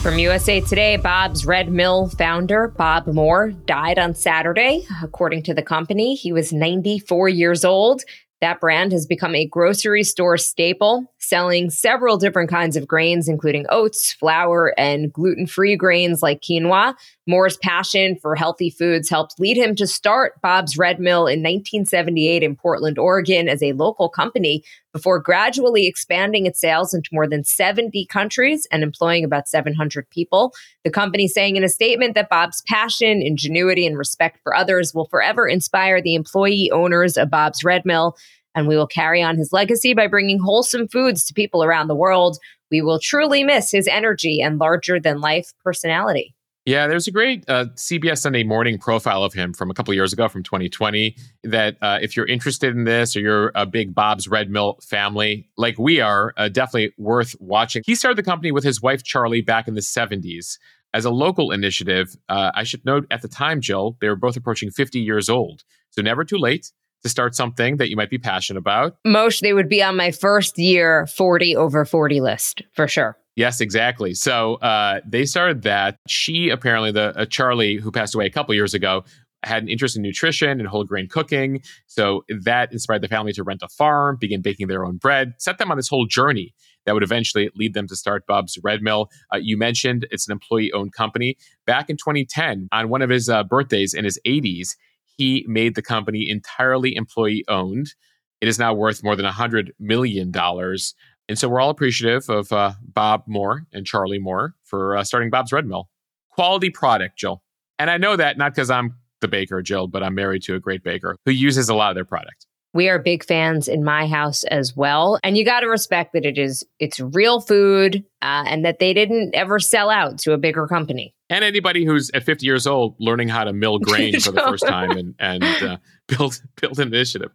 From 0.02 0.16
USA 0.20 0.61
Today, 0.61 0.96
Bob's 0.96 1.44
Red 1.44 1.72
Mill 1.72 2.08
founder, 2.11 2.68
Bob 2.68 3.08
Moore, 3.08 3.50
died 3.50 3.98
on 3.98 4.14
Saturday. 4.14 4.87
According 5.02 5.42
to 5.42 5.54
the 5.54 5.62
company, 5.62 6.14
he 6.14 6.32
was 6.32 6.52
94 6.52 7.28
years 7.28 7.64
old. 7.64 8.02
That 8.40 8.61
brand 8.61 8.92
has 8.92 9.06
become 9.06 9.34
a 9.34 9.44
grocery 9.44 10.04
store 10.04 10.38
staple, 10.38 11.12
selling 11.28 11.70
several 11.70 12.16
different 12.16 12.48
kinds 12.48 12.76
of 12.76 12.86
grains, 12.86 13.28
including 13.28 13.66
oats, 13.68 14.12
flour, 14.12 14.74
and 14.78 15.12
gluten 15.12 15.46
free 15.46 15.76
grains 15.76 16.22
like 16.22 16.40
quinoa. 16.40 16.94
Moore's 17.26 17.58
passion 17.58 18.16
for 18.20 18.34
healthy 18.34 18.70
foods 18.70 19.10
helped 19.10 19.38
lead 19.38 19.56
him 19.56 19.74
to 19.76 19.86
start 19.86 20.40
Bob's 20.42 20.78
Red 20.78 20.98
Mill 20.98 21.26
in 21.26 21.40
1978 21.40 22.42
in 22.42 22.56
Portland, 22.56 22.98
Oregon, 22.98 23.48
as 23.48 23.62
a 23.62 23.72
local 23.72 24.08
company 24.08 24.64
before 24.92 25.20
gradually 25.20 25.86
expanding 25.86 26.46
its 26.46 26.58
sales 26.58 26.94
into 26.94 27.10
more 27.12 27.28
than 27.28 27.44
70 27.44 28.06
countries 28.06 28.66
and 28.72 28.82
employing 28.82 29.24
about 29.24 29.46
700 29.46 30.08
people. 30.10 30.54
The 30.84 30.90
company 30.90 31.28
saying 31.28 31.56
in 31.56 31.64
a 31.64 31.68
statement 31.68 32.14
that 32.14 32.30
Bob's 32.30 32.62
passion, 32.66 33.22
ingenuity, 33.22 33.86
and 33.86 33.98
respect 33.98 34.40
for 34.42 34.56
others 34.56 34.94
will 34.94 35.06
forever 35.06 35.46
inspire 35.46 36.00
the 36.00 36.14
employee 36.14 36.70
owners 36.72 37.16
of 37.16 37.30
Bob's 37.30 37.62
Red 37.62 37.84
Mill 37.84 38.16
and 38.59 38.66
we 38.66 38.77
will 38.77 38.88
carry 38.88 39.23
on 39.23 39.37
his 39.37 39.53
legacy 39.53 39.94
by 39.94 40.09
bringing 40.09 40.40
wholesome 40.40 40.88
foods 40.88 41.25
to 41.25 41.33
people 41.33 41.62
around 41.62 41.87
the 41.87 41.94
world. 41.94 42.38
We 42.71 42.83
will 42.83 42.99
truly 42.99 43.44
miss 43.44 43.71
his 43.71 43.87
energy 43.87 44.40
and 44.40 44.59
larger 44.59 44.99
than 44.99 45.21
life 45.21 45.53
personality. 45.62 46.35
Yeah, 46.66 46.87
there's 46.87 47.07
a 47.07 47.12
great 47.12 47.44
uh, 47.49 47.66
CBS 47.77 48.18
Sunday 48.18 48.42
morning 48.42 48.77
profile 48.77 49.23
of 49.23 49.33
him 49.33 49.55
from 49.55 49.71
a 49.71 49.75
couple 49.75 49.94
years 49.94 50.12
ago, 50.12 50.29
from 50.29 50.42
2020. 50.42 51.16
That 51.44 51.79
uh, 51.81 51.99
if 52.03 52.14
you're 52.14 52.27
interested 52.27 52.77
in 52.77 52.85
this 52.85 53.16
or 53.16 53.21
you're 53.21 53.53
a 53.55 53.64
big 53.64 53.94
Bob's 53.94 54.29
Red 54.29 54.51
Mill 54.51 54.79
family, 54.83 55.49
like 55.57 55.79
we 55.79 56.01
are, 56.01 56.35
uh, 56.37 56.49
definitely 56.49 56.92
worth 56.99 57.37
watching. 57.40 57.85
He 57.87 57.94
started 57.94 58.18
the 58.18 58.23
company 58.23 58.53
with 58.53 58.64
his 58.64 58.83
wife 58.83 59.03
Charlee 59.03 59.47
back 59.47 59.66
in 59.66 59.75
the 59.75 59.81
70s 59.81 60.59
as 60.92 61.07
a 61.07 61.11
local 61.11 61.53
initiative. 61.53 62.16
Uh, 62.29 62.51
I 62.55 62.64
should 62.64 62.85
note 62.85 63.07
at 63.11 63.23
the 63.23 63.29
time, 63.29 63.62
Jill, 63.62 63.97
they 64.01 64.09
were 64.09 64.16
both 64.16 64.37
approaching 64.37 64.71
50 64.71 64.99
years 64.99 65.31
old, 65.31 65.62
so 65.90 66.03
never 66.03 66.25
too 66.25 66.38
late 66.38 66.73
to 67.02 67.08
start 67.08 67.34
something 67.34 67.76
that 67.76 67.88
you 67.88 67.96
might 67.96 68.11
be 68.11 68.18
passionate 68.18 68.58
about. 68.58 68.96
Moshe 69.06 69.40
they 69.40 69.52
would 69.52 69.68
be 69.68 69.82
on 69.82 69.96
my 69.96 70.11
first 70.11 70.58
year 70.58 71.06
40 71.06 71.56
over 71.56 71.84
40 71.84 72.20
list 72.20 72.62
for 72.72 72.88
sure. 72.88 73.16
Yes, 73.37 73.61
exactly. 73.61 74.14
So 74.14 74.54
uh, 74.56 75.00
they 75.06 75.24
started 75.24 75.62
that. 75.62 75.96
She 76.08 76.48
apparently, 76.48 76.90
the 76.90 77.16
uh, 77.16 77.24
Charlee, 77.24 77.78
who 77.78 77.92
passed 77.92 78.16
away 78.16 78.26
a 78.26 78.30
couple 78.30 78.52
years 78.52 78.74
ago, 78.74 79.04
had 79.44 79.62
an 79.62 79.68
interest 79.68 79.96
in 79.96 80.02
nutrition 80.02 80.58
and 80.58 80.66
whole 80.66 80.84
grain 80.84 81.06
cooking. 81.08 81.62
So 81.87 82.24
that 82.42 82.72
inspired 82.72 83.02
the 83.02 83.08
family 83.08 83.32
to 83.34 83.44
rent 83.44 83.62
a 83.62 83.68
farm, 83.68 84.16
begin 84.20 84.42
baking 84.42 84.66
their 84.66 84.84
own 84.84 84.96
bread, 84.96 85.34
set 85.38 85.58
them 85.58 85.70
on 85.70 85.76
this 85.76 85.88
whole 85.88 86.06
journey 86.06 86.52
that 86.84 86.94
would 86.94 87.02
eventually 87.04 87.50
lead 87.54 87.74
them 87.74 87.87
to 87.87 87.94
start 87.94 88.26
Bob's 88.26 88.58
Red 88.64 88.82
Mill. 88.82 89.11
Uh, 89.32 89.38
you 89.40 89.56
mentioned 89.56 90.06
it's 90.11 90.26
an 90.26 90.32
employee 90.32 90.72
owned 90.72 90.92
company. 90.92 91.37
Back 91.66 91.88
in 91.90 91.96
2010, 91.96 92.68
on 92.72 92.88
one 92.88 93.02
of 93.02 93.11
his 93.11 93.28
uh, 93.28 93.44
birthdays 93.44 93.94
in 93.94 94.04
his 94.04 94.18
80s, 94.26 94.74
he 95.18 95.44
made 95.48 95.74
the 95.74 95.83
company 95.83 96.31
entirely 96.31 96.94
employee 96.94 97.44
owned. 97.48 97.92
It 98.40 98.48
is 98.48 98.59
now 98.59 98.72
worth 98.72 99.02
more 99.02 99.16
than 99.16 99.26
$100 99.26 99.70
million. 99.81 100.33
And 100.35 101.38
so 101.38 101.48
we're 101.48 101.61
all 101.61 101.70
appreciative 101.70 102.31
of 102.31 102.52
uh, 102.52 102.72
Bob 102.83 103.24
Moore 103.26 103.66
and 103.72 103.85
Charlee 103.85 104.20
Moore 104.20 104.54
for 104.62 104.96
uh, 104.96 105.04
starting 105.04 105.28
Bob's 105.28 105.52
Red 105.52 105.66
Mill. 105.66 105.90
Quality 106.31 106.70
product, 106.70 107.18
Jill. 107.18 107.42
And 107.81 107.90
I 107.90 107.98
know 107.98 108.16
that 108.16 108.38
not 108.38 108.54
because 108.54 108.70
I'm 108.70 108.94
the 109.20 109.28
baker, 109.28 109.61
Jill, 109.61 109.88
but 109.88 110.04
I'm 110.04 110.14
married 110.14 110.42
to 110.44 110.54
a 110.54 110.61
great 110.61 110.85
baker 110.85 111.16
who 111.26 111.33
uses 111.33 111.68
a 111.68 111.74
lot 111.74 111.90
of 111.90 111.96
their 111.96 112.04
product. 112.04 112.46
We 112.74 112.88
are 112.88 112.98
big 112.98 113.24
fans 113.24 113.66
in 113.66 113.83
my 113.83 114.07
house 114.07 114.44
as 114.44 114.76
well, 114.76 115.18
and 115.22 115.37
you 115.37 115.44
got 115.44 115.61
to 115.61 115.68
respect 115.68 116.12
that 116.12 116.24
it 116.24 116.38
is 116.38 116.64
it's 116.78 117.00
real 117.00 117.40
food, 117.40 118.04
uh, 118.22 118.44
and 118.46 118.64
that 118.64 118.78
they 118.78 118.92
didn't 118.92 119.35
ever 119.35 119.59
sell 119.59 119.90
out 119.90 120.18
to 120.20 120.33
a 120.33 120.38
bigger 120.38 120.66
company. 120.66 121.14
And 121.31 121.44
anybody 121.44 121.85
who's 121.85 122.11
at 122.14 122.24
50 122.24 122.46
years 122.46 122.66
old 122.66 122.94
learning 122.98 123.28
how 123.28 123.44
to 123.44 123.52
mill 123.52 123.78
grain 123.78 124.20
for 124.20 124.33
the 124.33 124.40
first 124.40 124.66
time 124.66 124.90
and 124.92 125.14
and 125.18 125.44
uh, 125.44 125.76
build 126.07 126.40
build 126.61 126.78
an 126.78 126.88
initiative. 126.88 127.33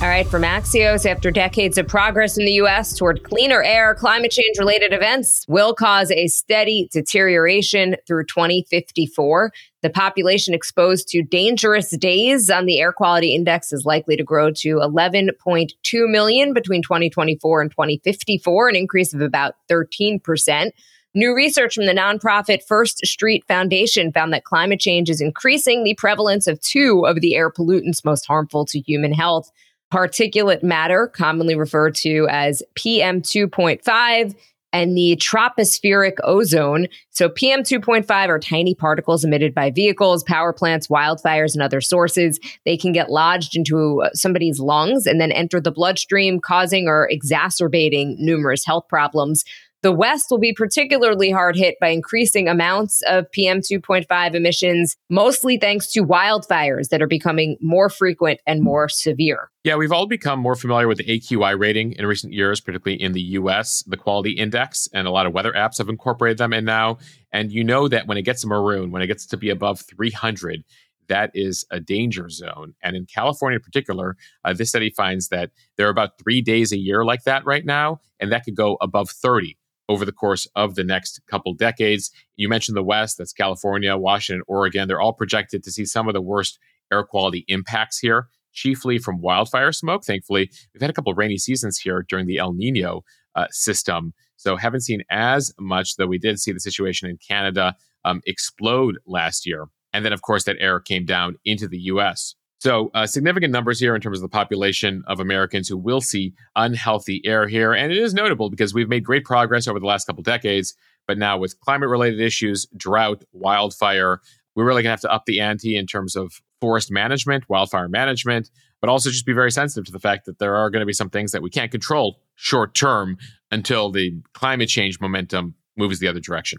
All 0.00 0.06
right, 0.06 0.28
from 0.28 0.42
Axios, 0.42 1.04
after 1.10 1.32
decades 1.32 1.76
of 1.76 1.88
progress 1.88 2.38
in 2.38 2.44
the 2.44 2.52
U.S. 2.52 2.96
toward 2.96 3.24
cleaner 3.24 3.64
air, 3.64 3.96
climate 3.96 4.30
change 4.30 4.56
related 4.56 4.92
events 4.92 5.44
will 5.48 5.74
cause 5.74 6.12
a 6.12 6.28
steady 6.28 6.88
deterioration 6.92 7.96
through 8.06 8.26
2054. 8.26 9.50
The 9.82 9.90
population 9.90 10.54
exposed 10.54 11.08
to 11.08 11.22
dangerous 11.22 11.96
days 11.96 12.50
on 12.50 12.66
the 12.66 12.80
air 12.80 12.92
quality 12.92 13.34
index 13.34 13.72
is 13.72 13.84
likely 13.84 14.16
to 14.16 14.24
grow 14.24 14.50
to 14.50 14.76
11.2 14.76 16.10
million 16.10 16.52
between 16.52 16.82
2024 16.82 17.62
and 17.62 17.70
2054, 17.70 18.68
an 18.68 18.76
increase 18.76 19.14
of 19.14 19.20
about 19.20 19.54
13%. 19.70 20.70
New 21.14 21.34
research 21.34 21.74
from 21.74 21.86
the 21.86 21.92
nonprofit 21.92 22.62
First 22.66 23.06
Street 23.06 23.44
Foundation 23.46 24.12
found 24.12 24.32
that 24.32 24.44
climate 24.44 24.80
change 24.80 25.08
is 25.08 25.20
increasing 25.20 25.84
the 25.84 25.94
prevalence 25.94 26.46
of 26.46 26.60
two 26.60 27.06
of 27.06 27.20
the 27.20 27.34
air 27.36 27.50
pollutants 27.50 28.04
most 28.04 28.26
harmful 28.26 28.64
to 28.66 28.80
human 28.80 29.12
health 29.12 29.50
particulate 29.92 30.62
matter, 30.62 31.06
commonly 31.06 31.54
referred 31.54 31.94
to 31.94 32.26
as 32.28 32.62
PM2.5, 32.74 34.34
and 34.72 34.96
the 34.96 35.16
tropospheric 35.16 36.16
ozone. 36.24 36.88
So, 37.10 37.28
PM 37.28 37.62
2.5 37.62 38.10
are 38.28 38.38
tiny 38.38 38.74
particles 38.74 39.24
emitted 39.24 39.54
by 39.54 39.70
vehicles, 39.70 40.22
power 40.24 40.52
plants, 40.52 40.88
wildfires, 40.88 41.54
and 41.54 41.62
other 41.62 41.80
sources. 41.80 42.38
They 42.64 42.76
can 42.76 42.92
get 42.92 43.10
lodged 43.10 43.56
into 43.56 44.02
uh, 44.02 44.10
somebody's 44.12 44.60
lungs 44.60 45.06
and 45.06 45.20
then 45.20 45.32
enter 45.32 45.60
the 45.60 45.72
bloodstream, 45.72 46.40
causing 46.40 46.86
or 46.86 47.08
exacerbating 47.10 48.16
numerous 48.18 48.64
health 48.64 48.84
problems. 48.88 49.44
The 49.80 49.92
West 49.92 50.26
will 50.28 50.40
be 50.40 50.52
particularly 50.52 51.30
hard 51.30 51.54
hit 51.54 51.76
by 51.80 51.90
increasing 51.90 52.48
amounts 52.48 53.00
of 53.06 53.30
PM 53.30 53.60
2.5 53.60 54.34
emissions, 54.34 54.96
mostly 55.08 55.56
thanks 55.56 55.92
to 55.92 56.00
wildfires 56.00 56.88
that 56.88 57.00
are 57.00 57.06
becoming 57.06 57.56
more 57.60 57.88
frequent 57.88 58.40
and 58.44 58.60
more 58.60 58.88
severe. 58.88 59.52
Yeah, 59.62 59.76
we've 59.76 59.92
all 59.92 60.08
become 60.08 60.40
more 60.40 60.56
familiar 60.56 60.88
with 60.88 60.98
the 60.98 61.04
AQI 61.04 61.56
rating 61.56 61.92
in 61.92 62.06
recent 62.06 62.32
years, 62.32 62.60
particularly 62.60 63.00
in 63.00 63.12
the 63.12 63.20
US, 63.20 63.84
the 63.86 63.96
quality 63.96 64.32
index, 64.32 64.88
and 64.92 65.06
a 65.06 65.12
lot 65.12 65.26
of 65.26 65.32
weather 65.32 65.52
apps 65.52 65.78
have 65.78 65.88
incorporated 65.88 66.38
them 66.38 66.52
in 66.52 66.64
now. 66.64 66.98
And 67.30 67.52
you 67.52 67.62
know 67.62 67.86
that 67.86 68.08
when 68.08 68.18
it 68.18 68.22
gets 68.22 68.44
maroon, 68.44 68.90
when 68.90 69.00
it 69.00 69.06
gets 69.06 69.26
to 69.26 69.36
be 69.36 69.48
above 69.48 69.80
300, 69.82 70.64
that 71.06 71.30
is 71.34 71.64
a 71.70 71.78
danger 71.78 72.28
zone. 72.30 72.74
And 72.82 72.96
in 72.96 73.06
California 73.06 73.58
in 73.58 73.62
particular, 73.62 74.16
uh, 74.44 74.54
this 74.54 74.70
study 74.70 74.90
finds 74.90 75.28
that 75.28 75.52
there 75.76 75.86
are 75.86 75.90
about 75.90 76.18
three 76.18 76.42
days 76.42 76.72
a 76.72 76.76
year 76.76 77.04
like 77.04 77.22
that 77.24 77.46
right 77.46 77.64
now, 77.64 78.00
and 78.18 78.32
that 78.32 78.44
could 78.44 78.56
go 78.56 78.76
above 78.80 79.10
30 79.10 79.56
over 79.88 80.04
the 80.04 80.12
course 80.12 80.46
of 80.54 80.74
the 80.74 80.84
next 80.84 81.20
couple 81.28 81.54
decades. 81.54 82.10
You 82.36 82.48
mentioned 82.48 82.76
the 82.76 82.82
West, 82.82 83.18
that's 83.18 83.32
California, 83.32 83.96
Washington, 83.96 84.42
Oregon. 84.46 84.88
They're 84.88 85.00
all 85.00 85.12
projected 85.12 85.62
to 85.64 85.70
see 85.70 85.84
some 85.84 86.08
of 86.08 86.14
the 86.14 86.20
worst 86.20 86.58
air 86.92 87.02
quality 87.02 87.44
impacts 87.48 87.98
here, 87.98 88.28
chiefly 88.52 88.98
from 88.98 89.20
wildfire 89.20 89.72
smoke. 89.72 90.04
Thankfully, 90.04 90.50
we've 90.72 90.80
had 90.80 90.90
a 90.90 90.94
couple 90.94 91.12
rainy 91.14 91.38
seasons 91.38 91.78
here 91.78 92.04
during 92.08 92.26
the 92.26 92.38
El 92.38 92.54
Nino 92.54 93.02
uh, 93.34 93.46
system. 93.50 94.12
So, 94.36 94.56
haven't 94.56 94.82
seen 94.82 95.02
as 95.10 95.52
much, 95.58 95.96
though 95.96 96.06
we 96.06 96.18
did 96.18 96.38
see 96.38 96.52
the 96.52 96.60
situation 96.60 97.08
in 97.08 97.18
Canada 97.26 97.74
um, 98.04 98.20
explode 98.26 98.98
last 99.06 99.46
year. 99.46 99.66
And 99.92 100.04
then, 100.04 100.12
of 100.12 100.22
course, 100.22 100.44
that 100.44 100.56
air 100.60 100.80
came 100.80 101.04
down 101.04 101.36
into 101.44 101.66
the 101.66 101.78
US. 101.78 102.34
So, 102.60 102.90
uh, 102.92 103.06
significant 103.06 103.52
numbers 103.52 103.78
here 103.78 103.94
in 103.94 104.00
terms 104.00 104.18
of 104.18 104.22
the 104.22 104.28
population 104.28 105.04
of 105.06 105.20
Americans 105.20 105.68
who 105.68 105.76
will 105.76 106.00
see 106.00 106.34
unhealthy 106.56 107.22
air 107.24 107.46
here. 107.46 107.72
And 107.72 107.92
it 107.92 107.98
is 107.98 108.14
notable 108.14 108.50
because 108.50 108.74
we've 108.74 108.88
made 108.88 109.04
great 109.04 109.24
progress 109.24 109.68
over 109.68 109.78
the 109.78 109.86
last 109.86 110.06
couple 110.06 110.22
decades. 110.24 110.74
But 111.06 111.18
now, 111.18 111.38
with 111.38 111.58
climate 111.60 111.88
related 111.88 112.20
issues, 112.20 112.66
drought, 112.76 113.22
wildfire, 113.32 114.20
we're 114.56 114.64
really 114.64 114.82
going 114.82 114.88
to 114.88 114.94
have 114.94 115.00
to 115.02 115.12
up 115.12 115.24
the 115.26 115.40
ante 115.40 115.76
in 115.76 115.86
terms 115.86 116.16
of 116.16 116.40
forest 116.60 116.90
management, 116.90 117.48
wildfire 117.48 117.88
management, 117.88 118.50
but 118.80 118.90
also 118.90 119.08
just 119.08 119.24
be 119.24 119.32
very 119.32 119.52
sensitive 119.52 119.84
to 119.86 119.92
the 119.92 120.00
fact 120.00 120.26
that 120.26 120.40
there 120.40 120.56
are 120.56 120.68
going 120.68 120.80
to 120.80 120.86
be 120.86 120.92
some 120.92 121.10
things 121.10 121.30
that 121.30 121.42
we 121.42 121.50
can't 121.50 121.70
control 121.70 122.20
short 122.34 122.74
term 122.74 123.16
until 123.52 123.90
the 123.90 124.20
climate 124.34 124.68
change 124.68 125.00
momentum 125.00 125.54
moves 125.76 126.00
the 126.00 126.08
other 126.08 126.20
direction. 126.20 126.58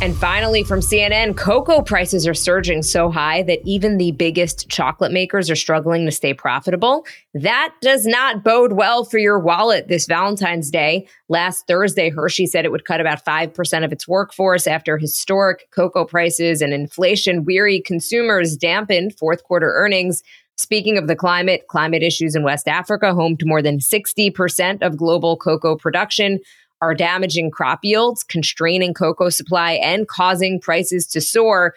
And 0.00 0.16
finally, 0.16 0.62
from 0.62 0.78
CNN, 0.78 1.36
cocoa 1.36 1.82
prices 1.82 2.24
are 2.28 2.34
surging 2.34 2.84
so 2.84 3.10
high 3.10 3.42
that 3.42 3.58
even 3.64 3.96
the 3.96 4.12
biggest 4.12 4.68
chocolate 4.68 5.10
makers 5.10 5.50
are 5.50 5.56
struggling 5.56 6.06
to 6.06 6.12
stay 6.12 6.32
profitable. 6.32 7.04
That 7.34 7.74
does 7.82 8.06
not 8.06 8.44
bode 8.44 8.74
well 8.74 9.04
for 9.04 9.18
your 9.18 9.40
wallet 9.40 9.88
this 9.88 10.06
Valentine's 10.06 10.70
Day. 10.70 11.08
Last 11.28 11.66
Thursday, 11.66 12.10
Hershey 12.10 12.46
said 12.46 12.64
it 12.64 12.70
would 12.70 12.84
cut 12.84 13.00
about 13.00 13.24
5% 13.24 13.84
of 13.84 13.92
its 13.92 14.06
workforce 14.06 14.68
after 14.68 14.98
historic 14.98 15.68
cocoa 15.72 16.04
prices 16.04 16.62
and 16.62 16.72
inflation 16.72 17.44
weary 17.44 17.80
consumers 17.80 18.56
dampened 18.56 19.18
fourth 19.18 19.42
quarter 19.42 19.72
earnings. 19.74 20.22
Speaking 20.56 20.96
of 20.96 21.08
the 21.08 21.16
climate, 21.16 21.66
climate 21.68 22.04
issues 22.04 22.36
in 22.36 22.44
West 22.44 22.68
Africa, 22.68 23.14
home 23.14 23.36
to 23.38 23.46
more 23.46 23.62
than 23.62 23.78
60% 23.78 24.80
of 24.80 24.96
global 24.96 25.36
cocoa 25.36 25.76
production, 25.76 26.38
are 26.80 26.94
damaging 26.94 27.50
crop 27.50 27.80
yields, 27.82 28.22
constraining 28.22 28.94
cocoa 28.94 29.30
supply, 29.30 29.72
and 29.72 30.06
causing 30.08 30.60
prices 30.60 31.06
to 31.08 31.20
soar. 31.20 31.74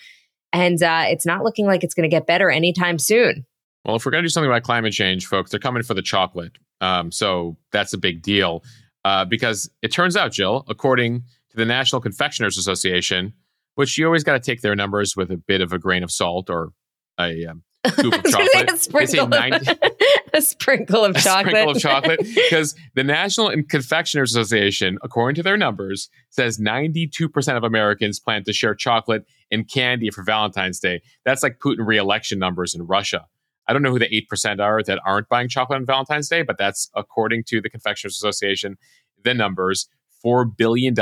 And 0.54 0.82
uh, 0.84 1.06
it's 1.08 1.26
not 1.26 1.44
looking 1.44 1.66
like 1.66 1.84
it's 1.84 1.94
going 1.94 2.10
to 2.10 2.14
get 2.14 2.28
better 2.28 2.50
anytime 2.50 3.00
soon. 3.00 3.46
Well, 3.86 3.96
if 3.96 4.06
we're 4.06 4.12
going 4.12 4.24
to 4.24 4.28
do 4.28 4.32
something 4.32 4.50
about 4.50 4.64
climate 4.64 4.94
change, 4.94 5.26
folks, 5.26 5.52
they're 5.52 5.60
coming 5.60 5.84
for 5.84 5.94
the 5.94 6.02
chocolate. 6.02 6.58
Um, 6.82 7.12
so 7.12 7.58
that's 7.72 7.94
a 7.94 7.98
big 7.98 8.22
deal 8.22 8.64
uh, 9.06 9.26
because 9.26 9.70
it 9.82 9.92
turns 9.92 10.16
out, 10.16 10.32
Jill, 10.32 10.66
according 10.68 11.24
to 11.50 11.58
the 11.58 11.66
National 11.66 12.02
Confectioners 12.02 12.58
Association, 12.58 13.34
which 13.76 13.98
you 13.98 14.06
always 14.06 14.24
got 14.24 14.34
to 14.34 14.40
take 14.40 14.62
their 14.62 14.76
numbers 14.76 15.16
with 15.16 15.32
a 15.32 15.38
bit 15.38 15.62
of 15.62 15.74
a 15.74 15.80
grain 15.80 16.04
of 16.04 16.12
salt 16.12 16.50
or 16.50 16.74
a 17.20 17.46
um, 17.46 17.64
scoop 17.90 18.14
of 18.14 18.24
chocolate. 18.32 18.72
a, 18.72 18.78
sprinkle 18.78 19.28
90, 19.28 19.72
a 20.34 20.42
sprinkle 20.42 21.06
of 21.06 21.16
a 21.16 21.20
chocolate. 21.20 21.48
sprinkle 21.48 21.72
of 21.72 21.82
chocolate. 21.82 22.20
Because 22.20 22.76
the 22.96 23.04
National 23.04 23.52
Confectioners 23.64 24.36
Association, 24.36 24.98
according 25.04 25.36
to 25.36 25.44
their 25.44 25.58
numbers, 25.58 26.10
says 26.30 26.58
92% 26.60 27.58
of 27.58 27.64
Americans 27.64 28.20
plan 28.20 28.44
to 28.44 28.54
share 28.54 28.76
chocolate 28.76 29.26
and 29.52 29.70
candy 29.70 30.10
for 30.10 30.24
Valentine's 30.24 30.80
Day. 30.80 31.02
That's 31.26 31.44
like 31.44 31.60
Putin 31.60 31.86
re-election 31.86 32.40
numbers 32.40 32.74
in 32.74 32.84
Russia. 32.84 33.28
I 33.68 33.74
don't 33.74 33.84
know 33.84 33.92
who 33.92 34.00
the 34.00 34.26
8% 34.32 34.60
are 34.60 34.84
that 34.84 35.00
aren't 35.06 35.30
buying 35.30 35.48
chocolate 35.48 35.78
on 35.78 35.86
Valentine's 35.86 36.28
Day, 36.28 36.42
but 36.42 36.58
that's 36.58 36.90
according 36.96 37.44
to 37.48 37.62
the 37.62 37.70
Confectioners 37.70 38.16
Association, 38.16 38.78
the 39.24 39.34
numbers. 39.34 39.88
$4 40.26 40.46
billion 40.56 40.94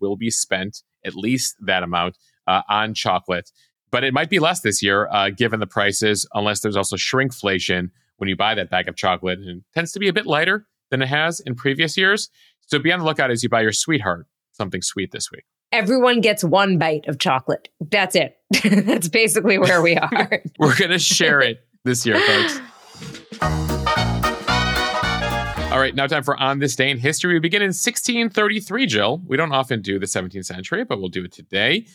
will 0.00 0.16
be 0.16 0.30
spent, 0.30 0.82
at 1.04 1.14
least 1.14 1.56
that 1.60 1.82
amount, 1.82 2.16
uh, 2.46 2.62
on 2.68 2.94
chocolate. 2.94 3.50
But 3.90 4.04
it 4.04 4.12
might 4.12 4.30
be 4.30 4.38
less 4.38 4.60
this 4.60 4.82
year, 4.82 5.08
uh, 5.10 5.30
given 5.30 5.60
the 5.60 5.66
prices, 5.66 6.26
unless 6.34 6.60
there's 6.60 6.76
also 6.76 6.96
shrinkflation 6.96 7.90
when 8.18 8.28
you 8.28 8.36
buy 8.36 8.54
that 8.54 8.70
bag 8.70 8.88
of 8.88 8.96
chocolate. 8.96 9.38
And 9.38 9.48
it 9.48 9.64
tends 9.74 9.92
to 9.92 9.98
be 9.98 10.08
a 10.08 10.12
bit 10.12 10.26
lighter 10.26 10.66
than 10.90 11.02
it 11.02 11.08
has 11.08 11.40
in 11.40 11.54
previous 11.54 11.96
years. 11.96 12.28
So 12.66 12.78
be 12.78 12.92
on 12.92 12.98
the 12.98 13.04
lookout 13.04 13.30
as 13.30 13.42
you 13.42 13.48
buy 13.48 13.62
your 13.62 13.72
sweetheart 13.72 14.26
something 14.52 14.82
sweet 14.82 15.12
this 15.12 15.30
week. 15.30 15.44
Everyone 15.72 16.20
gets 16.20 16.42
one 16.42 16.78
bite 16.78 17.06
of 17.06 17.18
chocolate. 17.18 17.68
That's 17.80 18.16
it. 18.16 18.36
That's 18.64 19.08
basically 19.08 19.58
where 19.58 19.80
we 19.80 19.96
are. 19.96 20.42
We're 20.58 20.76
going 20.76 20.90
to 20.90 20.98
share 20.98 21.40
it 21.40 21.60
this 21.84 22.04
year, 22.04 22.18
folks. 22.18 22.60
All 25.70 25.78
right, 25.78 25.94
now 25.94 26.06
time 26.06 26.22
for 26.24 26.36
On 26.38 26.58
This 26.58 26.74
Day 26.74 26.90
in 26.90 26.98
History. 26.98 27.34
We 27.34 27.40
begin 27.40 27.60
in 27.62 27.68
1633, 27.68 28.86
Jill. 28.86 29.22
We 29.26 29.36
don't 29.36 29.52
often 29.52 29.82
do 29.82 29.98
the 29.98 30.06
17th 30.06 30.46
century, 30.46 30.84
but 30.84 30.98
we'll 30.98 31.10
do 31.10 31.24
it 31.24 31.32
today. 31.32 31.86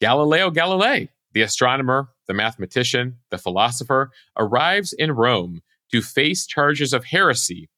Galileo 0.00 0.50
Galilei, 0.50 1.08
the 1.32 1.42
astronomer, 1.42 2.08
the 2.26 2.34
mathematician, 2.34 3.18
the 3.30 3.38
philosopher, 3.38 4.10
arrives 4.38 4.92
in 4.92 5.12
Rome 5.12 5.60
to 5.92 6.02
face 6.02 6.46
charges 6.46 6.92
of 6.92 7.04
heresy 7.04 7.68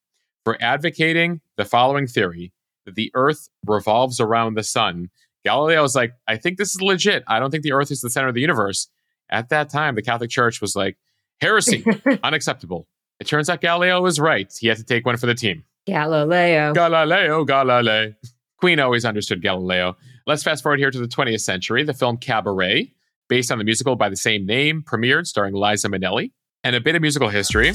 for 0.45 0.57
advocating 0.61 1.41
the 1.57 1.65
following 1.65 2.07
theory 2.07 2.53
that 2.85 2.95
the 2.95 3.11
earth 3.15 3.49
revolves 3.67 4.21
around 4.21 4.55
the 4.55 4.63
sun. 4.63 5.09
Galileo 5.45 5.85
is 5.85 5.95
like, 5.95 6.13
I 6.29 6.37
think 6.37 6.59
this 6.59 6.75
is 6.75 6.81
legit. 6.81 7.25
I 7.27 7.39
don't 7.39 7.51
think 7.51 7.63
the 7.63 7.73
earth 7.73 7.91
is 7.91 8.01
the 8.01 8.11
center 8.11 8.29
of 8.29 8.35
the 8.35 8.41
universe. 8.41 8.89
At 9.31 9.49
that 9.49 9.71
time, 9.71 9.95
the 9.95 10.03
Catholic 10.03 10.31
Church 10.31 10.61
was 10.61 10.77
like, 10.77 10.97
heresy, 11.41 11.85
unacceptable. 12.23 12.87
It 13.21 13.27
turns 13.27 13.49
out 13.49 13.61
Galileo 13.61 14.01
was 14.01 14.21
right. 14.21 14.53
He 14.59 14.69
had 14.69 14.77
to 14.79 14.85
take 14.85 15.07
one 15.07 15.17
for 15.17 15.27
the 15.27 15.35
team. 15.35 15.65
Galileo. 15.87 16.73
Galileo, 16.73 17.45
Galileo. 17.45 18.15
Queen 18.59 18.81
always 18.81 19.05
understood 19.05 19.43
Galileo. 19.43 19.97
Let's 20.27 20.43
fast 20.43 20.63
forward 20.63 20.79
here 20.79 20.91
to 20.91 20.99
the 20.99 21.09
20th 21.09 21.41
century. 21.41 21.85
The 21.85 21.93
film 21.93 22.17
Cabaret, 22.17 22.93
based 23.29 23.51
on 23.53 23.59
the 23.59 23.65
musical 23.65 23.97
by 23.97 24.09
the 24.09 24.17
same 24.17 24.47
name, 24.47 24.83
premiered 24.83 25.27
starring 25.27 25.55
Liza 25.55 25.89
Minnelli. 25.89 26.33
And 26.63 26.75
a 26.75 26.81
bit 26.81 26.95
of 26.95 27.03
musical 27.03 27.29
history. 27.29 27.73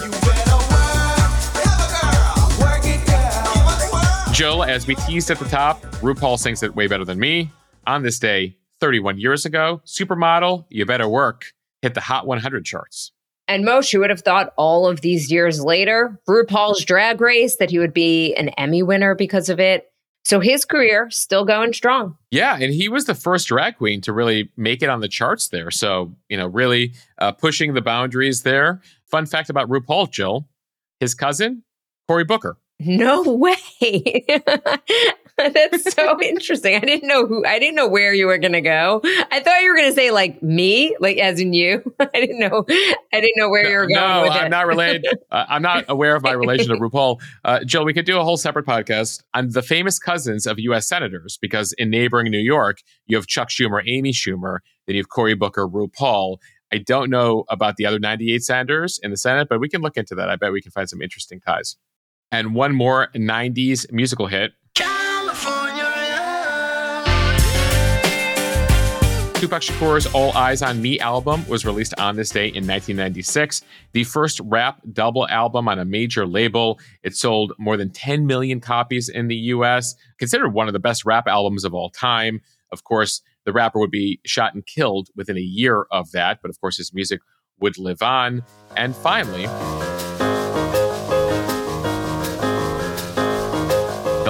Jill, 4.34 4.64
as 4.64 4.88
we 4.88 4.96
teased 4.96 5.30
at 5.30 5.38
the 5.38 5.48
top, 5.50 5.82
RuPaul 6.02 6.40
sings 6.40 6.64
it 6.64 6.76
way 6.76 6.88
better 6.88 7.06
than 7.06 7.20
me. 7.20 7.52
On 7.86 8.04
this 8.04 8.20
day, 8.20 8.56
31 8.80 9.20
years 9.20 9.46
ago, 9.46 9.82
Supermodel, 9.86 10.66
You 10.70 10.86
Better 10.86 11.10
Work 11.10 11.52
hit 11.82 11.94
the 11.94 12.02
Hot 12.02 12.26
100 12.26 12.66
charts. 12.66 13.12
And 13.50 13.66
Moshe 13.66 14.00
would 14.00 14.12
have 14.12 14.22
thought 14.22 14.54
all 14.58 14.88
of 14.88 15.02
these 15.02 15.32
years 15.32 15.62
later, 15.62 16.20
RuPaul's 16.30 16.86
Drag 16.86 17.20
Race, 17.20 17.58
that 17.58 17.72
he 17.72 17.80
would 17.80 17.94
be 17.94 18.34
an 18.36 18.50
Emmy 18.50 18.84
winner 18.84 19.16
because 19.16 19.50
of 19.50 19.60
it. 19.60 19.89
So 20.30 20.40
his 20.40 20.64
career 20.64 21.10
still 21.10 21.44
going 21.44 21.74
strong. 21.74 22.16
Yeah, 22.30 22.56
and 22.62 22.72
he 22.72 22.88
was 22.88 23.06
the 23.06 23.16
first 23.16 23.48
drag 23.48 23.78
queen 23.78 24.00
to 24.02 24.14
really 24.14 24.52
make 24.56 24.84
it 24.84 24.88
on 24.88 25.00
the 25.00 25.08
charts 25.08 25.48
there. 25.48 25.72
So, 25.72 26.14
you 26.28 26.38
know, 26.38 26.46
really 26.46 26.94
uh, 27.18 27.32
pushing 27.32 27.74
the 27.74 27.82
boundaries 27.82 28.44
there. 28.44 28.80
Fun 29.06 29.26
fact 29.26 29.50
about 29.50 29.68
RuPaul, 29.70 30.12
Jill, 30.12 30.48
his 31.00 31.16
cousin, 31.16 31.64
Cory 32.08 32.26
Booker. 32.26 32.60
No 32.80 33.24
way. 33.24 34.26
That's 35.38 35.94
so 35.94 36.22
interesting. 36.24 36.76
I 36.76 36.80
didn't 36.80 37.08
know 37.08 37.26
who, 37.26 37.46
I 37.46 37.60
didn't 37.60 37.76
know 37.76 37.88
where 37.88 38.14
you 38.14 38.28
were 38.28 38.38
going 38.38 38.54
to 38.54 38.62
go. 38.62 39.02
I 39.04 39.40
thought 39.40 39.62
you 39.62 39.70
were 39.70 39.78
going 39.78 39.90
to 39.90 39.96
say 39.96 40.12
like 40.12 40.42
me, 40.44 40.96
like 41.00 41.18
as 41.18 41.40
in 41.40 41.54
you. 41.54 41.94
I 42.00 42.08
didn't 42.14 42.40
know, 42.40 42.66
I 43.14 43.22
didn't 43.22 43.38
know 43.38 43.50
where 43.50 43.64
no, 43.64 43.70
you 43.70 43.76
were 43.76 43.88
going. 43.88 43.96
No, 43.96 44.30
I'm 44.30 44.46
it. 44.48 44.50
not 44.50 44.68
related. 44.68 45.06
Uh, 45.32 45.46
I'm 45.48 45.62
not 45.62 45.86
aware 45.88 46.16
of 46.16 46.24
my 46.24 46.32
relation 46.32 46.70
to 46.70 46.76
RuPaul. 46.76 47.22
Uh, 47.44 47.64
Jill, 47.64 47.86
we 47.86 47.94
could 47.94 48.06
do 48.06 48.20
a 48.20 48.24
whole 48.24 48.38
separate 48.38 48.66
podcast 48.66 49.24
on 49.34 49.50
the 49.50 49.62
famous 49.62 50.00
cousins 50.00 50.46
of 50.46 50.60
U.S. 50.60 50.88
senators 50.88 51.38
because 51.42 51.74
in 51.74 51.90
neighboring 51.90 52.32
New 52.32 52.40
York, 52.40 52.82
you 53.08 53.18
have 53.18 53.28
Chuck 53.28 53.50
Schumer, 53.50 53.82
Amy 53.86 54.12
Schumer, 54.12 54.60
then 54.88 54.96
you 54.96 55.02
have 55.02 55.10
Cory 55.10 55.36
Booker, 55.36 55.68
RuPaul. 55.68 56.38
I 56.72 56.78
don't 56.78 57.10
know 57.10 57.46
about 57.50 57.78
the 57.78 57.86
other 57.86 57.98
98 57.98 58.44
senators 58.44 59.00
in 59.02 59.12
the 59.12 59.18
Senate, 59.18 59.48
but 59.50 59.60
we 59.60 59.70
can 59.70 59.82
look 59.82 59.98
into 59.98 60.16
that. 60.16 60.30
I 60.30 60.36
bet 60.36 60.52
we 60.52 60.62
can 60.62 60.72
find 60.72 60.88
some 60.88 61.02
interesting 61.02 61.40
ties. 61.40 61.78
And 62.32 62.54
one 62.54 62.76
more 62.76 63.10
90s 63.16 63.92
musical 63.92 64.28
hit 64.28 64.52
Tupac 69.40 69.62
Shakur's 69.62 70.06
All 70.08 70.34
Eyez 70.34 70.68
on 70.68 70.82
Me 70.82 71.00
album 71.00 71.48
was 71.48 71.66
released 71.66 71.94
on 71.98 72.18
this 72.18 72.30
day 72.30 72.48
in 72.48 72.68
1996, 72.68 73.62
the 73.94 74.04
first 74.04 74.42
rap 74.44 74.82
double 74.92 75.30
album 75.30 75.70
on 75.70 75.80
a 75.80 75.86
major 75.86 76.28
label. 76.28 76.78
It 77.04 77.16
sold 77.16 77.54
more 77.58 77.78
than 77.78 77.90
10 77.90 78.28
million 78.28 78.60
copies 78.60 79.08
in 79.08 79.30
the 79.30 79.38
US, 79.38 79.96
considered 80.18 80.50
one 80.50 80.68
of 80.68 80.74
the 80.74 80.80
best 80.80 81.06
rap 81.06 81.26
albums 81.26 81.64
of 81.64 81.74
all 81.74 81.90
time. 81.90 82.42
Of 82.74 82.84
course, 82.84 83.22
the 83.46 83.54
rapper 83.54 83.80
would 83.80 83.92
be 83.92 84.20
shot 84.26 84.54
and 84.54 84.66
killed 84.66 85.08
within 85.16 85.38
a 85.38 85.42
year 85.42 85.86
of 85.90 86.12
that, 86.12 86.40
but 86.42 86.50
of 86.50 86.60
course, 86.60 86.76
his 86.76 86.94
music 86.94 87.22
would 87.62 87.78
live 87.78 88.02
on. 88.02 88.44
And 88.76 88.94
finally, 88.94 89.48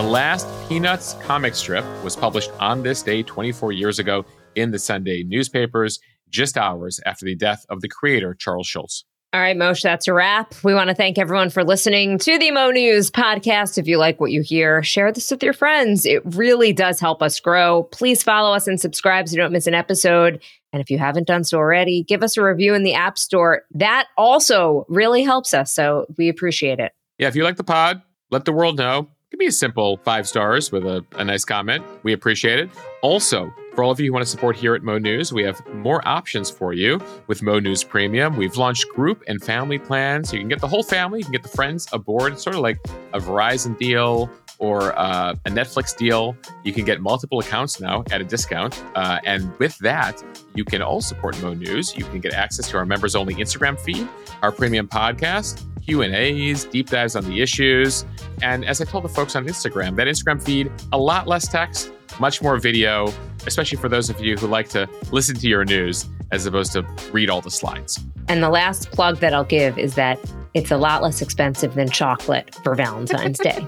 last 0.09 0.47
Peanuts 0.67 1.13
comic 1.21 1.53
strip 1.53 1.85
was 2.03 2.15
published 2.15 2.51
on 2.59 2.81
this 2.81 3.03
day 3.03 3.21
24 3.21 3.71
years 3.71 3.99
ago 3.99 4.25
in 4.55 4.71
the 4.71 4.79
Sunday 4.79 5.23
newspapers 5.23 5.99
just 6.29 6.57
hours 6.57 6.99
after 7.05 7.25
the 7.25 7.35
death 7.35 7.65
of 7.69 7.81
the 7.81 7.87
creator, 7.87 8.33
Charles 8.33 8.67
Schulz. 8.67 9.05
All 9.31 9.39
right, 9.39 9.55
Moshe, 9.55 9.83
that's 9.83 10.07
a 10.07 10.13
wrap. 10.13 10.55
We 10.63 10.73
want 10.73 10.89
to 10.89 10.95
thank 10.95 11.19
everyone 11.19 11.51
for 11.51 11.63
listening 11.63 12.17
to 12.17 12.39
the 12.39 12.49
Mo 12.49 12.71
News 12.71 13.11
podcast. 13.11 13.77
If 13.77 13.87
you 13.87 13.99
like 13.99 14.19
what 14.19 14.31
you 14.31 14.41
hear, 14.41 14.81
share 14.81 15.11
this 15.11 15.29
with 15.29 15.43
your 15.43 15.53
friends. 15.53 16.07
It 16.07 16.23
really 16.25 16.73
does 16.73 16.99
help 16.99 17.21
us 17.21 17.39
grow. 17.39 17.83
Please 17.91 18.23
follow 18.23 18.55
us 18.55 18.65
and 18.65 18.81
subscribe 18.81 19.29
so 19.29 19.33
you 19.33 19.37
don't 19.37 19.51
miss 19.51 19.67
an 19.67 19.75
episode. 19.75 20.41
And 20.73 20.81
if 20.81 20.89
you 20.89 20.97
haven't 20.97 21.27
done 21.27 21.43
so 21.43 21.59
already, 21.59 22.03
give 22.03 22.23
us 22.23 22.37
a 22.37 22.43
review 22.43 22.73
in 22.73 22.81
the 22.81 22.95
App 22.95 23.19
Store. 23.19 23.61
That 23.69 24.07
also 24.17 24.87
really 24.89 25.21
helps 25.21 25.53
us. 25.53 25.75
So 25.75 26.07
we 26.17 26.27
appreciate 26.29 26.79
it. 26.79 26.93
Yeah, 27.19 27.27
if 27.27 27.35
you 27.35 27.43
like 27.43 27.57
the 27.57 27.63
pod, 27.63 28.01
let 28.31 28.45
the 28.45 28.53
world 28.53 28.79
know. 28.79 29.09
Give 29.31 29.37
me 29.37 29.45
a 29.45 29.51
simple 29.51 29.97
five 29.97 30.27
stars 30.27 30.71
with 30.71 30.87
a, 30.87 31.05
a 31.11 31.23
nice 31.23 31.45
comment. 31.45 31.85
We 32.01 32.13
appreciate 32.13 32.57
it. 32.57 32.69
Also, 33.03 33.53
for 33.75 33.83
all 33.83 33.91
of 33.91 33.99
you 33.99 34.07
who 34.07 34.13
want 34.13 34.25
to 34.25 34.29
support 34.29 34.55
here 34.55 34.73
at 34.73 34.81
Mo 34.81 34.97
News, 34.97 35.31
we 35.31 35.43
have 35.43 35.63
more 35.67 36.05
options 36.07 36.49
for 36.49 36.73
you 36.73 36.99
with 37.27 37.43
Mo 37.43 37.59
News 37.59 37.83
Premium. 37.83 38.35
We've 38.37 38.57
launched 38.57 38.89
group 38.89 39.23
and 39.27 39.39
family 39.41 39.77
plans. 39.77 40.33
You 40.33 40.39
can 40.39 40.47
get 40.47 40.61
the 40.61 40.67
whole 40.67 40.81
family, 40.81 41.19
you 41.19 41.25
can 41.25 41.31
get 41.31 41.43
the 41.43 41.49
friends 41.49 41.87
aboard. 41.93 42.33
It's 42.33 42.43
sort 42.43 42.55
of 42.55 42.63
like 42.63 42.79
a 43.13 43.19
Verizon 43.19 43.77
deal 43.77 44.31
or 44.57 44.97
uh, 44.97 45.35
a 45.45 45.49
Netflix 45.49 45.95
deal. 45.95 46.35
You 46.63 46.73
can 46.73 46.83
get 46.83 46.99
multiple 46.99 47.39
accounts 47.39 47.79
now 47.79 48.03
at 48.11 48.21
a 48.21 48.23
discount. 48.23 48.83
Uh, 48.95 49.19
and 49.25 49.55
with 49.59 49.77
that, 49.77 50.23
you 50.55 50.65
can 50.65 50.81
all 50.81 51.01
support 51.01 51.39
Mo 51.41 51.53
News. 51.53 51.95
You 51.95 52.03
can 52.05 52.19
get 52.19 52.33
access 52.33 52.67
to 52.69 52.77
our 52.77 52.85
members 52.85 53.15
only 53.15 53.35
Instagram 53.35 53.79
feed, 53.79 54.09
our 54.41 54.51
premium 54.51 54.87
podcast, 54.87 55.63
Q&As, 55.89 56.65
deep 56.65 56.89
dives 56.89 57.15
on 57.15 57.25
the 57.25 57.41
issues. 57.41 58.05
And 58.43 58.63
as 58.63 58.79
I 58.79 58.85
told 58.85 59.03
the 59.03 59.09
folks 59.09 59.35
on 59.35 59.47
Instagram, 59.47 59.95
that 59.95 60.07
Instagram 60.07 60.41
feed, 60.41 60.71
a 60.91 60.97
lot 60.97 61.27
less 61.27 61.47
text, 61.47 61.91
much 62.19 62.41
more 62.41 62.57
video, 62.57 63.11
especially 63.47 63.77
for 63.77 63.89
those 63.89 64.09
of 64.09 64.19
you 64.19 64.37
who 64.37 64.45
like 64.45 64.69
to 64.69 64.87
listen 65.11 65.35
to 65.37 65.47
your 65.47 65.65
news 65.65 66.07
as 66.31 66.45
opposed 66.45 66.73
to 66.73 66.83
read 67.11 67.29
all 67.29 67.41
the 67.41 67.49
slides. 67.49 67.99
And 68.27 68.43
the 68.43 68.49
last 68.49 68.91
plug 68.91 69.17
that 69.17 69.33
I'll 69.33 69.43
give 69.43 69.79
is 69.79 69.95
that 69.95 70.19
it's 70.53 70.69
a 70.69 70.77
lot 70.77 71.01
less 71.01 71.23
expensive 71.23 71.73
than 71.73 71.89
chocolate 71.89 72.53
for 72.63 72.75
Valentine's 72.75 73.39
Day. 73.39 73.65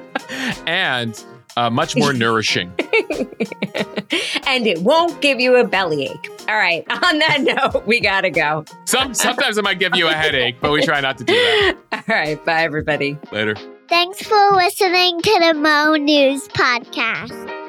and 0.66 1.22
uh, 1.58 1.68
much 1.68 1.94
more 1.94 2.12
nourishing. 2.14 2.72
and 4.50 4.66
it 4.66 4.82
won't 4.82 5.20
give 5.20 5.40
you 5.40 5.56
a 5.56 5.64
bellyache. 5.64 6.28
All 6.48 6.56
right. 6.56 6.84
On 6.90 7.18
that 7.18 7.38
note, 7.40 7.86
we 7.86 8.00
got 8.00 8.22
to 8.22 8.30
go. 8.30 8.64
Some, 8.84 9.14
sometimes 9.14 9.56
it 9.58 9.64
might 9.64 9.78
give 9.78 9.94
you 9.94 10.08
a 10.08 10.12
headache, 10.12 10.56
but 10.60 10.72
we 10.72 10.82
try 10.82 11.00
not 11.00 11.18
to 11.18 11.24
do 11.24 11.32
that. 11.32 11.76
All 11.92 12.02
right. 12.08 12.44
Bye, 12.44 12.62
everybody. 12.62 13.16
Later. 13.32 13.56
Thanks 13.88 14.22
for 14.22 14.52
listening 14.52 15.20
to 15.20 15.38
the 15.40 15.54
Mo 15.54 15.94
News 15.94 16.48
Podcast. 16.48 17.59